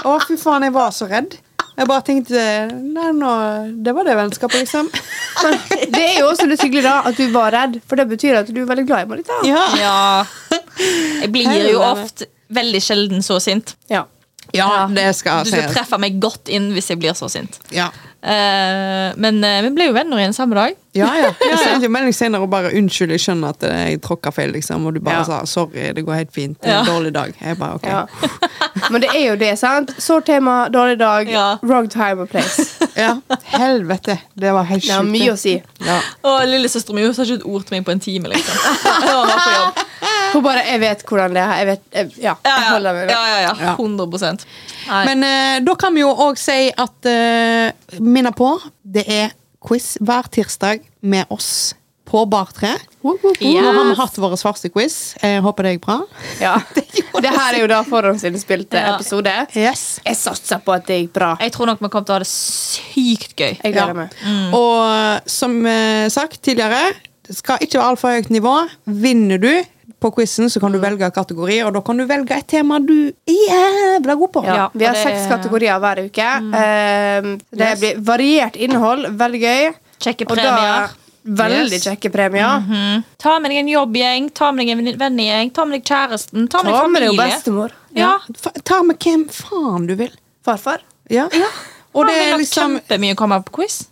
Å, 0.01 0.15
fy 0.23 0.37
faen, 0.39 0.65
jeg 0.65 0.73
var 0.73 0.93
så 0.95 1.09
redd. 1.11 1.35
Jeg 1.77 1.87
bare 1.87 2.03
tenkte 2.05 2.41
Nei, 2.75 3.07
nå 3.15 3.31
Det 3.85 3.93
var 3.95 4.07
det 4.07 4.15
vennskapet, 4.19 4.63
liksom. 4.65 4.89
Men 5.41 5.57
det 5.95 6.03
er 6.03 6.19
jo 6.19 6.29
også 6.31 6.47
litt 6.49 6.63
hyggelig 6.65 6.83
da 6.87 6.95
at 7.09 7.19
du 7.19 7.25
var 7.33 7.53
redd, 7.55 7.79
for 7.87 7.99
det 7.99 8.07
betyr 8.11 8.41
at 8.41 8.51
du 8.51 8.61
er 8.63 8.69
veldig 8.69 8.87
glad 8.89 9.05
i 9.05 9.11
Marita. 9.11 9.39
Ja. 9.47 9.63
Ja. 9.79 9.97
Jeg 11.21 11.31
blir 11.33 11.69
jo 11.71 11.83
ofte 11.85 12.27
veldig 12.51 12.81
sjelden 12.83 13.23
så 13.25 13.39
sint. 13.43 13.75
Ja. 13.91 14.05
Ja, 14.51 14.87
det 14.91 15.13
skal 15.15 15.45
Du 15.45 15.51
skal 15.53 15.69
treffe 15.71 15.99
meg 16.01 16.17
godt 16.19 16.49
inn 16.51 16.71
hvis 16.75 16.89
jeg 16.91 16.99
blir 16.99 17.15
så 17.15 17.29
sint. 17.31 17.59
Ja. 17.71 17.89
Eh, 18.23 19.13
men 19.17 19.43
eh, 19.43 19.61
vi 19.65 19.69
ble 19.73 19.87
jo 19.89 19.93
venner 19.97 20.19
igjen 20.21 20.33
samme 20.37 20.55
dag. 20.55 20.77
Ja, 20.91 21.07
ja. 21.15 21.29
Jeg 21.39 21.55
sendte 21.55 21.85
jo 21.87 21.89
melding 21.95 22.11
senere 22.11 22.43
og 22.43 22.49
bare 22.51 22.67
'unnskyld, 22.75 23.13
jeg 23.15 23.21
skjønner 23.23 23.53
at 23.53 23.61
jeg 23.63 24.01
tråkka 24.03 24.27
feil', 24.35 24.51
liksom. 24.51 24.83
Og 24.85 24.93
du 24.93 24.99
bare 24.99 25.21
Ja. 25.21 25.23
sa 25.23 25.37
'sorry, 25.47 25.93
det 25.95 26.03
går 26.05 26.13
helt 26.17 26.33
fint'. 26.35 26.57
Det 26.59 26.67
er 26.67 26.79
en 26.81 26.85
Ja. 26.85 26.91
dårlig 26.91 27.13
dag. 27.13 27.33
Jeg 27.41 27.57
bare 27.57 27.73
ok. 27.75 27.85
Ja. 27.87 28.03
Men 28.91 29.01
det 29.01 29.09
er 29.15 29.29
jo 29.29 29.35
det, 29.39 29.57
sant? 29.59 29.93
Sårt 29.97 30.25
tema, 30.25 30.67
dårlig 30.67 30.99
dag, 30.99 31.29
Ja. 31.31 31.55
wrong 31.63 31.87
time 31.89 32.19
and 32.21 32.29
place. 32.29 32.59
Ja. 32.97 33.15
Helvete. 33.43 34.17
Det 34.35 34.51
var 34.53 34.63
helt 34.63 34.83
Det 34.83 34.91
har 34.91 35.03
mye 35.03 35.31
å 35.31 35.37
si. 35.37 35.63
Ja. 35.85 35.99
Og 36.23 36.41
lillesøsteren 36.47 36.95
min 36.95 37.13
sa 37.13 37.23
ikke 37.23 37.35
et 37.39 37.45
ord 37.45 37.63
til 37.65 37.77
meg 37.77 37.85
på 37.85 37.91
en 37.91 37.99
time. 37.99 38.27
liksom 38.27 38.55
Da 39.07 39.15
var 39.15 39.25
vi 39.25 39.31
på 39.31 39.55
jobb. 39.55 39.85
Hun 40.33 40.43
bare 40.43 40.61
'Jeg 40.67 40.79
vet 40.79 41.03
hvordan 41.07 41.29
det 41.33 41.41
er'. 41.43 41.57
Jeg 41.57 41.67
vet, 41.67 41.79
jeg, 41.93 42.11
ja, 42.21 42.33
Ja, 42.45 42.51
jeg 42.57 42.67
holder 42.71 42.93
meg 42.93 43.09
ja, 43.09 43.25
ja, 43.27 43.41
ja. 43.47 43.53
Ja. 43.61 43.75
100 43.75 44.37
Nei. 44.91 45.03
Men 45.07 45.23
eh, 45.23 45.59
da 45.63 45.75
kan 45.79 45.95
vi 45.95 46.03
jo 46.03 46.11
òg 46.11 46.39
si 46.39 46.67
at 46.75 47.07
uh, 47.07 47.99
Minne 48.03 48.33
på, 48.35 48.49
det 48.83 49.05
er 49.07 49.31
quiz 49.63 49.93
hver 50.03 50.27
tirsdag 50.33 50.81
med 51.01 51.29
oss 51.31 51.71
på 52.11 52.25
Bar3. 52.27 52.73
Yes. 53.05 53.39
Nå 53.39 53.71
har 53.71 53.85
vi 53.87 53.93
hatt 53.95 54.17
vår 54.19 54.33
første 54.41 54.67
quiz. 54.73 54.95
Jeg 55.21 55.39
håper 55.45 55.63
det 55.63 55.71
gikk 55.77 55.85
bra. 55.85 55.99
Ja. 56.41 56.57
Det 57.21 57.29
her 57.29 57.53
er 57.53 57.59
jo 57.61 57.67
da 57.69 57.81
forhåndsinnspilte 57.85 58.79
Ja. 58.81 58.95
episode. 58.97 59.31
Yes. 59.55 59.99
Jeg 60.03 60.17
satser 60.17 60.59
på 60.65 60.73
at 60.73 60.87
det 60.89 60.97
gikk 61.03 61.13
bra. 61.15 61.29
Jeg 61.39 61.53
tror 61.55 61.69
nok 61.69 61.79
vi 61.83 61.89
kommer 61.93 62.07
til 62.09 62.15
å 62.15 62.17
ha 62.17 62.23
det 62.23 62.29
sykt 62.31 63.35
gøy. 63.37 63.53
Jeg 63.61 63.75
Ja. 63.77 63.85
meg. 63.93 64.15
Og 64.57 65.29
som 65.29 65.59
eh, 65.69 66.09
sagt 66.09 66.41
tidligere, 66.41 66.81
det 67.27 67.37
skal 67.37 67.61
ikke 67.61 67.77
være 67.79 67.91
altfor 67.93 68.17
høyt 68.17 68.31
nivå. 68.33 68.55
Vinner 69.05 69.37
du 69.39 69.51
på 70.01 70.09
quizen, 70.15 70.49
så 70.49 70.59
kan 70.59 70.71
du 70.73 70.79
velge 70.81 71.07
kategori, 71.13 71.59
og 71.67 71.73
da 71.75 71.81
kan 71.85 71.97
du 72.01 72.05
velge 72.09 72.31
et 72.37 72.47
tema 72.49 72.79
du 72.81 73.11
er 73.29 73.35
jævla 73.99 74.15
god 74.17 74.31
på. 74.33 74.43
Ja, 74.45 74.55
Ja, 74.55 74.69
vi 74.73 74.85
har 74.85 74.93
det- 74.97 75.03
seks 75.03 75.27
kategorier 75.29 75.77
hver 75.79 76.01
uke. 76.07 76.29
Eh, 76.61 77.21
det 77.53 77.67
Yes. 77.69 77.79
blir 77.79 78.01
variert 78.01 78.55
innhold. 78.55 79.05
Veldig 79.17 79.41
gøy. 79.41 79.73
Kjekke 80.01 80.25
premier. 80.27 80.89
veldig 81.23 81.71
Yes. 81.77 81.83
kjekke 81.85 82.09
premier. 82.11 82.59
Mhm. 82.59 83.03
Ta 83.19 83.37
med 83.39 83.51
deg 83.51 83.57
en 83.59 83.67
jobbgjeng, 83.67 84.33
ta 84.33 84.51
med 84.51 84.65
deg 84.65 84.69
en 84.77 84.97
vennegjeng, 84.97 85.53
ta 85.53 85.65
med 85.65 85.73
deg 85.77 85.83
kjæresten, 85.85 86.49
ta 86.49 86.63
med 86.63 86.73
deg 86.73 86.81
Ta 86.81 86.87
med 86.87 87.01
deg 87.01 87.09
familie. 87.09 87.35
bestemor. 87.37 87.71
Ja. 87.93 88.17
Ja. 88.41 88.51
Ta 88.63 88.81
med 88.81 88.97
hvem 88.99 89.27
faen 89.29 89.85
du 89.87 89.95
vil. 89.95 90.09
Farfar. 90.43 90.79
Ja. 91.11 91.27
Og 91.93 92.07
det 92.07 92.15
Han 92.15 92.21
er 92.21 92.23
vil 92.25 92.31
nok 92.31 92.39
liksom 92.39 92.79
kjempemye 92.79 93.15
komme 93.15 93.43
på 93.45 93.51
quiz. 93.51 93.85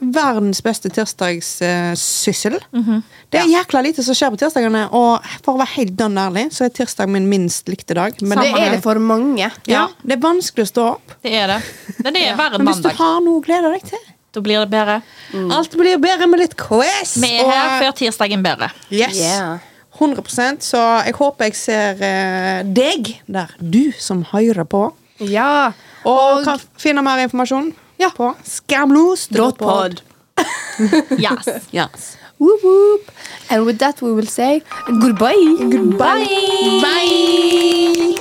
Verdens 0.00 0.62
beste 0.64 0.90
tirsdagssyssel. 0.92 2.58
Mhm. 2.72 3.02
Det 3.30 3.40
er 3.40 3.50
jækla 3.50 3.82
lite 3.82 4.04
som 4.06 4.14
skjer 4.14 4.32
på 4.32 4.38
tirsdagene, 4.40 4.84
og 4.94 5.24
for 5.42 5.56
å 5.56 5.60
være 5.60 5.74
helt 5.74 5.94
dønn 5.98 6.18
ærlig, 6.20 6.46
så 6.54 6.66
er 6.66 6.74
tirsdag 6.74 7.10
min 7.10 7.28
minst 7.30 7.68
likte 7.68 7.96
dag. 7.98 8.18
Men 8.22 8.38
Det 8.38 8.52
er 8.54 8.76
det 8.76 8.82
for 8.82 9.00
mange. 9.02 9.50
ja, 9.66 9.88
det 10.02 10.18
er 10.18 10.22
vanskelig 10.22 10.68
å 10.68 10.72
stå 10.72 10.84
opp. 10.94 11.16
Det 11.22 11.32
er 11.34 11.46
det. 11.46 11.62
Men 12.04 12.12
det 12.14 12.22
er 12.22 12.36
verre 12.36 12.58
mandag. 12.58 12.64
Men 12.64 12.74
hvis 12.74 12.82
du 12.82 13.02
har 13.02 13.20
noe 13.20 13.40
å 13.40 13.44
glede 13.44 13.72
deg 13.72 13.88
til 13.92 14.04
Da 14.36 14.40
blir 14.44 14.60
det 14.60 14.68
bedre. 14.70 15.02
Alt 15.32 15.72
blir 15.72 15.96
bedre 15.98 16.26
med 16.28 16.40
litt 16.40 16.56
quiz. 16.60 17.16
Vi 17.16 17.30
er 17.38 17.48
her 17.48 17.80
før 17.80 17.94
tirsdagen 17.96 18.42
bedre. 18.44 18.68
Yes. 18.90 19.16
Yeah. 19.16 19.58
100% 19.98 20.60
Så 20.60 20.80
jeg 21.06 21.14
håper 21.16 21.48
jeg 21.48 21.56
ser 21.56 22.02
eh, 22.04 22.62
deg 22.62 23.14
der, 23.26 23.54
du 23.58 23.92
som 23.98 24.26
hører 24.32 24.64
på. 24.68 24.90
Ja. 25.24 25.72
Og, 26.04 26.44
kan 26.44 26.60
finne 26.76 27.02
mer 27.02 27.22
informasjon 27.24 27.72
Ja. 27.96 28.10
på 28.16 28.34
skamlos.pod. 28.44 30.00
Yes. 31.18 31.48
Yes. 31.70 32.16
Whoop, 32.38 32.62
whoop. 32.62 33.10
And 33.48 33.64
with 33.66 33.78
that 33.78 34.02
we 34.02 34.12
will 34.12 34.26
say 34.26 34.62
goodbye. 34.86 35.56
Bye. 35.98 36.26
Bye! 36.82 38.16